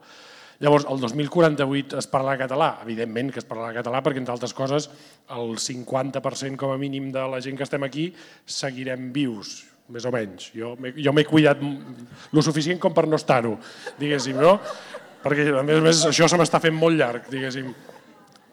Llavors, 0.63 0.85
el 0.87 1.01
2048 1.01 1.97
es 1.99 2.07
parlarà 2.07 2.37
català? 2.45 2.69
Evidentment 2.85 3.31
que 3.33 3.41
es 3.41 3.47
parlarà 3.47 3.73
català 3.81 3.99
perquè, 4.05 4.21
entre 4.21 4.35
altres 4.35 4.53
coses, 4.55 4.87
el 5.35 5.57
50% 5.59 6.59
com 6.59 6.71
a 6.71 6.79
mínim 6.79 7.09
de 7.11 7.23
la 7.27 7.41
gent 7.43 7.57
que 7.59 7.65
estem 7.65 7.83
aquí 7.83 8.07
seguirem 8.45 9.09
vius, 9.15 9.57
més 9.91 10.05
o 10.07 10.13
menys. 10.13 10.51
Jo 10.55 10.75
jo 10.95 11.13
m'he 11.15 11.25
cuidat 11.27 11.59
lo 11.63 12.45
suficient 12.45 12.79
com 12.79 12.95
per 12.95 13.07
no 13.09 13.19
estar-ho, 13.19 13.57
diguéssim, 13.99 14.39
no? 14.39 14.59
Perquè, 15.23 15.49
a 15.51 15.63
més 15.67 15.79
a 15.79 15.83
més, 15.83 16.05
això 16.11 16.29
se 16.31 16.39
m'està 16.39 16.59
fent 16.63 16.75
molt 16.75 16.99
llarg, 16.99 17.27
diguéssim. 17.31 17.69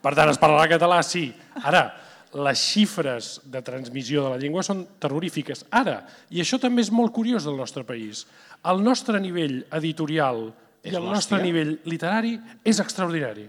Per 0.01 0.15
tant, 0.17 0.31
es 0.33 0.39
parlarà 0.41 0.69
català, 0.71 1.01
sí. 1.07 1.29
Ara, 1.61 1.85
les 2.33 2.63
xifres 2.63 3.41
de 3.51 3.63
transmissió 3.67 4.25
de 4.25 4.35
la 4.35 4.39
llengua 4.39 4.63
són 4.63 4.85
terrorífiques. 5.03 5.65
Ara, 5.75 6.01
i 6.31 6.43
això 6.43 6.61
també 6.63 6.85
és 6.85 6.93
molt 6.95 7.13
curiós 7.15 7.47
del 7.47 7.59
nostre 7.59 7.83
país, 7.85 8.27
el 8.71 8.83
nostre 8.85 9.21
nivell 9.23 9.65
editorial 9.73 10.51
És 10.83 10.93
i 10.93 10.97
el 10.97 11.09
nostre 11.09 11.41
nivell 11.43 11.79
literari 11.91 12.37
és 12.65 12.79
extraordinari. 12.81 13.49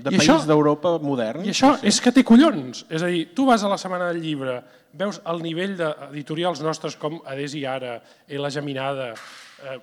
De 0.00 0.12
I 0.14 0.20
país 0.20 0.46
d'Europa 0.48 0.94
modern. 1.02 1.44
I 1.44 1.52
això 1.52 1.74
és 1.86 1.98
que 2.00 2.12
té 2.14 2.24
collons. 2.24 2.84
És 2.88 3.02
a 3.04 3.08
dir, 3.10 3.26
tu 3.36 3.44
vas 3.48 3.62
a 3.62 3.68
la 3.68 3.78
Setmana 3.80 4.08
del 4.10 4.22
Llibre, 4.22 4.60
veus 4.96 5.20
el 5.28 5.42
nivell 5.44 5.76
d'editorials 5.78 6.62
nostres 6.64 6.96
com 6.98 7.18
Adés 7.28 7.54
i 7.58 7.64
Ara, 7.68 7.98
Ela 8.26 8.50
Geminada, 8.50 9.10
eh, 9.12 9.76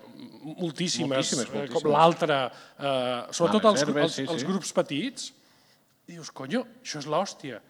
moltíssimes, 0.57 1.11
Moltíssimes, 1.11 1.47
eh, 1.47 1.53
moltíssimes. 1.53 1.83
com 1.83 1.91
l'altra, 1.91 2.39
eh, 2.79 3.31
sobretot 3.31 3.63
Males 3.63 3.83
els, 3.83 3.95
els, 3.95 4.13
sí, 4.13 4.25
sí. 4.25 4.33
els 4.33 4.47
grups 4.47 4.73
petits, 4.73 5.33
dius, 6.07 6.31
conyo, 6.31 6.65
això 6.81 7.03
és 7.03 7.07
l'hòstia. 7.07 7.61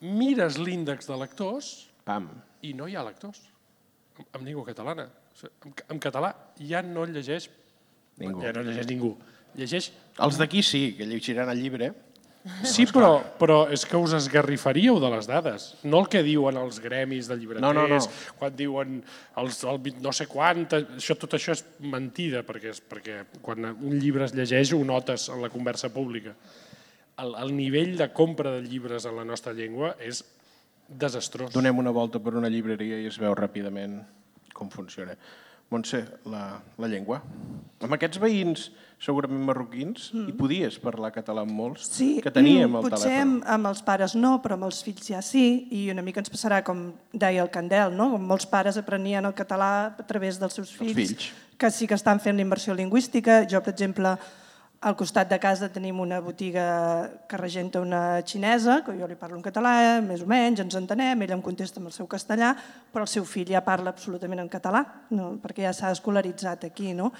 Mires 0.00 0.56
l'índex 0.58 1.06
de 1.10 1.16
lectors 1.20 1.70
Pam. 2.08 2.28
i 2.64 2.72
no 2.76 2.86
hi 2.88 2.96
ha 2.96 3.02
lectors 3.04 3.40
en 4.34 4.44
llengua 4.44 4.64
catalana. 4.66 5.08
En, 5.64 5.74
en 5.94 5.98
català 6.02 6.34
ja 6.60 6.82
no 6.84 7.04
llegeix 7.08 7.48
Ningú. 8.20 8.42
ja 8.44 8.52
no 8.52 8.62
llegeix 8.66 8.86
ningú. 8.88 9.14
Llegeix 9.56 9.90
Els 10.20 10.36
d'aquí 10.38 10.62
sí, 10.62 10.94
que 10.98 11.06
llegiran 11.08 11.48
el 11.52 11.60
llibre. 11.62 11.92
Sí, 12.64 12.86
però, 12.88 13.18
però 13.36 13.66
és 13.68 13.82
que 13.84 13.98
us 14.00 14.14
esgarrifaríeu 14.16 14.96
de 15.00 15.08
les 15.12 15.26
dades. 15.28 15.66
No 15.84 15.98
el 16.00 16.06
que 16.08 16.22
diuen 16.24 16.56
els 16.56 16.78
gremis 16.80 17.26
de 17.28 17.36
llibreters, 17.36 17.60
No, 17.60 17.74
no, 17.76 17.84
no. 17.86 17.98
quan 18.38 18.54
diuen 18.56 19.02
els, 19.36 19.58
el 19.68 19.76
no 20.00 20.12
sé 20.16 20.24
quant, 20.26 20.62
això, 20.96 21.16
tot 21.20 21.36
això 21.36 21.52
és 21.52 21.64
mentida, 21.84 22.40
perquè, 22.48 22.72
és, 22.72 22.80
perquè 22.80 23.18
quan 23.44 23.68
un 23.74 23.98
llibre 24.00 24.24
es 24.24 24.32
llegeix 24.32 24.72
ho 24.72 24.80
notes 24.88 25.28
en 25.28 25.42
la 25.44 25.50
conversa 25.52 25.92
pública. 25.92 26.32
El, 27.18 27.34
el 27.42 27.56
nivell 27.56 27.96
de 27.98 28.12
compra 28.12 28.50
de 28.56 28.62
llibres 28.62 29.04
en 29.04 29.16
la 29.16 29.24
nostra 29.24 29.52
llengua 29.52 29.94
és 30.00 30.22
desastrós. 30.88 31.52
Donem 31.52 31.78
una 31.78 31.90
volta 31.90 32.18
per 32.22 32.34
una 32.38 32.48
llibreria 32.48 32.98
i 33.02 33.06
es 33.10 33.18
veu 33.20 33.34
ràpidament 33.36 34.00
com 34.54 34.70
funciona. 34.70 35.14
Montse, 35.70 36.00
la, 36.26 36.58
la 36.82 36.88
llengua. 36.90 37.20
Amb 37.80 37.94
aquests 37.94 38.18
veïns, 38.18 38.64
segurament 39.00 39.44
marroquins, 39.46 40.08
hi 40.18 40.32
podies 40.34 40.80
parlar 40.82 41.12
català 41.14 41.44
amb 41.46 41.54
molts, 41.54 41.84
Mm. 41.86 41.94
Sí, 41.94 42.08
que 42.24 42.32
teníem 42.34 42.74
el 42.74 42.82
potser 42.82 43.04
telèfon. 43.06 43.20
amb, 43.22 43.44
amb 43.46 43.66
els 43.70 43.82
pares 43.86 44.16
no, 44.18 44.32
però 44.42 44.58
amb 44.58 44.66
els 44.66 44.82
fills 44.82 45.06
ja 45.12 45.22
sí, 45.22 45.68
i 45.70 45.84
una 45.92 46.02
mica 46.02 46.18
ens 46.20 46.28
passarà 46.32 46.64
com 46.66 46.92
deia 47.12 47.44
el 47.44 47.52
Candel, 47.54 47.94
no? 47.94 48.10
com 48.16 48.26
molts 48.26 48.46
pares 48.50 48.76
aprenien 48.76 49.24
el 49.24 49.32
català 49.38 49.94
a 49.96 50.06
través 50.10 50.40
dels 50.40 50.58
seus 50.58 50.74
fills, 50.74 50.96
fills. 50.96 51.30
que 51.56 51.70
sí 51.70 51.86
que 51.86 51.94
estan 51.94 52.18
fent 52.18 52.34
la 52.36 52.42
immersió 52.42 52.74
lingüística. 52.74 53.44
Jo, 53.48 53.62
per 53.62 53.72
exemple, 53.72 54.16
al 54.80 54.96
costat 54.96 55.28
de 55.28 55.36
casa 55.36 55.68
tenim 55.68 55.98
una 56.00 56.22
botiga 56.24 56.64
que 57.28 57.36
regenta 57.36 57.82
una 57.84 58.22
xinesa, 58.24 58.78
que 58.84 58.94
jo 58.96 59.06
li 59.08 59.16
parlo 59.20 59.36
en 59.36 59.44
català, 59.44 60.00
més 60.00 60.22
o 60.24 60.28
menys, 60.28 60.62
ens 60.64 60.76
entenem, 60.78 61.20
ella 61.20 61.36
em 61.36 61.42
contesta 61.44 61.82
amb 61.82 61.90
el 61.90 61.94
seu 61.96 62.08
castellà, 62.08 62.54
però 62.92 63.04
el 63.04 63.12
seu 63.12 63.26
fill 63.28 63.52
ja 63.52 63.60
parla 63.64 63.92
absolutament 63.92 64.40
en 64.40 64.48
català, 64.48 64.80
no? 65.12 65.34
perquè 65.42 65.66
ja 65.66 65.74
s'ha 65.76 65.92
escolaritzat 65.92 66.64
aquí. 66.70 66.94
No? 66.96 67.10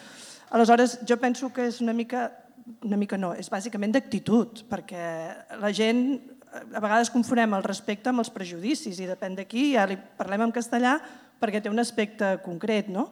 Aleshores, 0.56 0.98
jo 1.04 1.20
penso 1.20 1.52
que 1.52 1.68
és 1.68 1.82
una 1.84 1.92
mica, 1.92 2.30
una 2.88 2.96
mica 2.96 3.20
no, 3.20 3.34
és 3.36 3.52
bàsicament 3.52 3.92
d'actitud, 3.92 4.64
perquè 4.70 5.04
la 5.60 5.72
gent 5.76 6.06
a 6.50 6.80
vegades 6.80 7.12
confonem 7.12 7.58
el 7.58 7.66
respecte 7.66 8.08
amb 8.08 8.24
els 8.24 8.32
prejudicis 8.32 8.98
i 8.98 9.10
depèn 9.10 9.36
d'aquí, 9.36 9.74
ja 9.76 9.84
li 9.86 10.00
parlem 10.16 10.48
en 10.48 10.56
castellà 10.56 10.96
perquè 11.40 11.60
té 11.60 11.68
un 11.68 11.80
aspecte 11.80 12.38
concret, 12.44 12.88
no? 12.88 13.10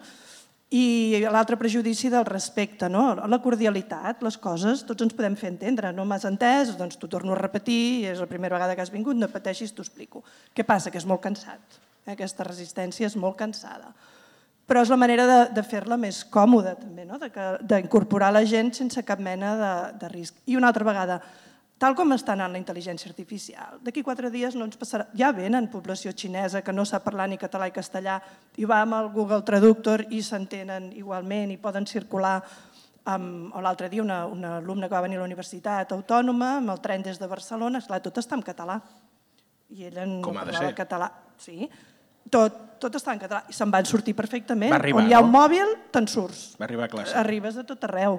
I 0.69 1.25
l'altre 1.33 1.57
prejudici 1.57 2.11
del 2.13 2.27
respecte, 2.29 2.91
no? 2.93 3.15
la 3.17 3.39
cordialitat, 3.41 4.21
les 4.21 4.37
coses, 4.37 4.83
tots 4.85 5.07
ens 5.07 5.15
podem 5.17 5.37
fer 5.39 5.49
entendre. 5.49 5.95
No 5.97 6.05
m'has 6.05 6.27
entès, 6.29 6.75
doncs 6.77 7.01
t'ho 7.01 7.09
torno 7.09 7.33
a 7.33 7.39
repetir, 7.41 8.05
és 8.11 8.21
la 8.21 8.29
primera 8.29 8.59
vegada 8.59 8.77
que 8.77 8.85
has 8.85 8.93
vingut, 8.93 9.17
no 9.17 9.31
pateixis, 9.33 9.73
t'ho 9.73 9.87
explico. 9.87 10.21
Què 10.53 10.67
passa? 10.69 10.93
Que 10.93 11.01
és 11.01 11.09
molt 11.09 11.25
cansat. 11.25 11.81
Eh? 12.05 12.13
Aquesta 12.13 12.45
resistència 12.45 13.09
és 13.09 13.17
molt 13.17 13.39
cansada. 13.41 13.95
Però 14.69 14.83
és 14.85 14.93
la 14.93 15.01
manera 15.01 15.25
de, 15.25 15.39
de 15.57 15.65
fer-la 15.65 15.97
més 15.97 16.21
còmoda, 16.29 16.75
també, 16.77 17.09
no? 17.09 17.17
d'incorporar 17.65 18.29
la 18.37 18.45
gent 18.45 18.75
sense 18.77 19.01
cap 19.09 19.25
mena 19.25 19.55
de, 19.57 19.75
de 20.05 20.11
risc. 20.13 20.37
I 20.53 20.61
una 20.61 20.69
altra 20.69 20.85
vegada, 20.85 21.23
tal 21.79 21.95
com 21.95 22.11
està 22.15 22.35
anant 22.35 22.53
la 22.53 22.59
intel·ligència 22.59 23.09
artificial, 23.11 23.79
d'aquí 23.83 24.03
quatre 24.03 24.31
dies 24.35 24.57
no 24.59 24.67
ens 24.67 24.79
passarà... 24.79 25.07
Ja 25.15 25.31
venen 25.33 25.71
població 25.71 26.11
xinesa 26.13 26.63
que 26.67 26.73
no 26.75 26.85
sap 26.85 27.05
parlar 27.07 27.29
ni 27.31 27.39
català 27.39 27.69
ni 27.69 27.75
castellà 27.77 28.19
i 28.59 28.67
va 28.67 28.81
amb 28.83 28.99
el 28.99 29.13
Google 29.15 29.45
Traductor 29.47 30.05
i 30.11 30.23
s'entenen 30.23 30.91
igualment 30.99 31.53
i 31.55 31.61
poden 31.63 31.87
circular 31.87 32.41
amb, 33.09 33.55
o 33.55 33.63
l'altre 33.65 33.89
dia 33.89 34.03
una, 34.03 34.25
una 34.27 34.57
alumna 34.59 34.89
que 34.89 34.97
va 34.99 35.05
venir 35.07 35.17
a 35.17 35.23
la 35.23 35.29
Universitat 35.31 35.93
Autònoma 35.95 36.57
amb 36.59 36.75
el 36.75 36.81
tren 36.85 37.05
des 37.07 37.19
de 37.21 37.31
Barcelona, 37.31 37.79
esclar, 37.79 38.03
tot 38.05 38.19
està 38.21 38.37
en 38.37 38.43
català. 38.45 38.81
I 39.71 39.85
ella 39.89 40.05
no 40.09 40.21
Com 40.25 40.37
ha 40.37 40.45
de 40.45 40.53
parlava 40.53 40.73
ser. 40.73 40.77
català. 40.77 41.09
Sí, 41.39 41.69
tot, 42.33 42.59
tot 42.83 42.95
està 42.99 43.15
en 43.15 43.23
català. 43.23 43.43
I 43.49 43.57
se'n 43.57 43.71
van 43.73 43.87
sortir 43.89 44.15
perfectament. 44.17 44.73
Va 44.73 44.81
arribar, 44.81 45.03
On 45.03 45.09
hi 45.09 45.15
ha 45.17 45.21
no? 45.23 45.29
un 45.29 45.33
mòbil, 45.33 45.75
te'n 45.95 46.09
surts. 46.09 46.57
Va 46.61 46.67
arribar 46.69 46.89
a 46.89 46.93
classe. 46.93 47.17
Arribes 47.21 47.57
a 47.61 47.65
tot 47.69 47.85
arreu. 47.89 48.19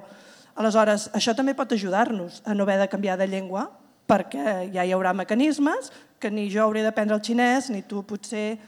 Aleshores, 0.60 1.08
això 1.16 1.32
també 1.38 1.54
pot 1.56 1.72
ajudar-nos 1.72 2.42
a 2.44 2.54
no 2.54 2.66
haver 2.66 2.82
de 2.82 2.90
canviar 2.92 3.16
de 3.20 3.30
llengua 3.32 3.70
perquè 4.10 4.72
ja 4.74 4.84
hi 4.84 4.92
haurà 4.92 5.14
mecanismes 5.16 5.92
que 6.20 6.32
ni 6.34 6.50
jo 6.52 6.66
hauré 6.66 6.84
d'aprendre 6.84 7.16
el 7.16 7.24
xinès, 7.24 7.70
ni 7.72 7.86
tu 7.88 8.04
potser... 8.04 8.60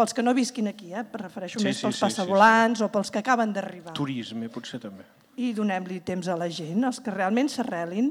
Pels 0.00 0.14
que 0.16 0.22
no 0.24 0.32
visquin 0.32 0.70
aquí, 0.70 0.94
eh? 0.96 1.02
refereixo 1.04 1.60
Sí, 1.60 1.66
més 1.66 1.76
sí, 1.76 1.84
pels 1.84 1.98
sí, 1.98 2.00
sí, 2.00 2.06
passavolants 2.06 2.80
o 2.80 2.88
pels 2.88 3.10
que 3.12 3.20
acaben 3.20 3.50
d'arribar. 3.52 3.92
Turisme, 3.92 4.48
potser 4.48 4.80
també. 4.80 5.04
I 5.36 5.50
donem-li 5.52 5.98
temps 6.06 6.30
a 6.30 6.38
la 6.40 6.48
gent, 6.48 6.86
els 6.88 7.02
que 7.04 7.12
realment 7.12 7.50
s'arrelin. 7.52 8.08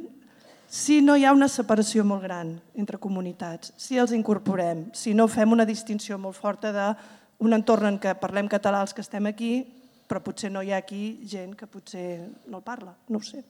Si 0.69 0.99
no 1.01 1.15
hi 1.17 1.25
ha 1.25 1.33
una 1.33 1.47
separació 1.49 2.05
molt 2.05 2.21
gran 2.27 2.53
entre 2.77 2.99
comunitats, 3.01 3.73
si 3.81 3.97
els 3.97 4.13
incorporem, 4.13 4.85
si 4.93 5.15
no 5.17 5.25
fem 5.27 5.55
una 5.55 5.65
distinció 5.65 6.19
molt 6.21 6.37
forta 6.37 6.69
d'un 6.75 7.57
entorn 7.57 7.89
en 7.89 7.97
què 7.99 8.13
parlem 8.21 8.51
català 8.51 8.83
els 8.85 8.93
que 8.93 9.01
estem 9.01 9.25
aquí, 9.25 9.65
però 10.09 10.23
potser 10.25 10.49
no 10.49 10.63
hi 10.65 10.73
ha 10.73 10.81
aquí 10.81 11.19
gent 11.29 11.53
que 11.55 11.67
potser 11.69 12.25
no 12.49 12.59
el 12.59 12.65
parla, 12.65 12.95
no 13.13 13.21
ho 13.21 13.25
sé. 13.25 13.43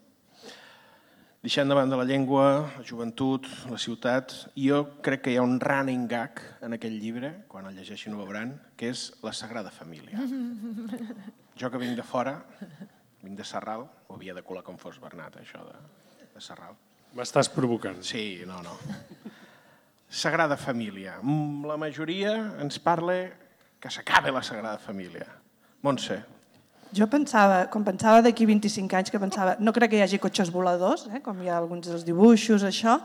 Deixant 1.40 1.70
de 1.72 1.76
banda 1.78 1.96
la 1.96 2.04
llengua, 2.04 2.68
la 2.76 2.84
joventut, 2.84 3.46
la 3.72 3.78
ciutat, 3.80 4.34
jo 4.60 4.82
crec 5.06 5.22
que 5.24 5.32
hi 5.32 5.38
ha 5.40 5.46
un 5.46 5.56
running 5.64 6.04
gag 6.12 6.42
en 6.68 6.76
aquell 6.76 6.98
llibre, 7.00 7.30
quan 7.48 7.70
el 7.70 7.78
llegeixin 7.80 8.12
ho 8.12 8.20
veuran, 8.20 8.58
que 8.76 8.90
és 8.92 9.06
la 9.24 9.32
Sagrada 9.32 9.72
Família. 9.72 10.20
Jo 11.60 11.70
que 11.72 11.80
vinc 11.80 11.96
de 11.96 12.04
fora, 12.04 12.36
vinc 13.24 13.40
de 13.40 13.48
Serral, 13.48 13.86
ho 14.08 14.18
havia 14.18 14.36
de 14.36 14.44
colar 14.44 14.66
com 14.68 14.76
fos 14.80 15.00
Bernat, 15.00 15.40
això 15.40 15.64
de, 15.64 15.80
de 16.36 16.44
Serral. 16.44 16.76
M'estàs 17.16 17.48
provocant. 17.52 18.04
Sí, 18.04 18.42
no, 18.48 18.60
no. 18.64 18.76
Sagrada 20.10 20.58
Família. 20.60 21.22
Mm, 21.22 21.64
La 21.72 21.78
majoria 21.80 22.36
ens 22.60 22.82
parla 22.84 23.16
que 23.80 23.92
s'acabe 23.92 24.36
la 24.36 24.44
Sagrada 24.44 24.78
Família. 24.84 25.28
Montse, 25.88 26.20
Jo 26.96 27.06
pensava, 27.06 27.68
com 27.70 27.84
pensava 27.86 28.24
d'aquí 28.26 28.48
25 28.50 28.96
anys, 28.98 29.12
que 29.14 29.20
pensava, 29.22 29.56
no 29.62 29.74
crec 29.76 29.92
que 29.92 30.00
hi 30.00 30.04
hagi 30.06 30.18
cotxes 30.22 30.50
voladors, 30.50 31.06
eh, 31.14 31.22
com 31.22 31.38
hi 31.42 31.50
ha 31.50 31.58
alguns 31.60 31.86
dels 31.86 32.06
dibuixos, 32.06 32.66
això, 32.66 32.98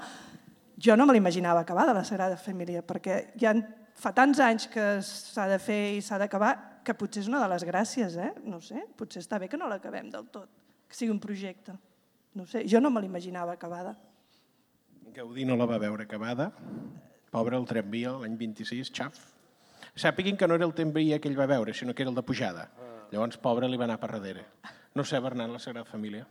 jo 0.80 0.96
no 0.96 1.04
me 1.06 1.12
l'imaginava 1.12 1.60
acabar 1.60 1.84
de 1.86 1.94
la 1.98 2.04
Sagrada 2.04 2.38
Família, 2.40 2.80
perquè 2.82 3.34
ja 3.40 3.52
fa 3.94 4.12
tants 4.16 4.40
anys 4.40 4.66
que 4.72 4.86
s'ha 5.04 5.46
de 5.50 5.58
fer 5.60 5.80
i 5.98 6.00
s'ha 6.02 6.18
d'acabar, 6.18 6.80
que 6.84 6.96
potser 6.96 7.22
és 7.24 7.28
una 7.28 7.42
de 7.44 7.50
les 7.52 7.64
gràcies, 7.64 8.16
eh? 8.16 8.32
no 8.44 8.60
sé, 8.60 8.86
potser 8.96 9.20
està 9.22 9.38
bé 9.40 9.48
que 9.52 9.60
no 9.60 9.68
l'acabem 9.68 10.08
del 10.12 10.26
tot, 10.32 10.48
que 10.88 10.96
sigui 10.96 11.12
un 11.12 11.20
projecte. 11.20 11.76
No 12.34 12.48
sé, 12.50 12.64
jo 12.66 12.80
no 12.80 12.90
me 12.90 13.04
l'imaginava 13.04 13.52
acabada. 13.54 13.94
Gaudí 15.14 15.44
no 15.46 15.54
la 15.56 15.68
va 15.70 15.78
veure 15.78 16.08
acabada. 16.08 16.50
Pobre 17.30 17.56
el 17.60 17.68
tramvia, 17.68 18.16
l'any 18.18 18.34
26, 18.40 18.90
xaf. 18.90 19.20
Sàpiguin 19.94 20.36
que 20.36 20.48
no 20.48 20.56
era 20.58 20.66
el 20.66 20.74
tramvia 20.74 21.20
que 21.20 21.30
ell 21.30 21.38
va 21.38 21.46
veure, 21.46 21.74
sinó 21.74 21.94
que 21.94 22.02
era 22.02 22.10
el 22.10 22.16
de 22.18 22.24
pujada. 22.26 22.66
Llavors, 23.14 23.38
pobre, 23.38 23.68
li 23.70 23.78
va 23.78 23.86
anar 23.86 24.00
per 24.02 24.10
darrere. 24.16 24.42
No 24.98 25.04
sé, 25.06 25.20
Bernat, 25.22 25.52
la 25.52 25.60
Sagrada 25.62 25.86
Família. 25.86 26.24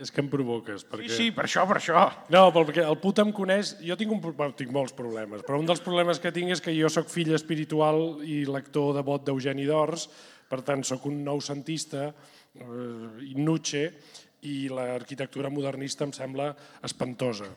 És 0.00 0.12
que 0.14 0.22
em 0.22 0.28
provoques. 0.30 0.84
Perquè... 0.86 1.08
Sí, 1.10 1.16
sí, 1.16 1.32
per 1.34 1.44
això, 1.48 1.64
per 1.66 1.80
això. 1.80 2.04
No, 2.30 2.44
perquè 2.54 2.84
el 2.86 2.96
put 3.02 3.18
em 3.18 3.32
coneix... 3.34 3.74
Jo 3.82 3.98
tinc, 3.98 4.14
un, 4.14 4.22
bueno, 4.22 4.54
tinc 4.56 4.70
molts 4.72 4.94
problemes, 4.96 5.42
però 5.44 5.58
un 5.58 5.66
dels 5.68 5.82
problemes 5.82 6.22
que 6.22 6.30
tinc 6.32 6.54
és 6.54 6.62
que 6.62 6.72
jo 6.76 6.88
sóc 6.92 7.10
fill 7.10 7.34
espiritual 7.34 8.22
i 8.22 8.44
lector 8.46 8.94
devot 8.96 9.26
d'Eugeni 9.26 9.66
d'Ors, 9.66 10.06
per 10.50 10.62
tant, 10.66 10.86
sóc 10.86 11.10
un 11.10 11.20
noucentista, 11.26 12.08
eh, 12.54 13.10
i 13.26 13.34
Nietzsche, 13.36 13.84
i 14.46 14.56
l'arquitectura 14.72 15.50
modernista 15.52 16.06
em 16.06 16.14
sembla 16.16 16.52
espantosa. 16.86 17.50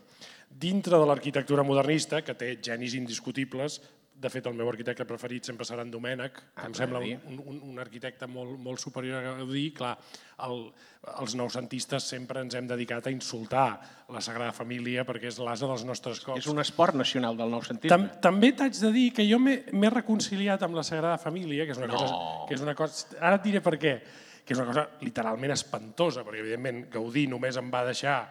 Dintre 0.49 0.97
de 0.97 1.07
l'arquitectura 1.07 1.63
modernista, 1.65 2.25
que 2.25 2.35
té 2.37 2.55
genis 2.57 2.97
indiscutibles, 2.97 3.79
de 4.15 4.29
fet, 4.29 4.45
el 4.47 4.53
meu 4.55 4.69
arquitecte 4.69 5.03
preferit 5.09 5.43
sempre 5.43 5.65
serà 5.67 5.81
en 5.83 5.89
Domènech, 5.91 6.33
que 6.37 6.61
Ah, 6.61 6.67
em 6.69 6.73
sembla 6.77 6.99
un, 7.03 7.39
un, 7.43 7.57
un 7.73 7.79
arquitecte 7.81 8.27
molt, 8.27 8.53
molt 8.61 8.79
superior 8.79 9.19
a 9.19 9.33
Gaudí. 9.39 9.71
Clar, 9.75 9.97
el, 10.47 10.61
els 11.19 11.35
noucentistes 11.35 12.03
sempre 12.07 12.39
ens 12.39 12.55
hem 12.55 12.67
dedicat 12.69 13.07
a 13.07 13.11
insultar 13.11 13.65
la 14.13 14.21
Sagrada 14.21 14.53
Família 14.55 15.03
perquè 15.03 15.27
és 15.31 15.39
l'asa 15.43 15.67
dels 15.67 15.83
nostres 15.83 16.21
cops. 16.23 16.39
És 16.39 16.47
un 16.47 16.59
esport 16.63 16.95
nacional 16.95 17.35
del 17.35 17.51
nou 17.51 17.63
sentit. 17.65 17.89
Tam, 17.91 18.07
també 18.23 18.53
t'haig 18.55 18.79
de 18.79 18.91
dir 18.95 19.07
que 19.17 19.25
jo 19.27 19.39
m'he 19.43 19.89
reconciliat 19.91 20.63
amb 20.63 20.75
la 20.79 20.83
Sagrada 20.87 21.17
Família, 21.17 21.65
que 21.65 21.71
és 21.75 21.81
una 21.81 21.87
No. 21.91 21.97
cosa... 21.97 22.47
Que 22.47 22.55
és 22.55 22.61
una 22.61 22.75
cosa 22.75 23.17
ara 23.19 23.35
et 23.41 23.43
diré 23.43 23.59
per 23.65 23.75
què. 23.81 23.97
Que 24.45 24.53
és 24.53 24.59
una 24.59 24.67
cosa 24.67 24.87
literalment 25.01 25.51
espantosa, 25.55 26.23
perquè 26.23 26.39
evidentment 26.43 26.85
Gaudí 26.91 27.27
només 27.27 27.57
em 27.57 27.69
va 27.71 27.83
deixar 27.87 28.21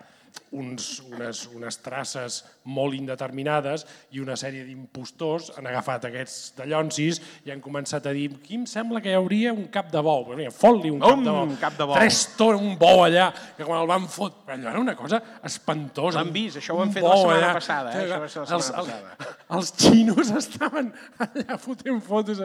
uns, 0.53 1.01
unes, 1.09 1.47
unes 1.57 1.79
traces 1.81 2.43
molt 2.69 2.95
indeterminades 2.95 3.87
i 4.15 4.21
una 4.21 4.37
sèrie 4.39 4.63
d'impostors 4.67 5.51
han 5.57 5.67
agafat 5.67 6.05
aquests 6.11 6.53
dallonsis 6.59 7.21
i 7.47 7.51
han 7.55 7.61
començat 7.65 8.07
a 8.07 8.13
dir 8.15 8.29
aquí 8.35 8.59
em 8.61 8.67
sembla 8.69 9.01
que 9.03 9.11
hi 9.11 9.17
hauria 9.19 9.53
un 9.53 9.67
cap 9.73 9.89
de 9.93 10.01
bou. 10.05 10.27
Mira, 10.37 10.51
Fot-li 10.53 10.91
un 10.93 11.01
cap 11.01 11.17
Um, 11.19 11.25
de 11.25 11.31
bou. 11.31 11.57
cap 11.61 11.77
de 11.79 11.85
bou. 11.89 11.97
Tres 11.97 12.21
tones, 12.37 12.61
un 12.61 12.77
bou 12.79 13.03
allà, 13.05 13.31
que 13.57 13.65
quan 13.65 13.81
el 13.81 13.89
van 13.91 14.07
fot... 14.09 14.43
Allò 14.53 14.69
era 14.71 14.81
una 14.81 14.95
cosa 14.97 15.23
espantosa. 15.43 16.21
L'han 16.21 16.33
vist, 16.33 16.59
això 16.61 16.77
ho 16.77 16.83
han 16.85 16.93
fet 16.93 17.03
la 17.03 17.17
setmana 17.17 17.39
allà. 17.47 17.53
passada, 17.57 17.93
eh? 17.97 18.05
Això 18.05 18.21
va 18.21 18.29
ser 18.29 18.43
la 18.43 18.57
Els- 18.57 18.67
setmana 18.67 18.83
els- 18.83 19.17
passada. 19.17 19.39
els 19.59 19.73
xinos 19.81 20.31
estaven 20.43 20.93
allà 21.27 21.59
fotent 21.61 22.01
fotos 22.05 22.41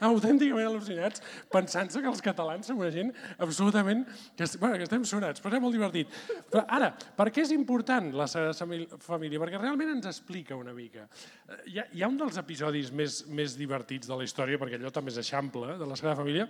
autènticament 0.00 0.66
al·lucinats 0.68 1.22
pensant-se 1.52 2.02
que 2.02 2.10
els 2.10 2.22
catalans 2.24 2.66
som 2.66 2.78
una 2.82 2.90
gent 2.94 3.12
absolutament... 3.38 4.04
Que, 4.36 4.46
bueno, 4.58 4.76
que 4.76 4.86
estem 4.86 5.04
sonats, 5.08 5.40
però 5.42 5.56
és 5.58 5.62
molt 5.62 5.74
divertit. 5.76 6.10
Però 6.50 6.64
ara, 6.68 6.92
per 7.16 7.28
què 7.32 7.42
és 7.46 7.50
important 7.54 8.12
la 8.16 8.26
Sagrada 8.30 8.54
Famí- 8.54 8.86
Família? 9.02 9.40
Perquè 9.42 9.58
realment 9.60 9.90
ens 9.96 10.06
explica 10.10 10.56
una 10.58 10.72
mica. 10.76 11.08
Eh, 11.48 11.58
Hi 11.72 11.78
ha, 11.80 11.86
hi 11.92 12.02
ha 12.04 12.08
un 12.12 12.18
dels 12.20 12.36
episodis 12.40 12.92
més, 12.92 13.22
més 13.28 13.56
divertits 13.58 14.06
de 14.10 14.16
la 14.16 14.24
història, 14.28 14.58
perquè 14.60 14.78
allò 14.78 14.92
també 14.92 15.10
és 15.14 15.18
eixample, 15.24 15.78
de 15.80 15.86
la 15.88 15.96
Sagrada 15.96 16.20
Família, 16.22 16.46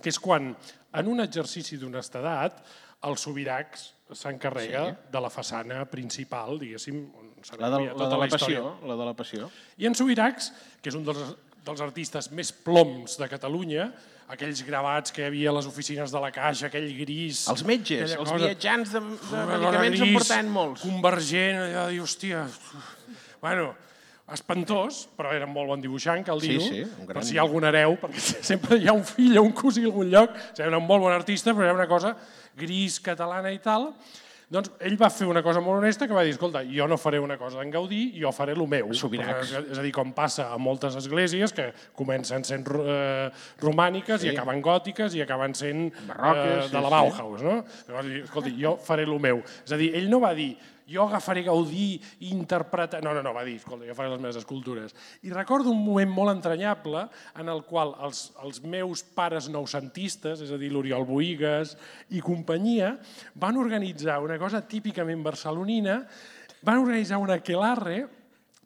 que 0.00 0.08
és 0.08 0.18
quan, 0.18 0.54
en 0.94 1.08
un 1.12 1.20
exercici 1.20 1.76
d'honestedat, 1.76 2.62
el 3.04 3.18
Subiracs 3.20 3.90
s'encarrega 4.16 4.84
sí. 4.88 4.96
de 5.12 5.20
la 5.20 5.28
façana 5.32 5.82
principal, 5.90 6.58
diguéssim, 6.58 7.02
on 7.20 7.30
La 7.60 7.68
de, 7.68 7.76
s'agrupia 7.76 7.92
la 7.92 7.98
tota 7.98 8.08
de 8.14 8.18
la 8.22 8.26
història. 8.30 8.62
passió, 8.62 8.88
la 8.88 8.96
de 8.96 9.04
la 9.04 9.12
passió. 9.18 9.50
I 9.76 9.86
en 9.90 9.94
Subiracs, 9.98 10.46
que 10.80 10.88
és 10.88 10.96
un 10.96 11.04
dels, 11.04 11.34
dels 11.66 11.80
artistes 11.84 12.30
més 12.32 12.52
ploms 12.52 13.18
de 13.20 13.28
Catalunya, 13.28 13.90
aquells 14.32 14.62
gravats 14.66 15.12
que 15.12 15.22
hi 15.22 15.26
havia 15.28 15.50
a 15.50 15.54
les 15.58 15.66
oficines 15.68 16.10
de 16.14 16.20
la 16.22 16.30
Caixa, 16.32 16.66
aquell 16.70 16.88
gris... 16.96 17.44
Els 17.52 17.64
metges, 17.68 18.14
els 18.16 18.30
cosa- 18.30 18.40
viatjants 18.46 18.92
de, 18.96 19.00
de 19.04 19.44
medicaments 19.50 20.00
en 20.00 20.06
gris, 20.06 20.14
portaven 20.18 20.50
molts. 20.54 20.82
Convergent, 20.86 21.58
allò 21.68 21.86
de 21.88 21.92
dir, 21.96 22.00
hòstia... 22.04 22.44
Bueno, 23.44 23.74
espantós, 24.32 25.02
però 25.18 25.34
era 25.36 25.44
molt 25.46 25.68
bon 25.68 25.82
dibuixant, 25.84 26.22
cal 26.24 26.40
Sí, 26.40 26.54
dir-ho. 26.54 26.64
sí, 26.64 26.80
un 26.86 27.04
gran- 27.06 27.20
Per 27.20 27.24
si 27.28 27.34
hi 27.36 27.38
ha 27.38 27.42
algun 27.44 27.66
hereu, 27.68 27.98
perquè 28.00 28.22
sempre 28.50 28.78
hi 28.80 28.88
ha 28.88 28.94
un 28.96 29.04
fill 29.04 29.36
o 29.38 29.42
un 29.44 29.52
cosí 29.52 29.84
a 29.84 29.90
algun 29.90 30.08
lloc, 30.10 30.30
o 30.32 30.54
sigui, 30.56 30.66
era 30.70 30.78
un 30.80 30.86
molt 30.88 31.04
bon 31.04 31.12
artista, 31.12 31.52
però 31.52 31.68
era 31.68 31.76
una 31.76 31.86
cosa 31.90 32.14
gris, 32.56 32.96
catalana 33.04 33.52
i 33.52 33.58
tal. 33.60 33.90
Doncs 34.54 34.70
ell 34.86 34.94
va 35.00 35.08
fer 35.10 35.26
una 35.26 35.42
cosa 35.42 35.58
molt 35.64 35.80
honesta 35.80 36.06
que 36.06 36.14
va 36.14 36.22
dir, 36.22 36.30
escolta, 36.36 36.60
jo 36.68 36.86
no 36.86 36.94
faré 37.00 37.18
una 37.18 37.34
cosa 37.40 37.58
d'en 37.58 37.72
Gaudí, 37.74 38.04
jo 38.20 38.30
faré 38.34 38.54
el 38.54 38.62
meu. 38.70 38.92
Sobiracs. 38.94 39.50
És, 39.64 39.78
a 39.80 39.82
dir, 39.82 39.90
com 39.96 40.12
passa 40.14 40.46
a 40.54 40.58
moltes 40.62 40.94
esglésies 41.00 41.52
que 41.56 41.72
comencen 41.98 42.46
sent 42.46 42.68
eh, 42.70 43.30
romàniques 43.64 44.22
Sí. 44.22 44.28
i 44.30 44.34
acaben 44.36 44.62
gòtiques 44.62 45.16
i 45.18 45.24
acaben 45.24 45.56
sent 45.58 45.88
Barroques, 46.06 46.52
eh, 46.52 46.68
sí, 46.68 46.72
de 46.76 46.84
la 46.84 46.88
sí. 46.88 46.94
Bauhaus, 46.94 47.42
no? 47.42 47.56
Llavors, 47.88 48.12
escolta, 48.22 48.54
jo 48.60 48.76
faré 48.78 49.08
el 49.08 49.18
meu. 49.18 49.42
És 49.66 49.74
a 49.74 49.80
dir, 49.80 49.90
ell 49.98 50.06
no 50.12 50.20
va 50.22 50.30
dir, 50.38 50.52
jo 50.90 51.06
agafaré 51.06 51.42
Gaudí 51.46 52.00
i 52.20 52.30
interpretar... 52.34 53.02
No, 53.04 53.14
no, 53.16 53.22
no, 53.24 53.32
va 53.36 53.44
dir, 53.46 53.56
escolta, 53.60 53.86
jo 53.88 53.96
faré 53.96 54.10
les 54.12 54.22
meves 54.22 54.38
escultures. 54.40 54.94
I 55.24 55.32
recordo 55.32 55.72
un 55.72 55.82
moment 55.84 56.12
molt 56.12 56.34
entranyable 56.34 57.06
en 57.40 57.52
el 57.52 57.64
qual 57.68 57.94
els, 58.04 58.26
els 58.44 58.60
meus 58.62 59.04
pares 59.16 59.48
noucentistes, 59.52 60.44
és 60.44 60.52
a 60.52 60.60
dir, 60.60 60.72
l'Oriol 60.72 61.06
Boigues 61.08 61.76
i 62.14 62.22
companyia, 62.24 62.94
van 63.40 63.60
organitzar 63.60 64.20
una 64.24 64.38
cosa 64.40 64.64
típicament 64.68 65.24
barcelonina, 65.24 66.02
van 66.64 66.80
organitzar 66.80 67.20
una 67.20 67.40
aquelarre 67.40 68.04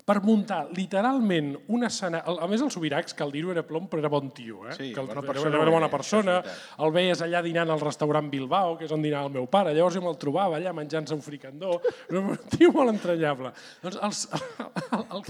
per 0.09 0.23
muntar 0.25 0.63
literalment 0.73 1.51
una 1.75 1.91
escena... 1.93 2.23
A 2.25 2.47
més, 2.49 2.63
el 2.65 2.71
Subiracs, 2.73 3.13
cal 3.19 3.33
dir-ho, 3.35 3.51
era 3.53 3.65
plom, 3.67 3.85
però 3.91 4.01
era 4.01 4.11
bon 4.13 4.31
tio. 4.33 4.63
Eh? 4.65 4.77
Sí, 4.79 4.87
que 4.97 5.03
el, 5.03 5.11
bona 5.11 5.25
persona 5.27 5.61
era 5.61 5.75
bona 5.75 5.85
era, 5.85 5.93
persona. 5.93 6.37
El 6.81 6.95
veies 6.95 7.21
allà 7.27 7.43
dinant 7.45 7.69
al 7.75 7.83
restaurant 7.83 8.31
Bilbao, 8.33 8.79
que 8.81 8.87
és 8.89 8.95
on 8.95 9.05
dinava 9.05 9.29
el 9.29 9.35
meu 9.35 9.49
pare. 9.53 9.75
Llavors 9.77 9.99
jo 9.99 10.05
me'l 10.05 10.17
trobava 10.21 10.57
allà 10.57 10.73
menjant-se 10.77 11.13
un 11.17 11.21
fricandó. 11.25 11.77
Era 12.09 12.23
un 12.25 12.41
tio 12.55 12.73
molt 12.73 12.95
entranyable. 12.95 13.53
Doncs 13.85 14.01
els, 14.09 14.23
el, 14.97 15.05
el, 15.19 15.27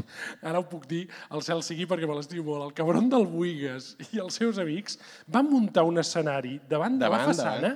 ara 0.53 0.62
ho 0.62 0.68
puc 0.70 0.87
dir, 0.91 1.05
el 1.35 1.43
cel 1.47 1.64
sigui 1.66 1.89
perquè 1.91 2.07
me 2.07 2.18
l'estimo 2.20 2.47
molt. 2.53 2.68
El 2.68 2.76
cabron 2.79 3.11
del 3.11 3.26
Buigues 3.26 3.97
i 4.12 4.22
els 4.22 4.39
seus 4.39 4.62
amics 4.62 5.01
van 5.26 5.51
muntar 5.51 5.89
un 5.89 5.99
escenari 5.99 6.61
davant, 6.70 7.01
de 7.03 7.11
la 7.11 7.18
Davant, 7.18 7.35
façana 7.35 7.74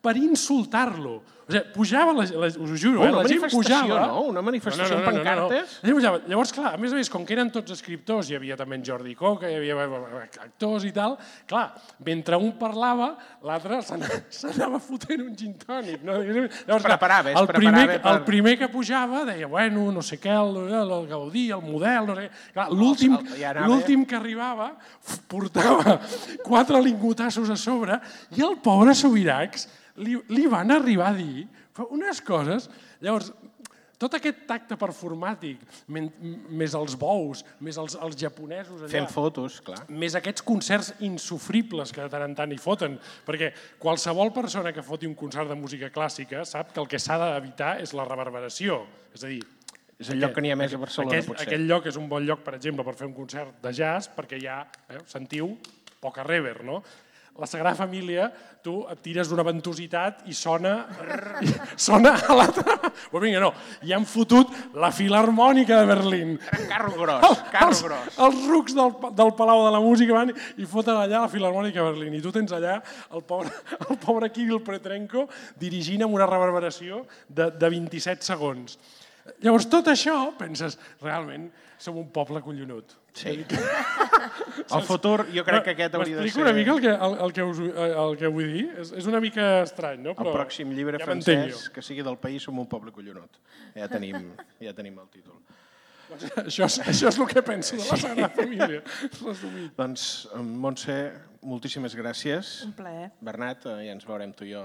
per 0.00 0.16
insultar-lo. 0.16 1.20
O 1.50 1.52
sigui, 1.52 1.64
pujava, 1.74 2.12
la, 2.14 2.22
la, 2.30 2.46
us 2.46 2.56
ho 2.70 2.76
juro, 2.78 3.00
Una 3.02 3.08
eh, 3.08 3.14
la 3.16 3.22
gent 3.26 3.42
pujava... 3.50 3.96
no? 4.06 4.20
Una 4.30 4.42
manifestació 4.46 5.00
amb 5.00 5.08
pancartes? 5.08 5.72
La 5.82 5.88
gent 5.88 5.96
pujava. 5.96 6.20
Llavors, 6.30 6.52
clar, 6.54 6.68
a 6.76 6.78
més 6.78 6.92
a 6.94 6.98
més, 7.00 7.08
com 7.10 7.24
que 7.26 7.34
eren 7.34 7.48
tots 7.50 7.74
escriptors, 7.74 8.28
hi 8.30 8.36
havia 8.38 8.54
també 8.56 8.78
en 8.78 8.84
Jordi 8.86 9.16
Coca, 9.18 9.50
hi 9.50 9.56
havia 9.58 9.74
eh, 9.82 10.20
actors 10.44 10.86
i 10.86 10.92
tal, 10.94 11.16
clar, 11.50 11.64
mentre 12.06 12.38
un 12.38 12.52
parlava, 12.60 13.08
l'altre 13.42 13.80
s'anava 13.82 14.78
fotent 14.86 15.24
un 15.24 15.32
gin 15.40 15.56
tònic. 15.58 16.04
No? 16.06 16.20
Llavors, 16.22 16.54
clar, 16.68 16.84
preparava, 16.86 17.34
es 17.34 17.40
el 17.42 17.50
primer, 17.50 17.74
preparava 17.74 17.98
per- 18.06 18.14
el 18.14 18.22
primer 18.30 18.54
que 18.62 18.70
pujava 18.70 19.24
deia, 19.32 19.50
bueno, 19.50 19.88
no 19.98 20.06
sé 20.06 20.20
què, 20.22 20.30
el, 20.38 20.62
el 20.70 20.94
Gaudí, 21.10 21.48
el 21.58 21.66
model, 21.66 22.06
no 22.12 22.16
sé 22.20 22.28
què. 22.30 22.68
L'últim 22.70 23.18
el- 23.18 23.34
ja 23.42 23.52
l'últim 23.66 24.06
que 24.06 24.20
arribava 24.22 24.70
portava 25.26 25.98
quatre 26.46 26.78
lingotassos 26.86 27.50
a 27.50 27.58
sobre 27.58 27.98
i 28.38 28.46
el 28.46 28.60
pobre 28.62 28.94
Subiracs 28.94 29.66
li, 30.00 30.18
li 30.32 30.46
van 30.50 30.72
arribar 30.74 31.12
a 31.12 31.18
dir 31.18 31.46
unes 31.90 32.20
coses... 32.24 32.68
Llavors, 33.00 33.30
tot 34.00 34.14
aquest 34.16 34.46
tacte 34.48 34.78
performàtic, 34.80 35.60
més 35.92 36.74
els 36.76 36.94
bous, 36.96 37.42
més 37.60 37.76
els, 37.80 37.96
els 38.00 38.16
japonesos 38.16 38.80
allà, 38.80 38.92
Fent 38.94 39.08
fotos, 39.12 39.58
clar. 39.64 39.82
més 39.92 40.16
aquests 40.16 40.44
concerts 40.46 40.94
insufribles 41.04 41.92
que 41.92 42.00
de 42.00 42.08
tant 42.12 42.24
en 42.24 42.36
tant 42.38 42.54
hi 42.54 42.56
foten, 42.60 42.96
perquè 43.26 43.50
qualsevol 43.82 44.32
persona 44.32 44.72
que 44.72 44.84
foti 44.84 45.08
un 45.08 45.16
concert 45.18 45.52
de 45.52 45.58
música 45.58 45.92
clàssica 45.92 46.46
sap 46.48 46.72
que 46.72 46.80
el 46.80 46.88
que 46.88 47.00
s'ha 47.02 47.18
d'evitar 47.20 47.74
és 47.84 47.92
la 47.96 48.08
reverberació. 48.08 48.82
És 49.12 49.26
a 49.26 49.34
dir, 49.34 49.42
És 50.00 50.08
el 50.14 50.22
lloc 50.22 50.32
que 50.32 50.40
n'hi 50.40 50.54
ha 50.54 50.56
més 50.56 50.72
a 50.72 50.80
Barcelona, 50.80 51.12
aquest, 51.18 51.28
potser. 51.28 51.44
Aquest 51.44 51.66
lloc 51.68 51.90
és 51.90 52.00
un 52.00 52.08
bon 52.08 52.24
lloc, 52.24 52.40
per 52.40 52.54
exemple, 52.56 52.86
per 52.86 52.94
fer 52.96 53.04
un 53.04 53.12
concert 53.12 53.58
de 53.60 53.72
jazz, 53.76 54.08
perquè 54.16 54.40
ha, 54.48 54.62
eh, 54.88 55.02
sentiu, 55.04 55.50
poca 56.00 56.24
rever, 56.24 56.62
no? 56.64 56.80
La 57.40 57.48
Sagrada 57.48 57.72
Família, 57.78 58.26
tu 58.60 58.82
et 58.92 58.98
tires 59.00 59.28
d'una 59.30 59.44
ventositat 59.46 60.26
i 60.28 60.34
sona, 60.36 60.74
i 61.40 61.48
sona 61.88 62.12
a 62.20 62.36
l'altra... 62.36 62.76
Pues 63.10 63.22
vinga, 63.24 63.40
no, 63.40 63.48
i 63.88 63.94
han 63.96 64.04
fotut 64.04 64.52
la 64.76 64.90
Filarmònica 64.92 65.78
de 65.80 65.88
Berlín. 65.88 66.34
Carro 66.68 66.92
gros, 66.98 67.40
carro 67.48 67.72
els, 67.72 67.82
gros. 67.86 68.18
els 68.26 68.44
rucs 68.50 68.76
del, 68.76 68.92
del 69.16 69.32
Palau 69.38 69.64
de 69.64 69.72
la 69.72 69.80
Música 69.80 70.18
van 70.18 70.34
i 70.36 70.68
foten 70.68 71.00
allà 71.00 71.24
la 71.24 71.32
Filarmònica 71.32 71.80
de 71.80 71.88
Berlín. 71.94 72.18
I 72.18 72.22
tu 72.24 72.34
tens 72.34 72.52
allà 72.52 72.76
el 73.16 73.24
pobre, 73.24 73.54
el 73.88 74.00
pobre 74.04 74.28
Kirill 74.34 74.60
Pretrenko 74.66 75.24
dirigint 75.60 76.04
amb 76.04 76.20
una 76.20 76.28
reverberació 76.28 77.06
de, 77.26 77.48
de 77.56 77.72
27 77.80 78.28
segons. 78.34 78.76
Llavors, 79.44 79.66
tot 79.70 79.90
això, 79.92 80.16
penses, 80.38 80.76
realment, 81.02 81.48
som 81.80 81.96
un 82.00 82.10
poble 82.12 82.42
collonut. 82.44 82.96
Sí. 83.16 83.40
El 84.76 84.82
futur, 84.86 85.24
jo 85.34 85.42
crec 85.46 85.64
que 85.66 85.72
aquest 85.74 85.96
hauria 85.98 86.18
de 86.18 86.22
M'explico 86.22 86.38
ser... 86.38 86.44
una 86.44 86.52
mica 86.54 86.74
el 86.74 86.82
que, 86.84 86.92
el, 86.92 87.14
el, 87.24 87.32
que 87.34 87.42
us, 87.42 87.60
el 88.04 88.18
que 88.20 88.28
vull 88.30 88.52
dir? 88.52 88.66
És, 88.82 88.92
és 89.00 89.08
una 89.10 89.20
mica 89.22 89.46
estrany, 89.64 90.02
no? 90.04 90.14
El 90.14 90.30
pròxim 90.30 90.70
llibre 90.76 91.00
ja 91.00 91.08
francès, 91.08 91.64
que 91.74 91.82
sigui 91.82 92.04
del 92.06 92.20
país, 92.22 92.44
som 92.46 92.60
un 92.60 92.68
poble 92.70 92.92
collonut. 92.94 93.40
Ja 93.74 93.88
tenim, 93.90 94.30
ja 94.62 94.74
tenim 94.76 95.00
el 95.02 95.08
títol. 95.10 95.40
jo. 95.40 95.58
Això 96.44 96.66
és, 96.66 96.78
això 96.92 97.10
és 97.10 97.18
el 97.18 97.28
que 97.30 97.42
penso 97.46 97.78
de 97.78 97.86
la 97.86 97.98
Sagrada 97.98 98.30
Família, 98.34 98.82
resumit. 99.22 99.74
Doncs, 99.78 100.06
eh, 100.34 100.44
Montse, 100.66 100.96
moltíssimes 101.42 101.96
gràcies. 101.98 102.54
Un 102.66 102.76
plaer. 102.78 103.10
Bernat, 103.20 103.66
eh, 103.66 103.86
ja 103.88 103.96
ens 103.96 104.06
veurem 104.06 104.34
tu 104.36 104.46
i 104.46 104.54
jo 104.54 104.64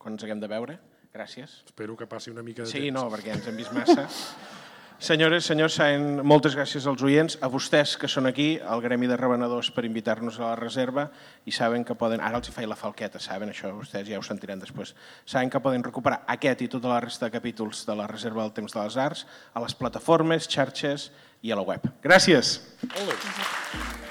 quan 0.00 0.16
ens 0.16 0.26
haguem 0.26 0.42
de 0.42 0.50
veure. 0.50 0.78
Gràcies. 1.14 1.62
Espero 1.66 1.96
que 1.98 2.06
passi 2.06 2.30
una 2.30 2.42
mica 2.42 2.62
de 2.62 2.68
Sí, 2.70 2.78
temps. 2.86 2.94
no, 2.94 3.08
perquè 3.10 3.34
ens 3.34 3.46
hem 3.50 3.56
vist 3.56 3.72
massa. 3.72 4.06
Senyores, 5.00 5.46
senyors, 5.48 5.72
saben, 5.78 6.18
moltes 6.28 6.52
gràcies 6.52 6.84
als 6.86 7.00
oients, 7.00 7.38
a 7.40 7.48
vostès 7.48 7.94
que 7.96 8.04
són 8.06 8.28
aquí, 8.28 8.58
al 8.60 8.82
Gremi 8.84 9.08
de 9.08 9.16
Revenedors 9.16 9.70
per 9.72 9.86
invitar-nos 9.88 10.36
a 10.38 10.50
la 10.50 10.56
reserva 10.60 11.06
i 11.48 11.54
saben 11.56 11.86
que 11.88 11.96
poden, 11.96 12.20
ara 12.20 12.36
els 12.36 12.50
hi 12.50 12.52
faig 12.52 12.68
la 12.68 12.76
falqueta, 12.76 13.16
saben 13.18 13.48
això, 13.48 13.70
vostès 13.72 14.04
ja 14.10 14.18
ho 14.20 14.22
sentiran 14.22 14.60
després, 14.60 14.92
saben 15.24 15.48
que 15.48 15.62
poden 15.64 15.82
recuperar 15.88 16.20
aquest 16.28 16.60
i 16.60 16.68
tota 16.68 16.92
la 16.92 17.00
resta 17.00 17.30
de 17.30 17.32
capítols 17.38 17.86
de 17.88 17.96
la 17.96 18.10
Reserva 18.12 18.42
del 18.44 18.52
Temps 18.52 18.76
de 18.76 18.84
les 18.84 19.00
Arts 19.00 19.24
a 19.54 19.64
les 19.64 19.72
plataformes, 19.80 20.44
xarxes 20.52 21.08
i 21.40 21.50
a 21.50 21.56
la 21.56 21.64
web. 21.64 21.88
Gràcies! 22.04 22.58
Molt 22.92 23.08
bé. 23.08 24.09